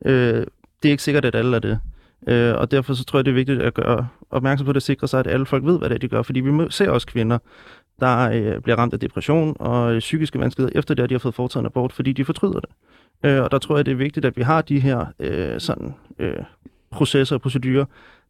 Øh, 0.05 0.47
det 0.83 0.89
er 0.89 0.91
ikke 0.91 1.03
sikkert, 1.03 1.25
at 1.25 1.35
alle 1.35 1.57
er 1.57 1.61
det. 1.61 1.81
Øh, 2.29 2.55
og 2.55 2.71
derfor 2.71 2.95
så 2.95 3.05
tror 3.05 3.19
jeg, 3.19 3.25
det 3.25 3.31
er 3.31 3.35
vigtigt 3.35 3.63
at 3.63 3.75
gøre 3.75 4.09
opmærksom 4.31 4.67
på 4.67 4.73
det, 4.73 4.83
sikre 4.83 5.09
sig, 5.09 5.21
at 5.21 5.27
alle 5.27 5.47
folk 5.47 5.65
ved, 5.65 5.79
hvad 5.79 5.89
det 5.89 5.95
er, 5.95 5.99
de 5.99 6.09
gør. 6.09 6.23
Fordi 6.23 6.41
vi 6.41 6.67
ser 6.71 6.91
også 6.91 7.07
kvinder, 7.07 7.39
der 8.01 8.31
øh, 8.31 8.61
bliver 8.63 8.77
ramt 8.77 8.95
af 8.95 9.01
depression 9.01 9.57
og 9.61 9.95
øh, 9.95 9.99
psykiske 9.99 10.41
vanskeligheder 10.41 10.79
efter 10.79 10.95
det, 10.95 11.03
at 11.03 11.09
de 11.09 11.15
har 11.15 11.19
fået 11.19 11.35
foretaget 11.35 11.63
en 11.63 11.67
abort, 11.67 11.93
fordi 11.93 12.13
de 12.13 12.25
fortryder 12.25 12.61
det. 12.61 12.71
Øh, 13.25 13.43
og 13.43 13.51
der 13.51 13.59
tror 13.59 13.77
jeg, 13.77 13.87
det 13.87 13.93
er 13.93 13.97
vigtigt, 13.97 14.27
at 14.27 14.37
vi 14.37 14.43
har 14.43 14.63
de 14.63 14.81
her 14.81 15.07
øh, 15.19 15.61
sådan, 15.61 15.95
øh, 16.19 16.43
processer 16.91 17.37
og 17.37 17.43
procedurer, 17.43 17.85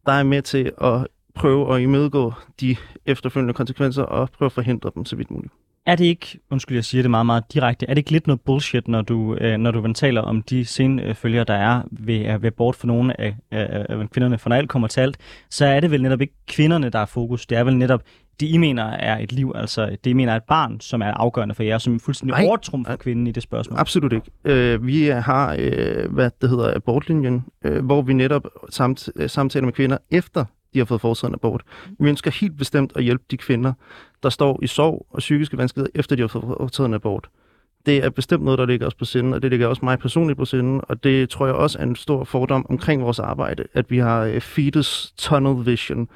der 0.05 0.11
er 0.11 0.23
med 0.23 0.41
til 0.41 0.71
at 0.81 1.07
prøve 1.35 1.75
at 1.75 1.81
imødegå 1.81 2.33
de 2.61 2.75
efterfølgende 3.05 3.53
konsekvenser 3.53 4.03
og 4.03 4.29
prøve 4.29 4.45
at 4.45 4.51
forhindre 4.51 4.91
dem 4.95 5.05
så 5.05 5.15
vidt 5.15 5.31
muligt. 5.31 5.53
Er 5.85 5.95
det 5.95 6.05
ikke, 6.05 6.39
undskyld, 6.49 6.77
jeg 6.77 6.85
siger 6.85 7.01
det 7.01 7.11
meget, 7.11 7.25
meget 7.25 7.43
direkte, 7.53 7.85
er 7.85 7.93
det 7.93 7.97
ikke 7.97 8.11
lidt 8.11 8.27
noget 8.27 8.41
bullshit, 8.41 8.87
når 8.87 9.01
du, 9.01 9.35
øh, 9.35 9.57
når 9.57 9.71
du 9.71 9.93
taler 9.93 10.21
om 10.21 10.41
de 10.41 10.65
senfølger, 10.65 11.43
der 11.43 11.53
er 11.53 11.81
ved 11.91 12.25
øh, 12.25 12.41
ved 12.41 12.47
abort 12.47 12.75
for 12.75 12.87
nogle 12.87 13.21
af, 13.21 13.35
af, 13.51 13.85
af 13.89 14.09
kvinderne, 14.09 14.37
for 14.37 14.49
når 14.49 14.55
alt 14.55 14.69
kommer 14.69 14.87
til 14.87 15.01
alt, 15.01 15.17
så 15.49 15.65
er 15.65 15.79
det 15.79 15.91
vel 15.91 16.01
netop 16.01 16.21
ikke 16.21 16.33
kvinderne, 16.47 16.89
der 16.89 16.99
er 16.99 17.05
fokus. 17.05 17.45
Det 17.45 17.57
er 17.57 17.63
vel 17.63 17.77
netop 17.77 18.03
det, 18.39 18.47
I 18.47 18.57
mener 18.57 18.83
er 18.83 19.17
et 19.17 19.31
liv, 19.31 19.51
altså 19.55 19.97
det, 20.03 20.09
I 20.09 20.13
mener 20.13 20.31
er 20.31 20.37
et 20.37 20.43
barn, 20.43 20.79
som 20.79 21.01
er 21.01 21.11
afgørende 21.11 21.55
for 21.55 21.63
jer, 21.63 21.77
som 21.77 21.99
fuldstændig 21.99 22.37
Nej. 22.37 22.45
overtrum 22.47 22.85
for 22.85 22.95
kvinden 22.95 23.27
i 23.27 23.31
det 23.31 23.43
spørgsmål. 23.43 23.79
Absolut 23.79 24.13
ikke. 24.13 24.31
Øh, 24.45 24.87
vi 24.87 25.05
har, 25.05 25.55
øh, 25.59 26.13
hvad 26.13 26.31
det 26.41 26.49
hedder, 26.49 26.75
abortlinjen, 26.75 27.45
øh, 27.65 27.85
hvor 27.85 28.01
vi 28.01 28.13
netop 28.13 28.47
samt, 28.69 29.09
øh, 29.15 29.29
samtaler 29.29 29.65
med 29.65 29.73
kvinder 29.73 29.97
efter 30.11 30.45
de 30.73 30.79
har 30.79 30.85
fået 30.85 31.01
foretaget 31.01 31.29
en 31.29 31.35
abort. 31.35 31.63
Vi 31.99 32.09
ønsker 32.09 32.31
helt 32.31 32.57
bestemt 32.57 32.91
at 32.95 33.03
hjælpe 33.03 33.23
de 33.31 33.37
kvinder, 33.37 33.73
der 34.23 34.29
står 34.29 34.59
i 34.63 34.67
sorg 34.67 35.05
og 35.09 35.19
psykiske 35.19 35.57
vanskeligheder, 35.57 35.99
efter 35.99 36.15
de 36.15 36.21
har 36.21 36.27
fået 36.27 36.43
foretaget 36.43 36.87
en 36.87 36.93
abort. 36.93 37.29
Det 37.89 38.03
er 38.05 38.09
bestemt 38.09 38.43
noget, 38.43 38.57
der 38.57 38.65
ligger 38.65 38.87
os 38.87 38.95
på 38.95 39.05
sinden, 39.05 39.33
og 39.33 39.41
det 39.41 39.51
ligger 39.51 39.67
også 39.67 39.85
mig 39.85 39.99
personligt 39.99 40.37
på 40.37 40.45
sinden, 40.45 40.81
og 40.83 41.03
det 41.03 41.29
tror 41.29 41.45
jeg 41.45 41.55
også 41.55 41.79
er 41.79 41.83
en 41.83 41.95
stor 41.95 42.23
fordom 42.23 42.65
omkring 42.69 43.03
vores 43.03 43.19
arbejde, 43.19 43.63
at 43.73 43.91
vi 43.91 43.97
har 43.97 44.23
øh, 44.23 44.41
fetus 44.41 45.13
tunnel 45.17 45.65
vision, 45.65 46.07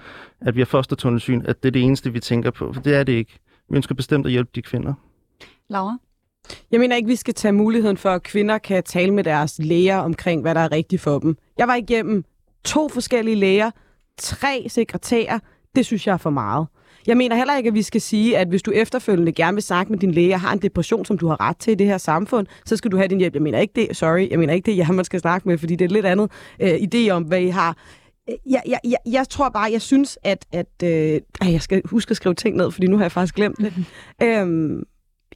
at 0.42 0.56
vi 0.56 0.62
har 0.62 0.66
fostertunnelsyn, 0.66 1.42
at 1.46 1.64
det 1.64 1.70
er 1.70 1.72
det 1.72 1.82
eneste, 1.82 2.14
vi 2.14 2.20
tænker 2.20 2.52
på, 2.52 2.74
for 2.74 2.82
det 2.82 2.96
er 2.96 3.04
det 3.04 3.14
ikke. 3.14 3.40
Vi 3.70 3.76
ønsker 3.76 3.96
bestemt 3.96 4.26
at 4.26 4.32
hjælpe 4.32 4.52
de 4.56 4.62
kvinder. 4.62 4.94
Laura? 5.70 5.98
Jeg 6.72 6.80
mener 6.80 6.96
ikke, 6.96 7.08
vi 7.08 7.16
skal 7.16 7.34
tage 7.34 7.52
muligheden 7.52 7.98
for, 7.98 8.10
at 8.10 8.24
kvinder 8.24 8.58
kan 8.58 8.84
tale 8.84 9.14
med 9.14 9.24
deres 9.24 9.60
læger 9.60 9.98
omkring, 9.98 10.42
hvad 10.42 10.56
der 10.56 10.62
er 10.62 10.72
rigtigt 10.72 11.02
for 11.02 11.20
dem. 11.20 11.38
Jeg 11.58 11.68
var 11.68 11.76
igennem 11.76 12.26
to 12.66 12.90
forskellige 12.90 13.36
læger, 13.36 13.72
tre 14.18 14.66
sekretærer. 14.70 15.40
Det 15.76 15.86
synes 15.86 16.08
jeg 16.08 16.14
er 16.14 16.18
for 16.18 16.30
meget. 16.30 16.68
Jeg 17.08 17.18
mener 17.18 17.36
heller 17.36 17.58
ikke, 17.58 17.68
at 17.68 17.74
vi 17.74 17.82
skal 17.82 18.02
sige, 18.02 18.38
at 18.38 18.48
hvis 18.48 18.62
du 18.62 18.72
efterfølgende 18.72 19.32
gerne 19.32 19.56
vil 19.56 19.64
snakke 19.64 19.92
med 19.92 20.00
din 20.00 20.12
læge 20.12 20.34
og 20.34 20.42
har 20.42 20.54
en 20.54 20.60
depression, 20.60 21.06
som 21.06 21.18
du 21.18 21.28
har 21.28 21.42
ret 21.42 21.58
til 21.58 21.72
i 21.72 21.76
det 21.76 21.88
her 21.88 21.98
samfund, 21.98 22.48
så 22.66 22.78
skal 22.78 22.92
du 22.92 22.98
have 22.98 23.08
din 23.08 23.18
hjælp. 23.18 23.34
Jeg 23.34 23.42
mener 23.42 23.60
ikke 23.60 23.74
det, 23.76 23.98
sorry, 23.98 24.30
jeg 24.30 24.40
mener 24.40 24.54
ikke 24.54 24.72
det, 24.72 24.78
jeg 24.78 24.88
man 24.96 25.06
skal 25.06 25.20
snakke 25.20 25.48
med, 25.48 25.58
fordi 25.58 25.76
det 25.76 25.86
er 25.86 25.90
lidt 25.90 26.06
andet 26.06 26.32
øh, 26.60 26.74
idé 26.74 27.10
om, 27.10 27.24
hvad 27.24 27.42
I 27.42 27.48
har. 27.48 27.78
Jeg, 28.28 28.62
jeg, 28.68 28.80
jeg, 28.84 28.98
jeg 29.06 29.30
tror 29.30 29.50
bare, 29.50 29.72
jeg 29.72 29.82
synes, 29.82 30.20
at... 30.24 30.46
at 30.52 30.84
øh, 30.84 31.22
jeg 31.44 31.62
skal 31.62 31.82
huske 31.86 32.12
at 32.12 32.18
skrive 32.18 32.36
ting 32.36 32.58
ned, 32.58 32.72
fordi 32.72 32.88
nu 32.88 32.98
har 32.98 33.04
jeg 33.04 33.12
faktisk 33.12 33.36
glemt 33.36 33.58
det. 33.58 33.74
øhm, 34.24 34.84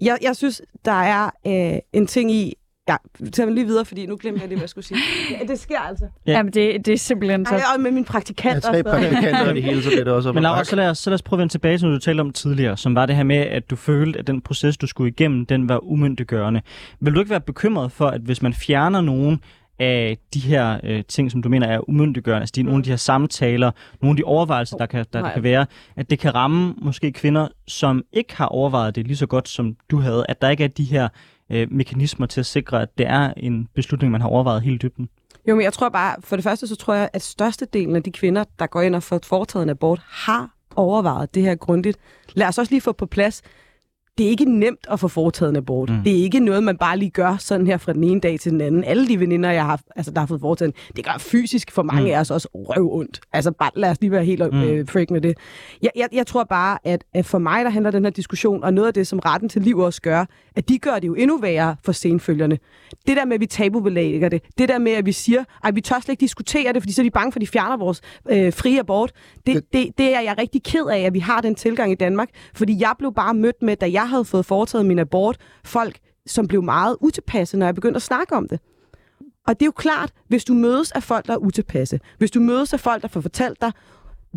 jeg, 0.01 0.17
jeg 0.21 0.35
synes, 0.35 0.61
der 0.85 0.91
er 0.91 1.29
øh, 1.47 1.79
en 1.93 2.07
ting 2.07 2.31
i, 2.31 2.53
Ja, 2.89 2.95
tag 3.33 3.45
mig 3.45 3.55
lige 3.55 3.65
videre, 3.65 3.85
fordi 3.85 4.05
nu 4.05 4.17
glemte 4.21 4.41
jeg 4.41 4.49
det, 4.49 4.57
hvad 4.57 4.63
jeg 4.63 4.69
skulle 4.69 4.85
sige. 4.85 4.99
Ja, 5.39 5.45
det 5.47 5.59
sker 5.59 5.79
altså. 5.79 6.05
Ja. 6.27 6.31
Jamen, 6.31 6.53
det, 6.53 6.85
det 6.85 6.93
er 6.93 6.97
simpelthen 6.97 7.45
så... 7.45 7.55
Ej, 7.55 7.61
og 7.75 7.81
med 7.81 7.91
min 7.91 8.03
praktikant 8.03 8.63
Jeg 8.63 8.71
har 8.71 8.73
tre 8.73 8.83
praktikanter 8.83 9.51
i 9.51 9.53
det 9.53 9.63
hele, 9.63 9.83
så 9.83 9.89
bliver 9.89 10.03
det 10.03 10.13
også 10.13 10.29
op 10.29 10.35
Men 10.35 10.43
Laura, 10.43 10.63
så 10.63 10.75
lad, 10.75 10.89
os, 10.89 10.97
så 10.97 11.09
lad 11.09 11.13
os 11.15 11.21
prøve 11.21 11.37
at 11.37 11.39
vende 11.39 11.53
tilbage 11.53 11.77
til, 11.77 11.85
noget, 11.85 12.01
du 12.01 12.05
talte 12.05 12.21
om 12.21 12.31
tidligere, 12.31 12.77
som 12.77 12.95
var 12.95 13.05
det 13.05 13.15
her 13.15 13.23
med, 13.23 13.37
at 13.37 13.69
du 13.69 13.75
følte, 13.75 14.19
at 14.19 14.27
den 14.27 14.41
proces, 14.41 14.77
du 14.77 14.87
skulle 14.87 15.09
igennem, 15.09 15.45
den 15.45 15.69
var 15.69 15.83
umyndiggørende. 15.83 16.61
Vil 16.99 17.15
du 17.15 17.19
ikke 17.19 17.29
være 17.29 17.41
bekymret 17.41 17.91
for, 17.91 18.07
at 18.07 18.21
hvis 18.21 18.41
man 18.41 18.53
fjerner 18.53 19.01
nogen 19.01 19.41
af 19.79 20.17
de 20.33 20.39
her 20.39 20.79
øh, 20.83 21.03
ting, 21.07 21.31
som 21.31 21.41
du 21.41 21.49
mener 21.49 21.67
er 21.67 21.89
umyndiggørende, 21.89 22.41
altså 22.41 22.53
de, 22.55 22.63
nogle 22.63 22.77
af 22.77 22.83
de 22.83 22.89
her 22.89 22.97
samtaler, 22.97 23.71
nogle 24.01 24.11
af 24.11 24.17
de 24.17 24.23
overvejelser, 24.23 24.77
der 24.77 24.85
kan, 24.85 25.05
der, 25.13 25.21
der 25.21 25.33
kan 25.33 25.43
være, 25.43 25.65
at 25.95 26.09
det 26.09 26.19
kan 26.19 26.35
ramme 26.35 26.75
måske 26.77 27.11
kvinder, 27.11 27.47
som 27.67 28.03
ikke 28.11 28.35
har 28.35 28.45
overvejet 28.45 28.95
det 28.95 29.07
lige 29.07 29.17
så 29.17 29.27
godt, 29.27 29.49
som 29.49 29.75
du 29.91 29.99
havde, 29.99 30.25
at 30.29 30.41
der 30.41 30.49
ikke 30.49 30.63
er 30.63 30.67
de 30.67 30.83
her 30.83 31.07
øh, 31.49 31.67
mekanismer 31.71 32.25
til 32.25 32.39
at 32.39 32.45
sikre, 32.45 32.81
at 32.81 32.97
det 32.97 33.07
er 33.07 33.33
en 33.37 33.67
beslutning, 33.75 34.11
man 34.11 34.21
har 34.21 34.27
overvejet 34.27 34.61
helt 34.61 34.83
i 34.83 34.87
dybden. 34.87 35.09
Jo, 35.47 35.55
men 35.55 35.63
jeg 35.63 35.73
tror 35.73 35.89
bare, 35.89 36.15
for 36.19 36.35
det 36.35 36.43
første, 36.43 36.67
så 36.67 36.75
tror 36.75 36.93
jeg, 36.93 37.09
at 37.13 37.21
størstedelen 37.21 37.95
af 37.95 38.03
de 38.03 38.11
kvinder, 38.11 38.43
der 38.59 38.67
går 38.67 38.81
ind 38.81 38.95
og 38.95 39.03
får 39.03 39.19
foretaget 39.23 39.63
en 39.63 39.69
abort, 39.69 40.01
har 40.09 40.49
overvejet 40.75 41.35
det 41.35 41.43
her 41.43 41.55
grundigt. 41.55 41.97
Lad 42.33 42.47
os 42.47 42.57
også 42.57 42.71
lige 42.71 42.81
få 42.81 42.91
på 42.91 43.05
plads, 43.05 43.41
det 44.17 44.25
er 44.25 44.29
ikke 44.29 44.59
nemt 44.59 44.87
at 44.91 44.99
få 44.99 45.07
foretaget 45.07 45.49
en 45.49 45.55
abort. 45.55 45.89
Mm. 45.89 45.95
Det 46.03 46.19
er 46.19 46.23
ikke 46.23 46.39
noget, 46.39 46.63
man 46.63 46.77
bare 46.77 46.97
lige 46.97 47.09
gør 47.11 47.35
sådan 47.39 47.67
her 47.67 47.77
fra 47.77 47.93
den 47.93 48.03
ene 48.03 48.19
dag 48.19 48.39
til 48.39 48.51
den 48.51 48.61
anden. 48.61 48.83
Alle 48.83 49.07
de 49.07 49.19
veninder, 49.19 49.51
jeg 49.51 49.65
har, 49.65 49.81
altså, 49.95 50.11
der 50.11 50.19
har 50.19 50.27
fået 50.27 50.41
foretaget 50.41 50.75
det 50.95 51.05
gør 51.05 51.15
fysisk 51.19 51.71
for 51.71 51.83
mange 51.83 52.01
Mm. 52.03 52.07
af 52.15 52.19
os 52.19 52.31
også 52.31 52.47
røv 52.53 52.93
ondt. 52.95 53.19
Altså 53.33 53.51
bare 53.51 53.71
lad 53.75 53.91
os 53.91 53.97
lige 54.01 54.11
være 54.11 54.25
helt 54.25 54.43
Mm. 54.53 54.57
mm. 54.57 54.63
øh, 54.63 54.87
freak 54.87 55.11
med 55.11 55.21
det. 55.21 55.37
Jeg, 55.81 55.91
jeg, 55.95 56.07
jeg 56.13 56.27
tror 56.27 56.43
bare, 56.43 56.77
at, 56.83 57.03
at 57.13 57.25
for 57.25 57.37
mig, 57.37 57.65
der 57.65 57.71
handler 57.71 57.91
den 57.91 58.03
her 58.03 58.11
diskussion, 58.11 58.63
og 58.63 58.73
noget 58.73 58.87
af 58.87 58.93
det, 58.93 59.07
som 59.07 59.19
retten 59.19 59.49
til 59.49 59.61
liv 59.61 59.77
også 59.77 60.01
gør, 60.01 60.25
at 60.57 60.69
de 60.69 60.79
gør 60.79 60.99
det 60.99 61.07
jo 61.07 61.15
endnu 61.15 61.37
værre 61.37 61.75
for 61.83 61.91
senfølgerne. 61.91 62.59
Det 63.07 63.17
der 63.17 63.25
med, 63.25 63.33
at 63.33 63.39
vi 63.39 63.45
tabubelægger 63.45 64.29
det, 64.29 64.43
det 64.57 64.69
der 64.69 64.77
med, 64.77 64.91
at 64.91 65.05
vi 65.05 65.11
siger, 65.11 65.43
at 65.63 65.75
vi 65.75 65.81
tør 65.81 65.99
slet 65.99 66.09
ikke 66.13 66.21
diskutere 66.21 66.73
det, 66.73 66.81
fordi 66.81 66.93
så 66.93 67.01
er 67.01 67.03
de 67.03 67.11
bange 67.11 67.31
for, 67.31 67.37
at 67.37 67.41
de 67.41 67.47
fjerner 67.47 67.77
vores 67.77 68.01
øh, 68.29 68.53
frie 68.53 68.79
abort. 68.79 69.11
Det, 69.47 69.73
det, 69.73 69.97
det 69.97 70.15
er 70.15 70.19
jeg 70.19 70.35
rigtig 70.37 70.63
ked 70.63 70.85
af, 70.85 70.99
at 70.99 71.13
vi 71.13 71.19
har 71.19 71.41
den 71.41 71.55
tilgang 71.55 71.91
i 71.91 71.95
Danmark, 71.95 72.29
fordi 72.53 72.81
jeg 72.81 72.93
blev 72.97 73.13
bare 73.13 73.33
mødt 73.33 73.61
med, 73.61 73.75
da 73.75 73.91
jeg 73.91 74.09
havde 74.09 74.25
fået 74.25 74.45
foretaget 74.45 74.85
min 74.85 74.99
abort, 74.99 75.37
folk, 75.63 75.99
som 76.25 76.47
blev 76.47 76.63
meget 76.63 76.97
utilpasse, 77.01 77.57
når 77.57 77.65
jeg 77.65 77.75
begyndte 77.75 77.95
at 77.95 78.01
snakke 78.01 78.35
om 78.35 78.47
det. 78.47 78.59
Og 79.47 79.59
det 79.59 79.61
er 79.61 79.65
jo 79.67 79.71
klart, 79.71 80.11
hvis 80.27 80.45
du 80.45 80.53
mødes 80.53 80.91
af 80.91 81.03
folk, 81.03 81.27
der 81.27 81.33
er 81.33 81.37
utilpasse, 81.37 81.99
hvis 82.17 82.31
du 82.31 82.39
mødes 82.39 82.73
af 82.73 82.79
folk, 82.79 83.01
der 83.01 83.07
får 83.07 83.21
fortalt 83.21 83.61
dig, 83.61 83.71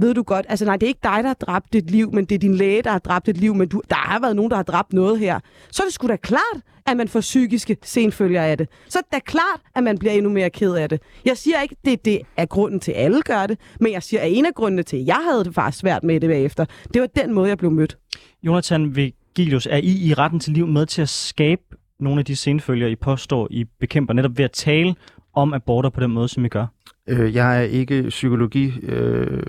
ved 0.00 0.14
du 0.14 0.22
godt, 0.22 0.46
altså 0.48 0.64
nej, 0.64 0.76
det 0.76 0.86
er 0.86 0.88
ikke 0.88 1.00
dig, 1.02 1.18
der 1.22 1.26
har 1.26 1.34
dræbt 1.34 1.74
et 1.74 1.90
liv, 1.90 2.12
men 2.12 2.24
det 2.24 2.34
er 2.34 2.38
din 2.38 2.54
læge, 2.54 2.82
der 2.82 2.90
har 2.90 2.98
dræbt 2.98 3.28
et 3.28 3.36
liv, 3.36 3.54
men 3.54 3.68
du, 3.68 3.82
der 3.90 3.96
har 3.96 4.20
været 4.20 4.36
nogen, 4.36 4.50
der 4.50 4.56
har 4.56 4.62
dræbt 4.62 4.92
noget 4.92 5.18
her. 5.18 5.40
Så 5.70 5.82
er 5.82 5.86
det 5.86 5.94
sgu 5.94 6.08
da 6.08 6.16
klart, 6.16 6.60
at 6.86 6.96
man 6.96 7.08
får 7.08 7.20
psykiske 7.20 7.76
senfølger 7.82 8.42
af 8.42 8.58
det. 8.58 8.68
Så 8.88 8.98
er 8.98 9.02
det 9.02 9.12
da 9.12 9.18
klart, 9.18 9.60
at 9.74 9.84
man 9.84 9.98
bliver 9.98 10.12
endnu 10.12 10.30
mere 10.30 10.50
ked 10.50 10.74
af 10.74 10.88
det. 10.88 11.00
Jeg 11.24 11.36
siger 11.36 11.60
ikke, 11.62 11.76
det, 11.84 12.04
det 12.04 12.20
er 12.36 12.46
grunden 12.46 12.80
til, 12.80 12.92
at 12.92 13.04
alle 13.04 13.22
gør 13.22 13.46
det, 13.46 13.58
men 13.80 13.92
jeg 13.92 14.02
siger, 14.02 14.22
at 14.22 14.32
en 14.32 14.46
af 14.46 14.54
grundene 14.54 14.82
til, 14.82 14.96
at 14.96 15.06
jeg 15.06 15.20
havde 15.30 15.44
det 15.44 15.54
faktisk 15.54 15.80
svært 15.80 16.04
med 16.04 16.20
det 16.20 16.28
bagefter, 16.28 16.64
det 16.94 17.00
var 17.00 17.06
den 17.06 17.34
måde, 17.34 17.48
jeg 17.48 17.58
blev 17.58 17.70
mødt. 17.70 17.98
Jonathan 18.42 18.96
Vigilius, 18.96 19.66
er 19.66 19.76
I 19.76 20.08
i 20.08 20.14
retten 20.14 20.40
til 20.40 20.52
liv 20.52 20.66
med 20.66 20.86
til 20.86 21.02
at 21.02 21.08
skabe 21.08 21.62
nogle 22.00 22.18
af 22.18 22.24
de 22.24 22.36
senfølger, 22.36 22.88
I 22.88 22.96
påstår, 22.96 23.48
I 23.50 23.64
bekæmper 23.80 24.14
netop 24.14 24.38
ved 24.38 24.44
at 24.44 24.52
tale 24.52 24.94
om 25.34 25.54
aborter 25.54 25.90
på 25.90 26.00
den 26.00 26.10
måde, 26.10 26.28
som 26.28 26.44
I 26.44 26.48
gør? 26.48 26.66
Øh, 27.08 27.34
jeg 27.34 27.58
er 27.58 27.62
ikke 27.62 28.02
psykologi 28.08 28.72
øh, 28.82 29.42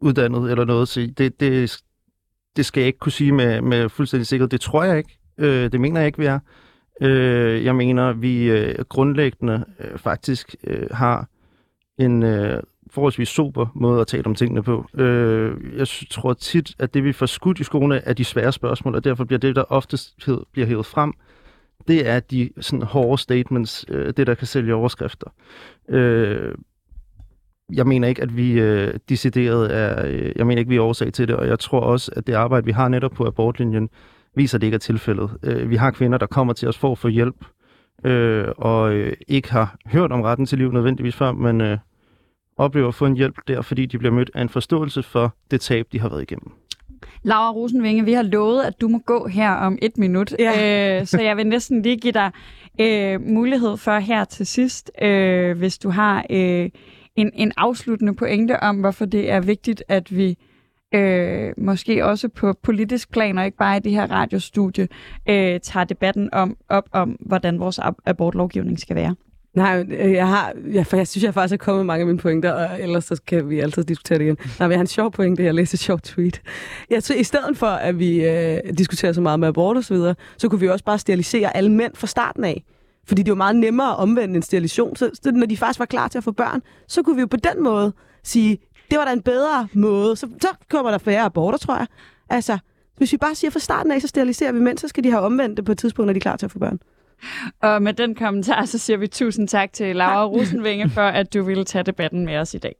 uddannet 0.00 0.50
eller 0.50 0.64
noget, 0.64 0.88
så 0.88 1.10
det, 1.18 1.40
det, 1.40 1.78
det 2.56 2.66
skal 2.66 2.80
jeg 2.80 2.86
ikke 2.86 2.98
kunne 2.98 3.12
sige 3.12 3.32
med, 3.32 3.60
med 3.60 3.88
fuldstændig 3.88 4.26
sikkerhed. 4.26 4.48
Det 4.48 4.60
tror 4.60 4.84
jeg 4.84 4.98
ikke. 4.98 5.18
Øh, 5.38 5.72
det 5.72 5.80
mener 5.80 6.00
jeg 6.00 6.06
ikke, 6.06 6.18
vi 6.18 6.26
er. 6.26 6.38
Øh, 7.00 7.64
jeg 7.64 7.76
mener, 7.76 8.12
vi 8.12 8.50
øh, 8.50 8.84
grundlæggende 8.88 9.64
øh, 9.80 9.98
faktisk 9.98 10.54
øh, 10.64 10.86
har 10.90 11.28
en 11.98 12.22
øh, 12.22 12.62
forholdsvis 12.90 13.28
sober 13.28 13.66
måde 13.74 14.00
at 14.00 14.06
tale 14.06 14.26
om 14.26 14.34
tingene 14.34 14.62
på. 14.62 14.86
Øh, 14.94 15.76
jeg 15.76 15.86
tror 16.10 16.32
tit, 16.32 16.74
at 16.78 16.94
det 16.94 17.04
vi 17.04 17.12
får 17.12 17.26
skudt 17.26 17.60
i 17.60 17.64
skoene 17.64 17.96
er 17.96 18.12
de 18.12 18.24
svære 18.24 18.52
spørgsmål, 18.52 18.94
og 18.94 19.04
derfor 19.04 19.24
bliver 19.24 19.38
det, 19.38 19.56
der 19.56 19.62
oftest 19.62 20.26
hed, 20.26 20.38
bliver 20.52 20.66
hævet 20.66 20.86
frem, 20.86 21.12
det 21.88 22.08
er 22.08 22.20
de 22.20 22.50
sådan, 22.60 22.82
hårde 22.82 23.22
statements, 23.22 23.84
øh, 23.88 24.12
det 24.16 24.26
der 24.26 24.34
kan 24.34 24.46
sælge 24.46 24.74
overskrifter. 24.74 25.26
Øh, 25.88 26.54
jeg 27.72 27.86
mener 27.86 28.08
ikke, 28.08 28.22
at 28.22 28.36
vi 28.36 28.52
øh, 28.52 28.94
decideret 29.08 29.74
er, 29.76 30.06
øh, 30.06 30.32
jeg 30.36 30.46
mener 30.46 30.58
ikke, 30.58 30.68
vi 30.68 30.76
er 30.76 30.82
årsag 30.82 31.12
til 31.12 31.28
det, 31.28 31.36
og 31.36 31.48
jeg 31.48 31.58
tror 31.58 31.80
også, 31.80 32.10
at 32.16 32.26
det 32.26 32.32
arbejde, 32.34 32.66
vi 32.66 32.72
har 32.72 32.88
netop 32.88 33.10
på 33.10 33.26
abortlinjen, 33.26 33.88
viser, 34.34 34.58
at 34.58 34.60
det 34.60 34.66
ikke 34.66 34.74
er 34.74 34.78
tilfældet. 34.78 35.30
Øh, 35.42 35.70
vi 35.70 35.76
har 35.76 35.90
kvinder, 35.90 36.18
der 36.18 36.26
kommer 36.26 36.52
til 36.52 36.68
os 36.68 36.78
for 36.78 36.92
at 36.92 36.98
få 36.98 37.08
hjælp, 37.08 37.44
øh, 38.04 38.44
og 38.56 38.92
øh, 38.92 39.16
ikke 39.28 39.52
har 39.52 39.76
hørt 39.86 40.12
om 40.12 40.20
retten 40.20 40.46
til 40.46 40.58
liv 40.58 40.72
nødvendigvis 40.72 41.16
før, 41.16 41.32
men 41.32 41.60
øh, 41.60 41.78
oplever 42.56 42.88
at 42.88 42.94
få 42.94 43.06
en 43.06 43.16
hjælp 43.16 43.36
der, 43.48 43.62
fordi 43.62 43.86
de 43.86 43.98
bliver 43.98 44.14
mødt 44.14 44.30
af 44.34 44.42
en 44.42 44.48
forståelse 44.48 45.02
for 45.02 45.34
det 45.50 45.60
tab, 45.60 45.86
de 45.92 46.00
har 46.00 46.08
været 46.08 46.22
igennem. 46.22 46.52
Laura 47.22 47.52
Rosenvinge, 47.52 48.04
vi 48.04 48.12
har 48.12 48.22
lovet, 48.22 48.62
at 48.64 48.80
du 48.80 48.88
må 48.88 48.98
gå 49.06 49.26
her 49.26 49.50
om 49.52 49.78
et 49.82 49.98
minut, 49.98 50.34
Ja. 50.38 50.98
øh, 51.00 51.06
så 51.06 51.20
jeg 51.22 51.36
vil 51.36 51.46
næsten 51.46 51.82
lige 51.82 51.96
give 51.96 52.12
dig 52.12 52.30
øh, 52.80 53.20
mulighed 53.20 53.76
for 53.76 53.98
her 53.98 54.24
til 54.24 54.46
sidst, 54.46 54.90
øh, 55.02 55.58
hvis 55.58 55.78
du 55.78 55.90
har 55.90 56.24
øh, 56.30 56.70
en, 57.20 57.30
en 57.34 57.52
afsluttende 57.56 58.14
pointe 58.14 58.60
om, 58.60 58.76
hvorfor 58.76 59.04
det 59.04 59.30
er 59.30 59.40
vigtigt, 59.40 59.82
at 59.88 60.16
vi 60.16 60.38
øh, 60.94 61.52
måske 61.56 62.04
også 62.04 62.28
på 62.28 62.52
politisk 62.62 63.10
plan, 63.10 63.38
og 63.38 63.44
ikke 63.44 63.56
bare 63.56 63.76
i 63.76 63.80
det 63.80 63.92
her 63.92 64.06
radiostudie, 64.10 64.88
øh, 65.28 65.60
tager 65.60 65.84
debatten 65.84 66.28
om, 66.32 66.56
op 66.68 66.88
om, 66.92 67.16
hvordan 67.20 67.60
vores 67.60 67.80
abortlovgivning 68.06 68.80
skal 68.80 68.96
være. 68.96 69.14
Nej, 69.54 69.84
øh, 69.90 70.12
jeg 70.12 70.28
har, 70.28 70.52
jeg, 70.72 70.86
for 70.86 70.96
jeg 70.96 71.08
synes, 71.08 71.24
jeg 71.24 71.34
faktisk 71.34 71.52
er 71.52 71.64
kommet 71.64 71.86
mange 71.86 72.00
af 72.00 72.06
mine 72.06 72.18
pointer, 72.18 72.52
og 72.52 72.82
ellers 72.82 73.04
så 73.04 73.20
kan 73.26 73.50
vi 73.50 73.60
altid 73.60 73.84
diskutere 73.84 74.18
det 74.18 74.24
igen. 74.24 74.36
Nej, 74.58 74.68
men 74.68 74.70
jeg 74.70 74.78
har 74.78 74.82
en 74.82 74.86
sjov 74.86 75.12
pointe, 75.12 75.44
jeg 75.44 75.54
læste 75.54 75.74
et 75.74 75.80
sjovt 75.80 76.04
tweet. 76.04 76.42
Jeg 76.90 77.04
tror, 77.04 77.16
i 77.16 77.22
stedet 77.22 77.56
for, 77.56 77.66
at 77.66 77.98
vi 77.98 78.24
øh, 78.24 78.58
diskuterer 78.78 79.12
så 79.12 79.20
meget 79.20 79.40
med 79.40 79.48
abort 79.48 79.76
og 79.76 79.84
så 79.84 79.94
videre, 79.94 80.14
så 80.36 80.48
kunne 80.48 80.60
vi 80.60 80.68
også 80.68 80.84
bare 80.84 80.98
sterilisere 80.98 81.56
alle 81.56 81.72
mænd 81.72 81.92
fra 81.94 82.06
starten 82.06 82.44
af. 82.44 82.64
Fordi 83.08 83.22
det 83.22 83.28
er 83.28 83.32
jo 83.32 83.36
meget 83.36 83.56
nemmere 83.56 83.90
at 83.90 83.96
omvende 83.96 84.36
en 84.36 84.42
sterilisation. 84.42 84.96
Så, 84.96 85.10
så 85.22 85.30
når 85.30 85.46
de 85.46 85.56
faktisk 85.56 85.78
var 85.78 85.86
klar 85.86 86.08
til 86.08 86.18
at 86.18 86.24
få 86.24 86.32
børn, 86.32 86.62
så 86.88 87.02
kunne 87.02 87.16
vi 87.16 87.20
jo 87.20 87.26
på 87.26 87.36
den 87.36 87.62
måde 87.62 87.92
sige, 88.22 88.58
det 88.90 88.98
var 88.98 89.04
da 89.04 89.12
en 89.12 89.22
bedre 89.22 89.68
måde. 89.72 90.16
Så, 90.16 90.28
så 90.40 90.48
kommer 90.70 90.90
der 90.90 90.98
færre 90.98 91.24
aborter, 91.24 91.58
tror 91.58 91.76
jeg. 91.76 91.86
Altså, 92.30 92.58
hvis 92.96 93.12
vi 93.12 93.16
bare 93.16 93.34
siger 93.34 93.50
fra 93.50 93.60
starten 93.60 93.92
af, 93.92 94.00
så 94.00 94.08
steriliserer 94.08 94.52
vi 94.52 94.60
mænd, 94.60 94.78
så 94.78 94.88
skal 94.88 95.04
de 95.04 95.10
have 95.10 95.22
omvendt 95.22 95.56
det 95.56 95.64
på 95.64 95.72
et 95.72 95.78
tidspunkt, 95.78 96.06
når 96.06 96.12
de 96.12 96.16
er 96.16 96.20
klar 96.20 96.36
til 96.36 96.46
at 96.46 96.52
få 96.52 96.58
børn. 96.58 96.78
Og 97.62 97.82
med 97.82 97.92
den 97.92 98.14
kommentar, 98.14 98.64
så 98.64 98.78
siger 98.78 98.96
vi 98.96 99.06
tusind 99.06 99.48
tak 99.48 99.72
til 99.72 99.96
Laura 99.96 100.26
Rosenvinge 100.26 100.90
for, 100.90 101.02
at 101.02 101.34
du 101.34 101.42
ville 101.42 101.64
tage 101.64 101.84
debatten 101.84 102.24
med 102.24 102.36
os 102.36 102.54
i 102.54 102.58
dag. 102.58 102.74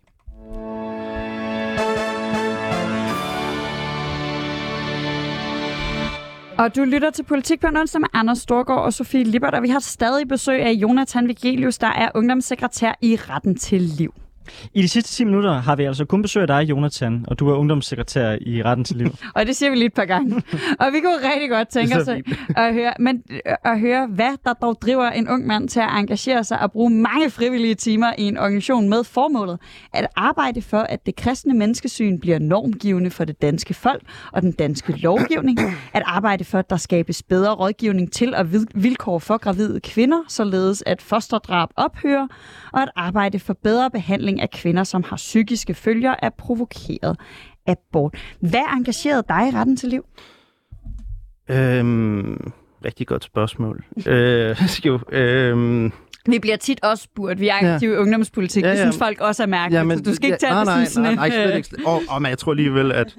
Og 6.58 6.76
du 6.76 6.84
lytter 6.84 7.10
til 7.10 7.22
Politik 7.22 7.60
på 7.60 7.66
en 7.66 7.76
onsdag 7.76 8.00
med 8.00 8.08
Anders 8.12 8.38
Storgård 8.38 8.78
og 8.78 8.92
Sofie 8.92 9.24
Lippert, 9.24 9.54
og 9.54 9.62
vi 9.62 9.68
har 9.68 9.78
stadig 9.78 10.28
besøg 10.28 10.62
af 10.62 10.72
Jonathan 10.72 11.28
Vigelius, 11.28 11.78
der 11.78 11.86
er 11.86 12.10
ungdomssekretær 12.14 12.92
i 13.00 13.16
Retten 13.16 13.56
til 13.56 13.82
Liv. 13.82 14.14
I 14.74 14.82
de 14.82 14.88
sidste 14.88 15.10
10 15.12 15.24
minutter 15.24 15.52
har 15.52 15.76
vi 15.76 15.84
altså 15.84 16.04
kun 16.04 16.22
besøg 16.22 16.40
af 16.40 16.46
dig, 16.46 16.62
Jonathan, 16.70 17.24
og 17.28 17.38
du 17.38 17.48
er 17.48 17.54
ungdomssekretær 17.54 18.36
i 18.40 18.62
Retten 18.62 18.84
til 18.84 18.96
Liv. 18.96 19.16
Og 19.36 19.46
det 19.46 19.56
siger 19.56 19.70
vi 19.70 19.76
lige 19.76 19.86
et 19.86 19.94
par 19.94 20.04
gange. 20.04 20.34
og 20.80 20.86
vi 20.92 21.00
kunne 21.00 21.32
rigtig 21.32 21.50
godt 21.50 21.68
tænke 21.68 21.96
os 21.96 22.08
at, 22.08 22.22
at, 22.56 22.74
høre, 22.74 22.92
men, 22.98 23.22
øh, 23.30 23.38
at 23.64 23.80
høre, 23.80 24.06
hvad 24.06 24.30
der 24.44 24.52
dog 24.52 24.78
driver 24.82 25.10
en 25.10 25.28
ung 25.28 25.46
mand 25.46 25.68
til 25.68 25.80
at 25.80 25.88
engagere 25.98 26.44
sig 26.44 26.60
og 26.60 26.72
bruge 26.72 26.90
mange 26.90 27.30
frivillige 27.30 27.74
timer 27.74 28.12
i 28.18 28.22
en 28.22 28.38
organisation 28.38 28.88
med 28.88 29.04
formålet 29.04 29.58
at 29.92 30.06
arbejde 30.16 30.62
for, 30.62 30.78
at 30.78 31.06
det 31.06 31.16
kristne 31.16 31.54
menneskesyn 31.54 32.20
bliver 32.20 32.38
normgivende 32.38 33.10
for 33.10 33.24
det 33.24 33.42
danske 33.42 33.74
folk 33.74 34.02
og 34.32 34.42
den 34.42 34.52
danske 34.52 34.92
lovgivning. 34.92 35.58
At 35.92 36.02
arbejde 36.06 36.44
for, 36.44 36.58
at 36.58 36.70
der 36.70 36.76
skabes 36.76 37.22
bedre 37.22 37.54
rådgivning 37.54 38.12
til 38.12 38.34
og 38.34 38.46
vilkår 38.74 39.18
for 39.18 39.36
gravide 39.36 39.80
kvinder, 39.80 40.18
således 40.28 40.82
at 40.86 41.02
fosterdrab 41.02 41.68
ophører. 41.76 42.26
Og 42.72 42.82
at 42.82 42.90
arbejde 42.96 43.38
for 43.38 43.56
bedre 43.62 43.90
behandling 43.90 44.37
af 44.40 44.50
kvinder, 44.50 44.84
som 44.84 45.02
har 45.04 45.16
psykiske 45.16 45.74
følger 45.74 46.14
af 46.22 46.34
provokeret 46.34 47.16
abort. 47.66 48.14
Hvad 48.40 48.60
engagerede 48.76 49.22
dig 49.28 49.48
i 49.52 49.56
retten 49.56 49.76
til 49.76 49.88
liv? 49.88 50.04
Øhm, 51.50 52.52
rigtig 52.84 53.06
godt 53.06 53.24
spørgsmål. 53.24 53.84
øh, 54.06 54.56
jo, 54.86 55.00
øh, 55.12 55.90
Vi 56.26 56.38
bliver 56.38 56.56
tit 56.56 56.84
også 56.84 57.04
spurgt. 57.04 57.40
Vi 57.40 57.48
er 57.48 57.54
Ja. 57.66 57.74
aktive 57.74 57.94
i 57.94 57.96
ungdomspolitik. 57.96 58.64
Ja, 58.64 58.70
Det 58.70 58.76
ja. 58.76 58.82
synes 58.82 58.98
folk 58.98 59.20
også 59.20 59.42
er 59.42 59.46
mærkeligt. 59.46 59.88
Ja, 59.90 59.96
så 59.96 60.02
du 60.02 60.14
skal 60.14 60.26
ikke 60.26 60.38
tage 60.40 60.52
nej, 60.52 60.60
det 60.64 60.66
nej, 60.66 60.84
sådan 60.84 61.02
nej, 61.16 61.30
sådan... 61.30 61.48
nej, 61.48 61.60
slet 61.60 61.76
ikke. 61.78 61.86
Og, 61.88 62.02
og 62.08 62.22
men 62.22 62.30
jeg 62.30 62.38
tror 62.38 62.52
alligevel, 62.52 62.92
at, 62.92 63.16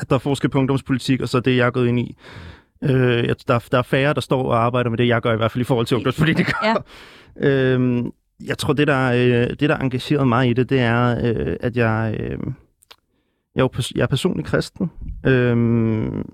at 0.00 0.10
der 0.10 0.14
er 0.14 0.18
forskel 0.20 0.50
på 0.50 0.58
ungdomspolitik, 0.58 1.20
og 1.20 1.28
så 1.28 1.40
det, 1.40 1.56
jeg 1.56 1.66
er 1.66 1.70
gået 1.70 1.88
ind 1.88 2.00
i. 2.00 2.16
Øh, 2.82 3.28
der, 3.48 3.58
der 3.72 3.78
er 3.78 3.82
færre, 3.82 4.14
der 4.14 4.20
står 4.20 4.42
og 4.52 4.64
arbejder 4.64 4.90
med 4.90 4.98
det, 4.98 5.08
jeg 5.08 5.22
gør 5.22 5.32
i 5.32 5.36
hvert 5.36 5.50
fald 5.52 5.60
i 5.60 5.64
forhold 5.64 5.86
til 5.86 5.94
ungdomspolitikere. 5.96 6.68
Ja. 6.68 6.74
øhm, 7.48 8.12
jeg 8.44 8.58
tror, 8.58 8.72
det 8.72 8.86
der, 8.86 9.12
øh, 9.12 9.50
det, 9.50 9.60
der 9.60 9.76
engagerede 9.76 10.26
mig 10.26 10.50
i 10.50 10.52
det, 10.52 10.70
det 10.70 10.80
er, 10.80 11.20
øh, 11.24 11.56
at 11.60 11.76
jeg, 11.76 12.16
øh, 12.20 12.38
jeg, 13.54 13.62
er 13.62 13.68
pers- 13.76 13.92
jeg 13.94 14.02
er 14.02 14.06
personlig 14.06 14.44
kristen. 14.44 14.90
Øh, 15.26 16.24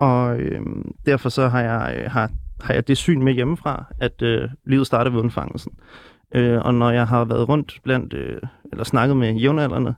og 0.00 0.40
øh, 0.40 0.60
derfor 1.06 1.28
så 1.28 1.48
har 1.48 1.60
jeg, 1.60 1.96
øh, 1.98 2.10
har, 2.10 2.30
har 2.60 2.74
jeg 2.74 2.88
det 2.88 2.96
syn 2.96 3.22
med 3.22 3.32
hjemmefra, 3.32 3.84
at 3.98 4.22
øh, 4.22 4.48
livet 4.64 4.86
starter 4.86 5.10
ved 5.10 5.20
undfangelsen. 5.20 5.72
Øh, 6.34 6.58
og 6.64 6.74
når 6.74 6.90
jeg 6.90 7.06
har 7.06 7.24
været 7.24 7.48
rundt 7.48 7.80
blandt, 7.82 8.14
øh, 8.14 8.40
eller 8.72 8.84
snakket 8.84 9.16
med 9.16 9.34
jævnaldrende 9.34 9.94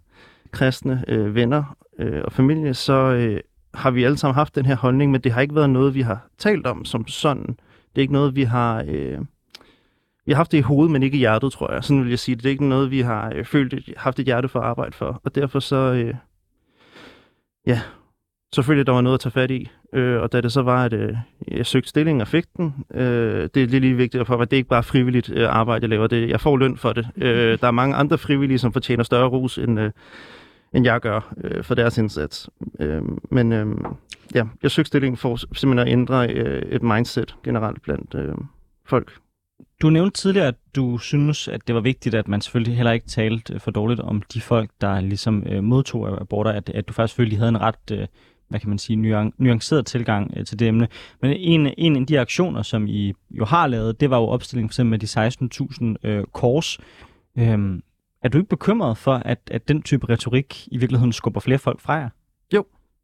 kristne 0.51 1.05
øh, 1.09 1.35
venner 1.35 1.77
øh, 1.99 2.23
og 2.25 2.33
familie, 2.33 2.75
så 2.75 2.93
øh, 2.93 3.41
har 3.75 3.91
vi 3.91 4.05
alle 4.05 4.17
sammen 4.19 4.35
haft 4.35 4.55
den 4.55 4.67
her 4.67 4.77
holdning, 4.77 5.13
men 5.13 5.21
det 5.21 5.33
har 5.33 5.41
ikke 5.41 5.55
været 5.55 5.71
noget, 5.71 5.95
vi 5.95 6.03
har 6.03 6.29
talt 6.39 6.67
om 6.67 6.85
som 6.85 7.07
sådan. 7.07 7.47
Det 7.47 7.97
er 7.97 8.01
ikke 8.01 8.13
noget, 8.13 8.37
vi 8.37 8.43
har... 8.43 8.85
Øh, 8.89 9.19
vi 10.29 10.33
har 10.33 10.37
haft 10.37 10.53
det 10.53 10.59
i 10.59 10.61
hovedet, 10.61 10.93
men 10.93 11.03
ikke 11.03 11.17
i 11.17 11.19
hjertet, 11.19 11.53
tror 11.53 11.73
jeg. 11.73 11.85
Sådan 11.85 12.03
vil 12.03 12.11
jeg 12.11 12.19
sige 12.19 12.35
det. 12.35 12.45
Det 12.45 12.49
er 12.49 12.53
ikke 12.53 12.69
noget, 12.69 12.91
vi 12.91 13.01
har 13.01 13.33
øh, 13.35 13.45
følt, 13.45 13.89
haft 13.97 14.19
et 14.19 14.25
hjerte 14.25 14.49
for 14.49 14.61
at 14.61 14.67
arbejde 14.67 14.93
for. 14.93 15.21
Og 15.25 15.35
derfor 15.35 15.61
så... 15.61 15.77
Øh, 15.77 16.15
ja, 17.67 17.81
selvfølgelig 18.55 18.87
der 18.87 18.93
var 18.93 19.01
noget 19.01 19.15
at 19.15 19.21
tage 19.21 19.33
fat 19.33 19.51
i. 19.51 19.71
Øh, 19.93 20.23
og 20.23 20.33
da 20.33 20.41
det 20.41 20.53
så 20.53 20.63
var, 20.63 20.85
at 20.85 20.93
øh, 20.93 21.17
jeg 21.49 21.67
søgte 21.67 21.89
stillingen 21.89 22.21
og 22.21 22.29
fik 22.29 22.45
den, 22.57 22.75
øh, 22.95 23.49
det 23.55 23.63
er 23.63 23.67
lige, 23.67 23.81
lige 23.81 23.95
vigtigt 23.95 24.27
for 24.27 24.37
mig, 24.37 24.43
at 24.43 24.51
det 24.51 24.57
ikke 24.57 24.69
bare 24.69 24.79
er 24.79 24.83
frivilligt 24.83 25.31
øh, 25.31 25.49
arbejde, 25.49 25.83
jeg 25.83 25.89
laver. 25.89 26.07
Det, 26.07 26.29
jeg 26.29 26.41
får 26.41 26.57
løn 26.57 26.77
for 26.77 26.93
det. 26.93 27.09
Øh, 27.17 27.59
der 27.61 27.67
er 27.67 27.71
mange 27.71 27.95
andre 27.95 28.19
frivillige, 28.19 28.59
som 28.59 28.73
fortjener 28.73 29.05
større 29.05 29.29
ros, 29.29 29.59
end, 29.59 29.81
øh, 29.81 29.91
end 30.75 30.85
jeg 30.85 31.01
gør 31.01 31.35
øh, 31.45 31.65
for 31.65 31.75
deres 31.75 31.99
indsats. 31.99 32.51
Øh, 32.81 33.03
men 33.31 33.53
øh, 33.53 33.67
ja, 34.35 34.45
jeg 34.63 34.71
søgte 34.71 34.89
stillingen 34.89 35.17
for 35.17 35.37
simpelthen 35.37 35.89
at 35.89 35.93
ændre 35.93 36.33
øh, 36.33 36.63
et 36.63 36.83
mindset 36.83 37.37
generelt 37.45 37.83
blandt 37.83 38.15
øh, 38.15 38.35
folk. 38.87 39.13
Du 39.83 39.91
nævnte 39.91 40.21
tidligere, 40.21 40.47
at 40.49 40.55
du 40.77 40.99
synes, 40.99 41.49
at 41.49 41.67
det 41.67 41.75
var 41.75 41.81
vigtigt, 41.81 42.15
at 42.15 42.29
man 42.29 42.41
selvfølgelig 42.41 42.77
heller 42.77 42.93
ikke 42.93 43.07
talte 43.07 43.55
øh, 43.55 43.61
for 43.61 43.71
dårligt 43.71 44.01
om 44.01 44.23
de 44.35 44.41
folk, 44.41 44.71
der 44.81 45.01
ligesom 45.01 45.43
øh, 45.47 45.65
modtog 45.65 46.21
aborter, 46.21 46.51
at, 46.51 46.69
at 46.69 46.89
du 46.89 46.93
faktisk 46.93 47.13
selvfølgelig 47.13 47.39
havde 47.39 47.49
en 47.49 47.61
ret, 47.61 47.91
øh, 47.93 48.07
hvad 48.49 48.61
kan 48.61 48.69
man 48.69 48.79
sige, 48.79 48.97
nuan- 48.97 49.33
nuanceret 49.39 49.87
tilgang 49.87 50.33
øh, 50.37 50.47
til 50.47 50.59
det 50.59 50.69
emne. 50.69 50.89
Men 51.23 51.33
en, 51.33 51.75
en 51.79 51.97
af 51.97 52.07
de 52.07 52.21
aktioner, 52.21 52.63
som 52.63 52.87
I 52.87 53.13
jo 53.31 53.45
har 53.45 53.67
lavet, 53.67 54.01
det 54.01 54.11
var 54.11 54.19
jo 54.19 54.27
opstillingen 54.27 54.69
for 54.69 54.73
eksempel 54.73 54.91
med 54.91 54.99
de 54.99 55.97
16.000 56.05 56.09
øh, 56.09 56.25
kors. 56.33 56.79
Øhm, 57.39 57.83
er 58.23 58.29
du 58.29 58.39
ikke 58.39 58.49
bekymret 58.49 58.99
for, 58.99 59.15
at, 59.15 59.39
at 59.51 59.69
den 59.69 59.83
type 59.83 60.09
retorik 60.09 60.69
i 60.73 60.79
virkeligheden 60.79 61.13
skubber 61.13 61.41
flere 61.41 61.59
folk 61.59 61.81
fra 61.81 61.93
jer? 61.93 62.09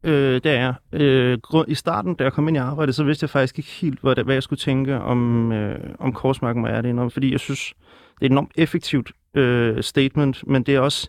Øh, 0.05 0.33
det 0.43 0.51
er. 0.51 0.73
Øh, 0.93 1.37
I 1.67 1.75
starten, 1.75 2.15
da 2.15 2.23
jeg 2.23 2.33
kom 2.33 2.47
ind 2.47 2.57
i 2.57 2.59
arbejde, 2.59 2.93
så 2.93 3.03
vidste 3.03 3.23
jeg 3.23 3.29
faktisk 3.29 3.59
ikke 3.59 3.69
helt, 3.69 3.99
hvad, 4.01 4.23
hvad 4.23 4.35
jeg 4.35 4.43
skulle 4.43 4.59
tænke 4.59 4.95
om, 4.99 5.51
øh, 5.51 5.79
om 5.99 6.13
korsmarken, 6.13 6.63
hvad 6.63 6.73
er 6.73 6.81
det 6.81 6.89
enormt, 6.89 7.13
fordi 7.13 7.31
jeg 7.31 7.39
synes, 7.39 7.73
det 8.15 8.21
er 8.21 8.25
et 8.25 8.31
enormt 8.31 8.51
effektivt 8.55 9.11
øh, 9.35 9.83
statement, 9.83 10.43
men 10.47 10.63
det 10.63 10.75
er 10.75 10.79
også 10.79 11.07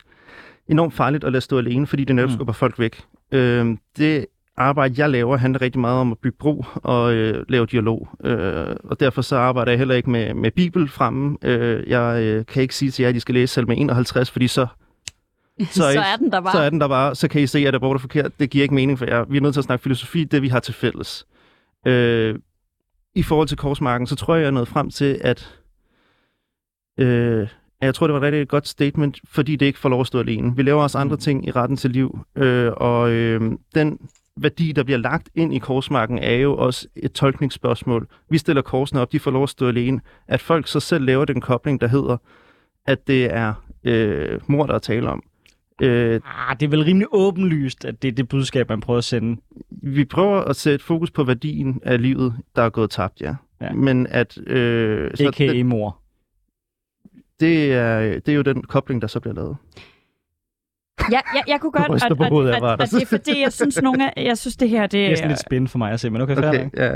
enormt 0.67 0.93
farligt 0.93 1.23
at 1.23 1.31
lade 1.31 1.41
stå 1.41 1.57
alene, 1.57 1.87
fordi 1.87 2.03
det 2.03 2.15
netop 2.15 2.29
Mm. 2.29 2.35
skubber 2.35 2.53
folk 2.53 2.79
væk. 2.79 3.01
Øh, 3.31 3.77
det 3.97 4.25
arbejde, 4.57 4.93
jeg 4.97 5.09
laver, 5.09 5.37
handler 5.37 5.61
rigtig 5.61 5.81
meget 5.81 5.99
om 5.99 6.11
at 6.11 6.17
bygge 6.17 6.37
bro 6.39 6.65
og 6.75 7.13
øh, 7.13 7.45
lave 7.49 7.65
dialog. 7.65 8.09
Øh, 8.23 8.75
og 8.83 8.99
derfor 8.99 9.21
så 9.21 9.35
arbejder 9.37 9.71
jeg 9.71 9.79
heller 9.79 9.95
ikke 9.95 10.09
med, 10.09 10.33
med 10.33 10.51
Bibel 10.51 10.87
fremme. 10.89 11.37
Øh, 11.43 11.89
jeg 11.89 12.23
øh, 12.23 12.45
kan 12.45 12.61
ikke 12.61 12.75
sige 12.75 12.91
til 12.91 13.03
jer, 13.03 13.09
at 13.09 13.15
I 13.15 13.19
skal 13.19 13.35
læse 13.35 13.53
salme 13.53 13.75
51, 13.75 14.31
fordi 14.31 14.47
så 14.47 14.67
Så, 15.71 15.91
så 15.93 15.99
er 15.99 16.15
den 16.15 16.31
der 16.31 16.41
bare. 16.41 16.53
så 16.53 16.59
er 16.59 16.69
den 16.69 16.81
der 16.81 16.87
bare, 16.87 17.15
så 17.15 17.27
kan 17.27 17.41
I 17.41 17.47
se, 17.47 17.59
at 17.59 17.75
abort 17.75 17.95
er 17.95 17.99
forkert. 17.99 18.39
Det 18.39 18.49
giver 18.49 18.63
ikke 18.63 18.75
mening 18.75 18.99
for 18.99 19.05
jer. 19.05 19.25
Vi 19.25 19.37
er 19.37 19.41
nødt 19.41 19.53
til 19.53 19.59
at 19.61 19.65
snakke 19.65 19.83
filosofi, 19.83 20.23
det 20.23 20.41
vi 20.41 20.47
har 20.47 20.59
til 20.59 20.73
fælles. 20.73 21.27
Øh, 21.85 22.39
I 23.15 23.23
forhold 23.23 23.47
til 23.47 23.57
korsmarken, 23.57 24.07
så 24.07 24.15
tror 24.15 24.35
jeg, 24.35 24.41
jeg 24.41 24.47
er 24.47 24.51
nået 24.51 24.67
frem 24.67 24.89
til, 24.89 25.19
at 25.21 25.59
øh, 26.97 27.47
jeg 27.81 27.95
tror, 27.95 28.07
det 28.07 28.13
var 28.13 28.19
et 28.19 28.23
rigtig 28.23 28.47
godt 28.47 28.67
statement, 28.67 29.19
fordi 29.25 29.55
det 29.55 29.65
ikke 29.65 29.79
får 29.79 29.89
lov 29.89 30.01
at 30.01 30.07
stå 30.07 30.19
alene. 30.19 30.55
Vi 30.55 30.61
laver 30.63 30.83
også 30.83 30.97
andre 30.97 31.17
ting 31.17 31.47
i 31.47 31.51
retten 31.51 31.77
til 31.77 31.91
liv, 31.91 32.19
øh, 32.35 32.71
og 32.77 33.11
øh, 33.11 33.51
den 33.75 33.99
værdi, 34.37 34.71
der 34.71 34.83
bliver 34.83 34.97
lagt 34.97 35.29
ind 35.35 35.53
i 35.53 35.59
korsmarken, 35.59 36.17
er 36.17 36.35
jo 36.35 36.57
også 36.57 36.87
et 36.95 37.11
tolkningsspørgsmål. 37.11 38.07
Vi 38.29 38.37
stiller 38.37 38.61
korsene 38.61 39.01
op, 39.01 39.11
de 39.11 39.19
får 39.19 39.31
lov 39.31 39.43
at 39.43 39.49
stå 39.49 39.67
alene. 39.67 40.01
At 40.27 40.41
folk 40.41 40.67
så 40.67 40.79
selv 40.79 41.05
laver 41.05 41.25
den 41.25 41.41
kobling, 41.41 41.81
der 41.81 41.87
hedder, 41.87 42.17
at 42.85 43.07
det 43.07 43.33
er 43.33 43.53
øh, 43.83 44.39
mor, 44.47 44.65
der 44.65 44.73
er 44.73 44.79
tale 44.79 45.09
om. 45.09 45.23
Øh, 45.81 46.21
Ah, 46.25 46.59
det 46.59 46.65
er 46.65 46.69
vel 46.69 46.83
rimelig 46.83 47.07
åbenlyst, 47.11 47.85
at 47.85 48.01
det 48.01 48.07
er 48.07 48.11
det 48.11 48.27
budskab, 48.27 48.69
man 48.69 48.81
prøver 48.81 48.97
at 48.97 49.03
sende. 49.03 49.41
vi 49.69 50.05
prøver 50.05 50.41
at 50.41 50.55
sætte 50.55 50.85
fokus 50.85 51.11
på 51.11 51.23
værdien 51.23 51.81
af 51.83 52.01
livet, 52.01 52.33
der 52.55 52.61
er 52.61 52.69
gået 52.69 52.89
tabt, 52.89 53.21
ja. 53.21 53.35
Ja. 53.61 53.73
Men 53.73 54.07
at... 54.07 54.37
Øh, 54.47 55.11
så 55.15 55.27
A.k.a. 55.27 55.47
det, 55.47 55.65
mor. 55.65 55.99
det, 57.39 57.73
er, 57.73 57.99
det 58.19 58.29
er 58.29 58.35
jo 58.35 58.41
den 58.41 58.63
kobling, 58.63 59.01
der 59.01 59.07
så 59.07 59.19
bliver 59.19 59.33
lavet. 59.35 59.57
Ja, 61.11 61.19
jeg, 61.35 61.43
jeg 61.47 61.59
kunne 61.61 61.71
godt... 61.71 62.03
af 62.03 62.11
og, 62.11 62.35
og, 62.37 62.61
Vardas. 62.61 62.93
og, 62.93 62.99
det 62.99 63.01
er 63.01 63.07
fordi, 63.17 63.41
jeg 63.41 63.53
synes, 63.53 63.81
nogle 63.81 64.17
af, 64.17 64.23
jeg 64.25 64.37
synes 64.37 64.57
det 64.57 64.69
her, 64.69 64.81
det, 64.81 64.91
Det 64.91 65.11
er 65.11 65.15
sådan 65.15 65.29
lidt 65.29 65.39
spændende 65.39 65.69
for 65.71 65.77
mig 65.77 65.91
at 65.91 65.99
se, 65.99 66.09
men 66.09 66.21
okay, 66.21 66.35
fair 66.35 66.47
Okay, 66.47 66.69
ja. 66.77 66.91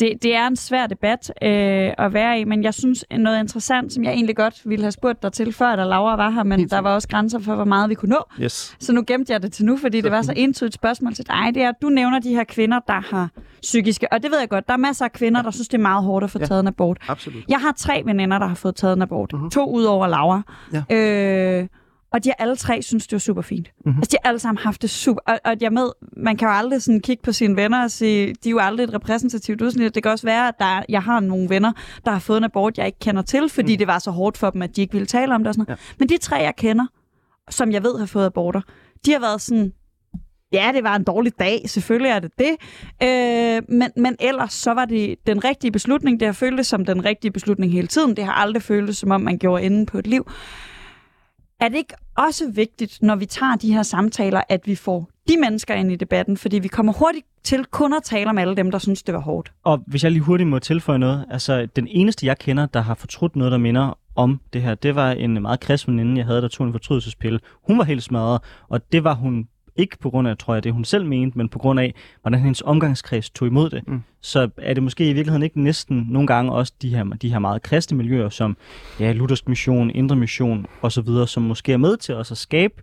det, 0.00 0.22
det 0.22 0.34
er 0.36 0.46
en 0.46 0.56
svær 0.56 0.86
debat 0.86 1.32
øh, 1.42 1.92
at 1.98 2.14
være 2.14 2.40
i, 2.40 2.44
men 2.44 2.62
jeg 2.64 2.74
synes 2.74 3.04
noget 3.18 3.40
interessant, 3.40 3.92
som 3.92 4.04
jeg 4.04 4.12
egentlig 4.12 4.36
godt 4.36 4.54
ville 4.64 4.82
have 4.84 4.92
spurgt 4.92 5.22
dig 5.22 5.32
til, 5.32 5.52
før 5.52 5.76
da 5.76 5.84
Laura 5.84 6.16
var 6.16 6.30
her, 6.30 6.42
men 6.42 6.58
Helt 6.58 6.70
der 6.70 6.78
var 6.78 6.94
også 6.94 7.08
grænser 7.08 7.38
for, 7.38 7.54
hvor 7.54 7.64
meget 7.64 7.90
vi 7.90 7.94
kunne 7.94 8.08
nå. 8.08 8.24
Yes. 8.40 8.76
Så 8.80 8.92
nu 8.92 9.04
gemte 9.06 9.32
jeg 9.32 9.42
det 9.42 9.52
til 9.52 9.64
nu, 9.64 9.76
fordi 9.76 10.00
det 10.00 10.10
var 10.12 10.22
så 10.22 10.32
entydigt 10.36 10.74
spørgsmål 10.74 11.14
til 11.14 11.26
dig. 11.26 11.54
Det 11.54 11.62
er, 11.62 11.68
at 11.68 11.74
du 11.82 11.88
nævner 11.88 12.18
de 12.18 12.28
her 12.34 12.44
kvinder, 12.44 12.80
der 12.86 13.00
har 13.14 13.28
psykiske... 13.62 14.12
Og 14.12 14.22
det 14.22 14.30
ved 14.30 14.38
jeg 14.38 14.48
godt, 14.48 14.66
der 14.66 14.72
er 14.72 14.78
masser 14.78 15.04
af 15.04 15.12
kvinder, 15.12 15.42
der 15.42 15.50
synes, 15.50 15.68
det 15.68 15.78
er 15.78 15.82
meget 15.82 16.04
hårdt 16.04 16.24
at 16.24 16.30
få 16.30 16.38
Ja. 16.38 16.44
taget 16.46 16.60
en 16.60 16.66
abort. 16.68 16.98
Absolut. 17.08 17.44
Jeg 17.48 17.58
har 17.60 17.72
tre 17.76 18.02
veninder, 18.04 18.38
der 18.38 18.46
har 18.46 18.54
fået 18.54 18.74
taget 18.76 18.96
en 18.96 19.02
abort. 19.02 19.32
Mhm. 19.32 19.38
Mm-hmm. 19.38 19.50
To 19.50 19.70
ud 19.70 19.84
over 19.84 20.06
Laura. 20.06 20.42
Ja. 20.90 20.96
Øh, 20.96 21.66
og 22.14 22.24
de 22.24 22.28
har 22.28 22.34
alle 22.44 22.56
tre 22.56 22.82
synes, 22.82 23.06
det 23.06 23.12
var 23.12 23.18
super 23.18 23.42
fint. 23.42 23.70
Mhm. 23.76 23.82
Mm-hmm. 23.86 23.98
Altså, 23.98 24.10
de 24.10 24.16
har 24.22 24.28
alle 24.28 24.38
sammen 24.38 24.62
haft 24.64 24.82
det 24.82 24.90
super... 24.90 25.20
Og, 25.26 25.38
og 25.44 25.54
jeg 25.60 25.72
med, 25.72 25.88
man 26.16 26.36
kan 26.36 26.48
jo 26.48 26.54
aldrig 26.54 26.82
sådan 26.82 27.00
kigge 27.00 27.22
på 27.22 27.32
sine 27.32 27.56
venner 27.56 27.82
og 27.84 27.90
sige, 27.90 28.26
de 28.44 28.48
er 28.48 28.50
jo 28.50 28.58
aldrig 28.58 28.84
et 28.84 28.94
repræsentativt 28.94 29.62
udsnit. 29.62 29.94
Det 29.94 30.02
kan 30.02 30.12
også 30.12 30.26
være, 30.26 30.48
at 30.48 30.54
der, 30.58 30.64
er- 30.64 30.82
jeg 30.88 31.02
har 31.02 31.20
nogle 31.20 31.48
venner, 31.48 31.72
der 32.04 32.10
har 32.10 32.18
fået 32.18 32.38
en 32.38 32.44
abort, 32.44 32.78
jeg 32.78 32.86
ikke 32.86 32.98
kender 32.98 33.22
til, 33.22 33.48
fordi 33.48 33.74
mm. 33.74 33.78
det 33.78 33.86
var 33.86 33.98
så 33.98 34.10
hårdt 34.10 34.38
for 34.38 34.50
dem, 34.50 34.62
at 34.62 34.76
de 34.76 34.80
ikke 34.80 34.92
ville 34.92 35.06
tale 35.06 35.34
om 35.34 35.40
det 35.40 35.48
og 35.48 35.54
sådan 35.54 35.64
noget. 35.68 35.78
Ja. 35.80 35.94
Men 35.98 36.08
de 36.08 36.18
tre, 36.18 36.36
jeg 36.36 36.56
kender, 36.56 36.86
som 37.50 37.72
jeg 37.72 37.82
ved 37.82 37.98
har 37.98 38.06
fået 38.06 38.26
aborter, 38.26 38.60
de 39.06 39.12
har 39.12 39.20
været 39.20 39.40
sådan, 39.40 39.72
ja, 40.52 40.70
det 40.74 40.84
var 40.84 40.96
en 40.96 41.04
dårlig 41.04 41.32
dag, 41.38 41.62
selvfølgelig 41.66 42.10
er 42.10 42.18
det 42.18 42.30
det. 42.38 42.56
Øh, 43.02 43.62
men, 43.68 43.90
men 43.96 44.16
ellers 44.20 44.52
så 44.52 44.74
var 44.74 44.84
det 44.84 45.16
den 45.26 45.44
rigtige 45.44 45.70
beslutning. 45.70 46.20
Det 46.20 46.28
har 46.28 46.32
føltes 46.32 46.66
som 46.66 46.84
den 46.84 47.04
rigtige 47.04 47.30
beslutning 47.30 47.72
hele 47.72 47.86
tiden. 47.86 48.16
Det 48.16 48.24
har 48.24 48.32
aldrig 48.32 48.62
føltes 48.62 48.96
som 48.98 49.10
om, 49.10 49.20
man 49.20 49.38
gjorde 49.38 49.62
enden 49.62 49.86
på 49.86 49.98
et 49.98 50.06
liv. 50.06 50.30
Er 51.64 51.68
det 51.68 51.76
ikke 51.76 51.94
også 52.16 52.50
vigtigt, 52.54 53.02
når 53.02 53.16
vi 53.16 53.26
tager 53.26 53.56
de 53.56 53.72
her 53.72 53.82
samtaler, 53.82 54.42
at 54.48 54.60
vi 54.66 54.74
får 54.74 55.08
de 55.28 55.36
mennesker 55.40 55.74
ind 55.74 55.92
i 55.92 55.96
debatten? 55.96 56.36
Fordi 56.36 56.58
vi 56.58 56.68
kommer 56.68 56.92
hurtigt 56.92 57.26
til 57.44 57.64
kun 57.64 57.94
at 57.94 58.02
tale 58.02 58.30
om 58.30 58.38
alle 58.38 58.56
dem, 58.56 58.70
der 58.70 58.78
synes, 58.78 59.02
det 59.02 59.14
var 59.14 59.20
hårdt. 59.20 59.52
Og 59.64 59.82
hvis 59.86 60.04
jeg 60.04 60.12
lige 60.12 60.22
hurtigt 60.22 60.48
må 60.48 60.58
tilføje 60.58 60.98
noget, 60.98 61.24
altså 61.30 61.66
den 61.76 61.88
eneste, 61.90 62.26
jeg 62.26 62.38
kender, 62.38 62.66
der 62.66 62.80
har 62.80 62.94
fortrudt 62.94 63.36
noget, 63.36 63.52
der 63.52 63.58
minder 63.58 63.98
om 64.16 64.40
det 64.52 64.62
her, 64.62 64.74
det 64.74 64.94
var 64.94 65.10
en 65.10 65.42
meget 65.42 65.60
kristen 65.60 65.92
veninde, 65.92 66.18
jeg 66.18 66.26
havde, 66.26 66.42
der 66.42 66.48
tog 66.48 66.66
en 66.66 66.72
fortrydelsespille. 66.72 67.40
Hun 67.66 67.78
var 67.78 67.84
helt 67.84 68.02
smadret, 68.02 68.40
og 68.68 68.92
det 68.92 69.04
var 69.04 69.14
hun 69.14 69.48
ikke 69.76 69.98
på 69.98 70.10
grund 70.10 70.28
af, 70.28 70.38
tror 70.38 70.54
jeg, 70.54 70.64
det 70.64 70.72
hun 70.72 70.84
selv 70.84 71.06
mente, 71.06 71.38
men 71.38 71.48
på 71.48 71.58
grund 71.58 71.80
af, 71.80 71.94
hvordan 72.22 72.40
hendes 72.40 72.62
omgangskreds 72.62 73.30
tog 73.30 73.48
imod 73.48 73.70
det. 73.70 73.88
Mm. 73.88 74.02
Så 74.20 74.50
er 74.56 74.74
det 74.74 74.82
måske 74.82 75.10
i 75.10 75.12
virkeligheden 75.12 75.42
ikke 75.42 75.60
næsten 75.60 76.06
nogle 76.10 76.26
gange 76.26 76.52
også 76.52 76.72
de 76.82 76.88
her, 76.88 77.04
de 77.04 77.28
her 77.28 77.38
meget 77.38 77.62
kristne 77.62 77.96
miljøer, 77.96 78.28
som 78.28 78.56
ja, 79.00 79.12
luthersk 79.12 79.48
mission, 79.48 79.90
indre 79.90 80.16
mission 80.16 80.66
osv., 80.82 81.08
som 81.26 81.42
måske 81.42 81.72
er 81.72 81.76
med 81.76 81.96
til 81.96 82.14
også 82.14 82.34
at 82.34 82.38
skabe 82.38 82.74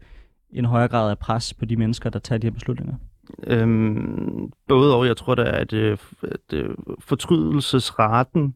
en 0.53 0.65
højere 0.65 0.87
grad 0.87 1.09
af 1.09 1.17
pres 1.17 1.53
på 1.53 1.65
de 1.65 1.75
mennesker, 1.75 2.09
der 2.09 2.19
tager 2.19 2.39
de 2.39 2.47
her 2.47 2.51
beslutninger. 2.51 2.95
Øhm, 3.47 4.51
både 4.67 4.95
og, 4.95 5.07
jeg 5.07 5.17
tror 5.17 5.35
da, 5.35 5.43
at, 5.43 5.73
øh, 5.73 5.97
at 6.23 6.53
øh, 6.53 6.69
fortrydelsesraten 6.99 8.55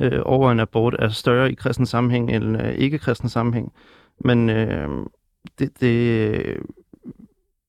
øh, 0.00 0.20
over 0.24 0.52
en 0.52 0.60
abort 0.60 0.96
er 0.98 1.08
større 1.08 1.52
i 1.52 1.54
kristen 1.54 1.86
sammenhæng 1.86 2.30
end 2.30 2.62
øh, 2.62 2.74
ikke-kristen 2.74 3.28
sammenhæng. 3.28 3.72
Men 4.20 4.50
øh, 4.50 4.88
det, 5.58 5.80
det, 5.80 6.56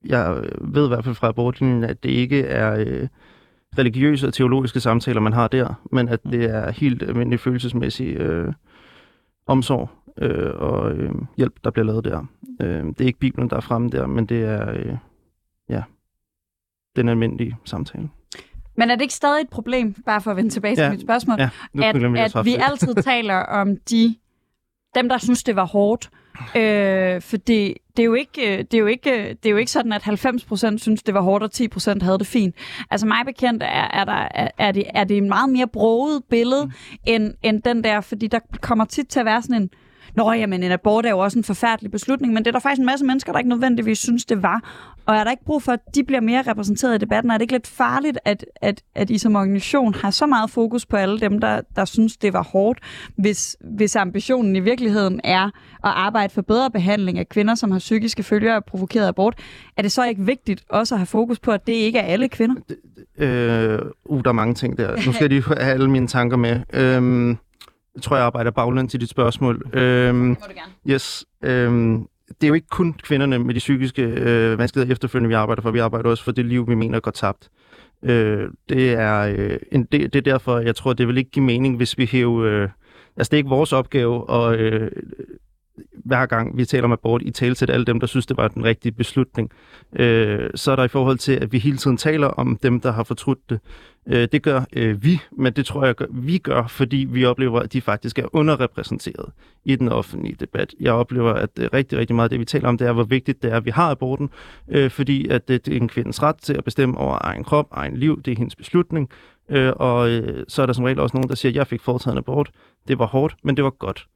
jeg 0.05 0.43
ved 0.61 0.85
i 0.85 0.87
hvert 0.87 1.03
fald 1.03 1.15
fra 1.15 1.27
abortlinjen, 1.27 1.83
at 1.83 2.03
det 2.03 2.09
ikke 2.09 2.41
er 2.41 2.85
øh, 2.87 3.07
religiøse 3.77 4.27
og 4.27 4.33
teologiske 4.33 4.79
samtaler, 4.79 5.21
man 5.21 5.33
har 5.33 5.47
der, 5.47 5.73
men 5.91 6.09
at 6.09 6.23
det 6.23 6.43
er 6.43 6.71
helt 6.71 7.03
almindelig 7.03 7.39
følelsesmæssig 7.39 8.07
øh, 8.07 8.53
omsorg 9.47 9.89
øh, 10.17 10.53
og 10.55 10.91
øh, 10.91 11.11
hjælp, 11.37 11.53
der 11.63 11.71
bliver 11.71 11.85
lavet 11.85 12.05
der. 12.05 12.25
Øh, 12.61 12.85
det 12.85 13.01
er 13.01 13.05
ikke 13.05 13.19
Bibelen, 13.19 13.49
der 13.49 13.55
er 13.55 13.61
fremme 13.61 13.89
der, 13.89 14.07
men 14.07 14.25
det 14.25 14.43
er 14.43 14.71
øh, 14.71 14.97
ja, 15.69 15.83
den 16.95 17.09
almindelige 17.09 17.57
samtale. 17.65 18.09
Men 18.77 18.89
er 18.89 18.95
det 18.95 19.01
ikke 19.01 19.13
stadig 19.13 19.41
et 19.41 19.49
problem, 19.49 19.93
bare 20.05 20.21
for 20.21 20.31
at 20.31 20.37
vende 20.37 20.49
tilbage 20.49 20.75
til 20.75 20.83
Ja, 20.83 20.91
mit 20.91 21.01
spørgsmål, 21.01 21.39
Ja, 21.39 21.49
at, 21.83 21.95
at 22.17 22.31
svare 22.31 22.43
vi 22.43 22.55
altid 22.55 22.95
taler 22.95 23.35
om 23.35 23.77
de 23.77 24.15
dem, 24.95 25.09
der 25.09 25.17
synes, 25.17 25.43
det 25.43 25.55
var 25.55 25.65
hårdt. 25.65 26.09
Øh, 26.55 27.21
fordi 27.21 27.75
det 27.97 28.03
er, 28.03 28.05
jo 28.05 28.13
ikke, 28.13 28.57
det, 28.71 28.73
er 28.73 28.79
jo 28.79 28.85
ikke, 28.85 29.37
det 29.43 29.45
er 29.45 29.49
jo 29.49 29.57
ikke 29.57 29.71
sådan, 29.71 29.93
at 29.93 30.01
90% 30.03 30.77
synes, 30.77 31.03
det 31.03 31.13
var 31.13 31.21
hårdt, 31.21 31.43
og 31.43 31.49
10% 31.53 32.03
havde 32.03 32.19
det 32.19 32.27
fint. 32.27 32.55
Altså 32.91 33.07
mig 33.07 33.25
bekendt 33.25 33.63
er, 33.63 33.67
er, 33.67 34.05
der, 34.05 34.27
er, 34.31 34.47
er, 34.57 34.71
det, 34.71 34.83
er 34.93 35.03
det 35.03 35.17
en 35.17 35.29
meget 35.29 35.49
mere 35.49 35.67
broget 35.67 36.23
billede, 36.29 36.65
mm. 36.65 36.71
end, 37.05 37.33
end 37.43 37.61
den 37.61 37.83
der, 37.83 38.01
fordi 38.01 38.27
der 38.27 38.39
kommer 38.61 38.85
tit 38.85 39.07
til 39.07 39.19
at 39.19 39.25
være 39.25 39.41
sådan 39.41 39.61
en, 39.61 39.69
Nå, 40.15 40.31
jamen 40.31 40.63
en 40.63 40.71
abort 40.71 41.05
er 41.05 41.09
jo 41.09 41.19
også 41.19 41.39
en 41.39 41.43
forfærdelig 41.43 41.91
beslutning, 41.91 42.33
men 42.33 42.43
det 42.43 42.47
er 42.47 42.51
der 42.51 42.59
faktisk 42.59 42.79
en 42.79 42.85
masse 42.85 43.05
mennesker, 43.05 43.31
der 43.31 43.39
ikke 43.39 43.49
nødvendigvis 43.49 43.99
synes, 43.99 44.25
det 44.25 44.43
var. 44.43 44.61
Og 45.05 45.15
er 45.15 45.23
der 45.23 45.31
ikke 45.31 45.45
brug 45.45 45.63
for, 45.63 45.71
at 45.71 45.79
de 45.95 46.03
bliver 46.03 46.21
mere 46.21 46.41
repræsenteret 46.41 46.95
i 46.95 46.97
debatten? 46.97 47.31
Er 47.31 47.37
det 47.37 47.41
ikke 47.41 47.53
lidt 47.53 47.67
farligt, 47.67 48.19
at, 48.25 48.45
at, 48.55 48.81
at 48.95 49.09
I 49.09 49.17
som 49.17 49.35
organisation 49.35 49.93
har 49.93 50.11
så 50.11 50.25
meget 50.25 50.49
fokus 50.49 50.85
på 50.85 50.97
alle 50.97 51.19
dem, 51.19 51.39
der, 51.39 51.61
der 51.75 51.85
synes, 51.85 52.17
det 52.17 52.33
var 52.33 52.43
hårdt, 52.43 52.79
hvis, 53.15 53.57
hvis 53.61 53.95
ambitionen 53.95 54.55
i 54.55 54.59
virkeligheden 54.59 55.21
er 55.23 55.43
at 55.43 55.51
arbejde 55.83 56.33
for 56.33 56.41
bedre 56.41 56.71
behandling 56.71 57.19
af 57.19 57.29
kvinder, 57.29 57.55
som 57.55 57.71
har 57.71 57.79
psykiske 57.79 58.23
følger 58.23 58.55
af 58.55 58.65
provokeret 58.65 59.07
abort? 59.07 59.35
Er 59.77 59.81
det 59.81 59.91
så 59.91 60.05
ikke 60.05 60.25
vigtigt 60.25 60.63
også 60.69 60.95
at 60.95 60.99
have 60.99 61.05
fokus 61.05 61.39
på, 61.39 61.51
at 61.51 61.67
det 61.67 61.73
ikke 61.73 61.99
er 61.99 62.03
alle 62.03 62.29
kvinder? 62.29 62.55
Øh, 63.17 63.79
uh, 64.05 64.23
der 64.23 64.29
er 64.29 64.33
mange 64.33 64.53
ting 64.53 64.77
der. 64.77 64.95
Nu 64.95 65.13
skal 65.13 65.17
jeg 65.19 65.29
lige 65.29 65.43
have 65.43 65.59
alle 65.59 65.89
mine 65.89 66.07
tanker 66.07 66.37
med. 66.37 66.59
Øhm, 66.73 67.37
jeg 67.99 68.03
tror, 68.03 68.15
jeg 68.15 68.25
arbejder 68.25 68.51
baglæns 68.51 68.91
til 68.91 69.01
dit 69.01 69.09
spørgsmål. 69.09 69.69
Øhm, 69.73 70.15
må 70.15 70.35
du 70.35 70.53
gerne. 70.55 70.95
yes. 70.95 71.25
Øhm, 71.43 72.07
det 72.27 72.43
er 72.43 72.47
jo 72.47 72.53
ikke 72.53 72.67
kun 72.67 72.93
kvinderne 72.93 73.39
med 73.39 73.53
de 73.53 73.59
psykiske 73.59 74.01
øh, 74.01 74.57
vanskeligheder 74.57 74.93
efterfølgende, 74.93 75.27
vi 75.27 75.33
arbejder 75.33 75.61
for. 75.61 75.71
Vi 75.71 75.79
arbejder 75.79 76.09
også 76.09 76.23
for 76.23 76.31
det 76.31 76.45
liv, 76.45 76.69
vi 76.69 76.75
mener 76.75 76.99
går 76.99 77.11
tabt. 77.11 77.49
Øh, 78.03 78.49
det, 78.69 78.91
er, 78.91 79.35
øh, 79.37 79.57
en, 79.71 79.83
det, 79.83 80.13
det 80.13 80.15
er 80.15 80.31
derfor, 80.31 80.59
jeg 80.59 80.75
tror, 80.75 80.93
det 80.93 81.07
vil 81.07 81.17
ikke 81.17 81.31
give 81.31 81.45
mening, 81.45 81.77
hvis 81.77 81.97
vi 81.97 82.05
hæver... 82.05 82.43
Øh, 82.43 82.69
altså, 83.17 83.29
det 83.29 83.33
er 83.33 83.37
ikke 83.37 83.49
vores 83.49 83.73
opgave 83.73 84.33
at... 84.33 84.59
Øh, 84.59 84.91
hver 86.05 86.25
gang 86.25 86.57
vi 86.57 86.65
taler 86.65 86.83
om 86.83 86.91
abort, 86.91 87.21
i 87.21 87.31
tale 87.31 87.55
til 87.55 87.71
alle 87.71 87.85
dem, 87.85 87.99
der 87.99 88.07
synes, 88.07 88.25
det 88.25 88.37
var 88.37 88.47
den 88.47 88.63
rigtige 88.63 88.91
beslutning. 88.91 89.51
Øh, 89.95 90.49
så 90.55 90.71
er 90.71 90.75
der 90.75 90.83
i 90.83 90.87
forhold 90.87 91.17
til, 91.17 91.31
at 91.31 91.51
vi 91.51 91.59
hele 91.59 91.77
tiden 91.77 91.97
taler 91.97 92.27
om 92.27 92.59
dem, 92.63 92.81
der 92.81 92.91
har 92.91 93.03
fortrudt 93.03 93.49
det. 93.49 93.59
Øh, 94.07 94.27
det 94.31 94.43
gør 94.43 94.61
øh, 94.73 95.03
vi, 95.03 95.21
men 95.31 95.53
det 95.53 95.65
tror 95.65 95.85
jeg, 95.85 95.95
gør, 95.95 96.05
vi 96.09 96.37
gør, 96.37 96.67
fordi 96.67 97.07
vi 97.09 97.25
oplever, 97.25 97.59
at 97.59 97.73
de 97.73 97.81
faktisk 97.81 98.19
er 98.19 98.35
underrepræsenteret 98.35 99.31
i 99.65 99.75
den 99.75 99.89
offentlige 99.89 100.35
debat. 100.39 100.73
Jeg 100.79 100.93
oplever, 100.93 101.33
at 101.33 101.49
øh, 101.59 101.69
rigtig, 101.73 101.97
rigtig 101.97 102.15
meget 102.15 102.25
af 102.25 102.29
det, 102.29 102.39
vi 102.39 102.45
taler 102.45 102.67
om, 102.67 102.77
det 102.77 102.87
er, 102.87 102.91
hvor 102.91 103.03
vigtigt 103.03 103.43
det 103.43 103.51
er, 103.51 103.57
at 103.57 103.65
vi 103.65 103.71
har 103.71 103.91
aborten, 103.91 104.29
øh, 104.69 104.91
fordi 104.91 105.27
at 105.27 105.47
det, 105.47 105.65
det 105.65 105.73
er 105.73 105.81
en 105.81 105.87
kvindes 105.87 106.23
ret 106.23 106.35
til 106.35 106.53
at 106.53 106.63
bestemme 106.63 106.97
over 106.97 107.17
egen 107.21 107.43
krop, 107.43 107.67
egen 107.71 107.97
liv, 107.97 108.21
det 108.21 108.31
er 108.31 108.37
hendes 108.37 108.55
beslutning. 108.55 109.09
Øh, 109.49 109.73
og 109.75 110.09
øh, 110.09 110.45
så 110.47 110.61
er 110.61 110.65
der 110.65 110.73
som 110.73 110.85
regel 110.85 110.99
også 110.99 111.17
nogen, 111.17 111.29
der 111.29 111.35
siger, 111.35 111.51
at 111.51 111.55
jeg 111.55 111.67
fik 111.67 111.81
foretaget 111.81 112.13
en 112.13 112.17
abort. 112.17 112.49
Det 112.87 112.99
var 112.99 113.05
hårdt, 113.05 113.35
men 113.43 113.57
det 113.57 113.63
var 113.63 113.69
godt. 113.69 114.07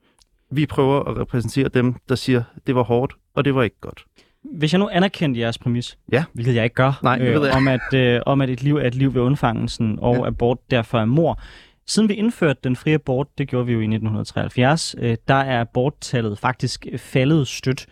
Vi 0.56 0.66
prøver 0.66 0.99
at 0.99 1.18
repræsentere 1.18 1.68
dem, 1.68 1.95
der 2.10 2.16
siger, 2.16 2.43
det 2.68 2.76
var 2.76 2.84
hårdt, 2.84 3.14
og 3.36 3.45
det 3.45 3.56
var 3.56 3.64
ikke 3.64 3.80
godt. 3.82 4.04
Hvis 4.43 4.74
jeg 4.74 4.80
nu 4.80 4.89
anerkendte 4.91 5.39
jeres 5.39 5.58
præmis, 5.58 5.97
Ja. 6.12 6.24
hvilket 6.34 6.56
jeg 6.56 6.64
ikke 6.64 6.74
gør, 6.74 6.99
Nej, 7.04 7.18
det 7.18 7.34
ved 7.34 7.45
jeg. 7.47 7.56
om, 7.56 7.68
at, 7.68 7.93
øh, 7.93 8.22
om 8.26 8.41
at 8.41 8.49
et 8.49 8.64
liv 8.64 8.76
er 8.78 8.88
et 8.88 8.95
liv 8.95 9.14
ved 9.14 9.22
undfangelsen, 9.22 9.99
og 10.01 10.16
Ja. 10.16 10.28
abort 10.28 10.58
derfor 10.72 10.99
er 10.99 11.06
mor. 11.06 11.39
Siden 11.88 12.10
vi 12.10 12.14
indførte 12.14 12.60
den 12.64 12.76
frie 12.76 12.93
abort, 12.93 13.28
det 13.38 13.47
gjorde 13.47 13.66
vi 13.66 13.74
jo 13.74 13.80
i 13.80 13.84
1973, 13.88 14.95
øh, 14.99 15.18
der 15.28 15.34
er 15.34 15.62
aborttallet 15.62 16.39
faktisk 16.39 16.86
faldet 16.97 17.47
stødt. 17.47 17.86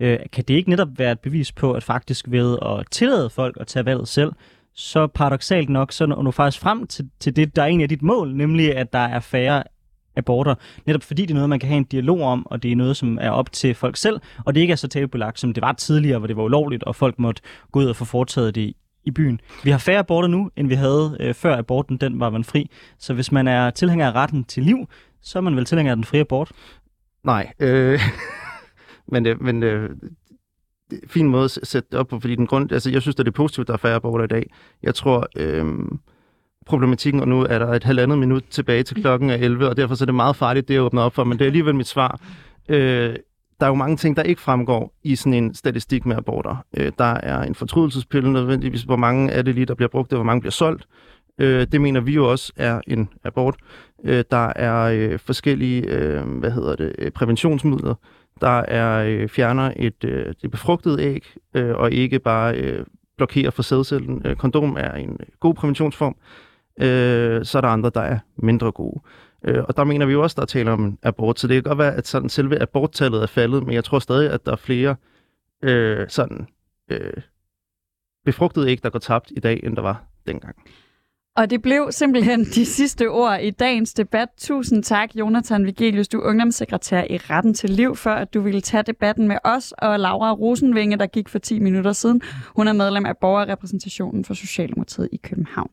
Øh, 0.00 0.18
kan 0.32 0.44
det 0.48 0.54
ikke 0.54 0.70
netop 0.70 0.88
være 0.98 1.12
et 1.12 1.20
bevis 1.20 1.52
på, 1.52 1.72
at 1.72 1.82
faktisk 1.82 2.24
ved 2.28 2.58
at 2.62 2.86
tillade 2.90 3.30
folk 3.30 3.56
at 3.60 3.66
tage 3.66 3.84
valget 3.84 4.08
selv, 4.08 4.32
så 4.74 5.06
paradoxalt 5.06 5.68
nok, 5.68 5.92
så 5.92 6.06
når 6.06 6.22
du 6.22 6.30
faktisk 6.30 6.62
frem 6.62 6.86
til, 6.86 7.10
til 7.20 7.36
det, 7.36 7.56
der 7.56 7.62
er 7.62 7.66
en 7.66 7.80
af 7.80 7.88
dit 7.88 8.02
mål, 8.02 8.34
nemlig 8.36 8.76
at 8.76 8.92
der 8.92 8.98
er 8.98 9.20
færre 9.20 9.62
aborter, 10.16 10.54
netop 10.86 11.02
fordi 11.02 11.22
det 11.22 11.30
er 11.30 11.34
noget, 11.34 11.48
man 11.48 11.60
kan 11.60 11.68
have 11.68 11.78
en 11.78 11.84
dialog 11.84 12.22
om, 12.22 12.46
og 12.46 12.62
det 12.62 12.72
er 12.72 12.76
noget, 12.76 12.96
som 12.96 13.18
er 13.20 13.30
op 13.30 13.52
til 13.52 13.74
folk 13.74 13.96
selv, 13.96 14.20
og 14.44 14.54
det 14.54 14.60
ikke 14.60 14.72
er 14.72 14.76
så 14.76 14.88
tabubelagt, 14.88 15.40
som 15.40 15.52
det 15.52 15.60
var 15.60 15.72
tidligere, 15.72 16.18
hvor 16.18 16.26
det 16.26 16.36
var 16.36 16.42
ulovligt, 16.42 16.84
og 16.84 16.96
folk 16.96 17.18
måtte 17.18 17.42
gå 17.72 17.80
ud 17.80 17.86
og 17.86 17.96
få 17.96 18.04
foretaget 18.04 18.54
det 18.54 18.74
i 19.04 19.10
byen. 19.10 19.40
Vi 19.64 19.70
har 19.70 19.78
færre 19.78 19.98
aborter 19.98 20.28
nu, 20.28 20.50
end 20.56 20.68
vi 20.68 20.74
havde 20.74 21.16
øh, 21.20 21.34
før 21.34 21.58
aborten, 21.58 21.96
den 21.96 22.20
var 22.20 22.30
man 22.30 22.44
fri. 22.44 22.70
Så 22.98 23.14
hvis 23.14 23.32
man 23.32 23.48
er 23.48 23.70
tilhænger 23.70 24.08
af 24.08 24.12
retten 24.12 24.44
til 24.44 24.62
liv, 24.62 24.88
så 25.22 25.38
er 25.38 25.42
man 25.42 25.56
vel 25.56 25.64
tilhænger 25.64 25.92
af 25.92 25.96
den 25.96 26.04
frie 26.04 26.20
abort. 26.20 26.52
Nej, 27.24 27.52
øh, 27.60 28.00
men, 29.12 29.26
øh, 29.26 29.42
men 29.42 29.62
øh, 29.62 29.90
en 30.92 31.08
fin 31.08 31.26
måde 31.26 31.44
at 31.44 31.50
sætte 31.50 31.88
det 31.92 31.98
op 31.98 32.08
på, 32.08 32.20
fordi 32.20 32.34
den 32.34 32.46
grund, 32.46 32.72
altså 32.72 32.90
jeg 32.90 33.02
synes, 33.02 33.14
at 33.14 33.26
det 33.26 33.32
er 33.32 33.36
positivt, 33.36 33.64
at 33.64 33.68
der 33.68 33.74
er 33.74 33.78
færre 33.78 33.94
aborter 33.94 34.24
i 34.24 34.28
dag. 34.28 34.50
Jeg 34.82 34.94
tror, 34.94 35.28
øh, 35.36 35.64
problematikken, 36.66 37.20
og 37.20 37.28
nu 37.28 37.40
er 37.40 37.58
der 37.58 37.68
et 37.68 37.84
halvandet 37.84 38.18
minut 38.18 38.44
tilbage 38.50 38.82
til 38.82 39.02
klokken 39.02 39.30
er 39.30 39.34
11, 39.34 39.68
og 39.68 39.76
derfor 39.76 39.94
så 39.94 40.04
er 40.04 40.06
det 40.06 40.14
meget 40.14 40.36
farligt, 40.36 40.68
det 40.68 40.74
jeg 40.74 40.82
åbner 40.82 41.02
op 41.02 41.14
for, 41.14 41.24
men 41.24 41.38
det 41.38 41.44
er 41.44 41.48
alligevel 41.48 41.74
mit 41.74 41.88
svar. 41.88 42.20
Øh, 42.68 43.16
der 43.60 43.66
er 43.66 43.70
jo 43.70 43.74
mange 43.74 43.96
ting, 43.96 44.16
der 44.16 44.22
ikke 44.22 44.40
fremgår 44.40 44.94
i 45.02 45.16
sådan 45.16 45.34
en 45.34 45.54
statistik 45.54 46.06
med 46.06 46.16
aborter. 46.16 46.56
Øh, 46.76 46.92
der 46.98 47.04
er 47.22 47.42
en 47.42 47.54
fortrydelsespille 47.54 48.32
nødvendigvis, 48.32 48.82
hvor 48.82 48.96
mange 48.96 49.32
er 49.32 49.42
det 49.42 49.54
lige, 49.54 49.66
der 49.66 49.74
bliver 49.74 49.88
brugt, 49.88 50.12
og 50.12 50.16
hvor 50.16 50.24
mange 50.24 50.40
bliver 50.40 50.52
solgt. 50.52 50.86
Øh, 51.38 51.66
det 51.72 51.80
mener 51.80 52.00
vi 52.00 52.12
jo 52.12 52.30
også 52.30 52.52
er 52.56 52.80
en 52.86 53.08
abort. 53.24 53.56
Øh, 54.04 54.24
der 54.30 54.52
er 54.56 54.82
øh, 54.82 55.18
forskellige, 55.18 55.82
øh, 55.82 56.22
hvad 56.22 56.50
hedder 56.50 56.76
det, 56.76 56.92
øh, 56.98 57.10
præventionsmidler, 57.10 57.94
der 58.40 58.58
er 58.68 59.04
øh, 59.06 59.28
fjerner 59.28 59.72
et 59.76 60.04
øh, 60.04 60.34
det 60.42 60.50
befrugtede 60.50 61.02
æg, 61.02 61.34
øh, 61.54 61.74
og 61.74 61.92
ikke 61.92 62.18
bare 62.18 62.56
øh, 62.56 62.84
blokerer 63.16 63.50
for 63.50 63.62
sædcellen. 63.62 64.22
Øh, 64.24 64.36
kondom 64.36 64.76
er 64.80 64.94
en 64.94 65.16
øh, 65.20 65.26
god 65.40 65.54
præventionsform. 65.54 66.16
Øh, 66.80 67.44
så 67.44 67.58
er 67.58 67.60
der 67.60 67.68
andre, 67.68 67.90
der 67.94 68.00
er 68.00 68.18
mindre 68.36 68.72
gode. 68.72 69.00
Øh, 69.44 69.64
og 69.68 69.76
der 69.76 69.84
mener 69.84 70.06
vi 70.06 70.12
jo 70.12 70.22
også, 70.22 70.36
der 70.40 70.46
taler 70.46 70.72
om 70.72 70.98
abort, 71.02 71.40
så 71.40 71.46
det 71.46 71.54
kan 71.54 71.62
godt 71.62 71.78
være, 71.78 71.94
at 71.94 72.06
sådan 72.06 72.28
selve 72.28 72.62
aborttallet 72.62 73.22
er 73.22 73.26
faldet, 73.26 73.66
men 73.66 73.74
jeg 73.74 73.84
tror 73.84 73.98
stadig, 73.98 74.30
at 74.30 74.46
der 74.46 74.52
er 74.52 74.56
flere 74.56 74.96
øh, 75.62 76.08
sådan 76.08 76.46
øh, 76.90 77.22
befrugtede 78.24 78.70
æg, 78.70 78.82
der 78.82 78.90
går 78.90 78.98
tabt 78.98 79.32
i 79.36 79.40
dag, 79.40 79.60
end 79.64 79.76
der 79.76 79.82
var 79.82 80.04
dengang. 80.26 80.56
Og 81.36 81.50
det 81.50 81.62
blev 81.62 81.88
simpelthen 81.90 82.44
de 82.44 82.66
sidste 82.66 83.10
ord 83.10 83.40
i 83.40 83.50
dagens 83.50 83.94
debat. 83.94 84.28
Tusind 84.38 84.82
tak, 84.82 85.10
Jonathan 85.14 85.66
Vigelius, 85.66 86.08
du 86.08 86.20
er 86.20 86.28
ungdomssekretær 86.28 87.04
i 87.10 87.16
Retten 87.16 87.54
til 87.54 87.70
Liv, 87.70 87.96
for 87.96 88.10
at 88.10 88.34
du 88.34 88.40
ville 88.40 88.60
tage 88.60 88.82
debatten 88.82 89.28
med 89.28 89.36
os, 89.44 89.72
og 89.78 90.00
Laura 90.00 90.32
Rosenvinge, 90.32 90.98
der 90.98 91.06
gik 91.06 91.28
for 91.28 91.38
10 91.38 91.58
minutter 91.58 91.92
siden. 91.92 92.22
Hun 92.56 92.68
er 92.68 92.72
medlem 92.72 93.06
af 93.06 93.16
borgerrepræsentationen 93.16 94.24
for 94.24 94.34
Socialdemokratiet 94.34 95.08
i 95.12 95.16
København. 95.16 95.70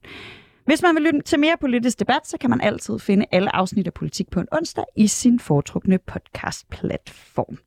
Hvis 0.69 0.81
man 0.81 0.95
vil 0.95 1.03
lytte 1.03 1.21
til 1.21 1.39
mere 1.39 1.57
politisk 1.61 1.99
debat, 1.99 2.27
så 2.27 2.37
kan 2.37 2.49
man 2.49 2.61
altid 2.61 2.99
finde 2.99 3.25
alle 3.31 3.55
afsnit 3.55 3.87
af 3.87 3.93
Politik 3.93 4.29
på 4.29 4.39
en 4.39 4.47
onsdag 4.51 4.83
i 4.95 5.07
sin 5.07 5.39
foretrukne 5.39 5.97
podcast-platform. 5.97 7.57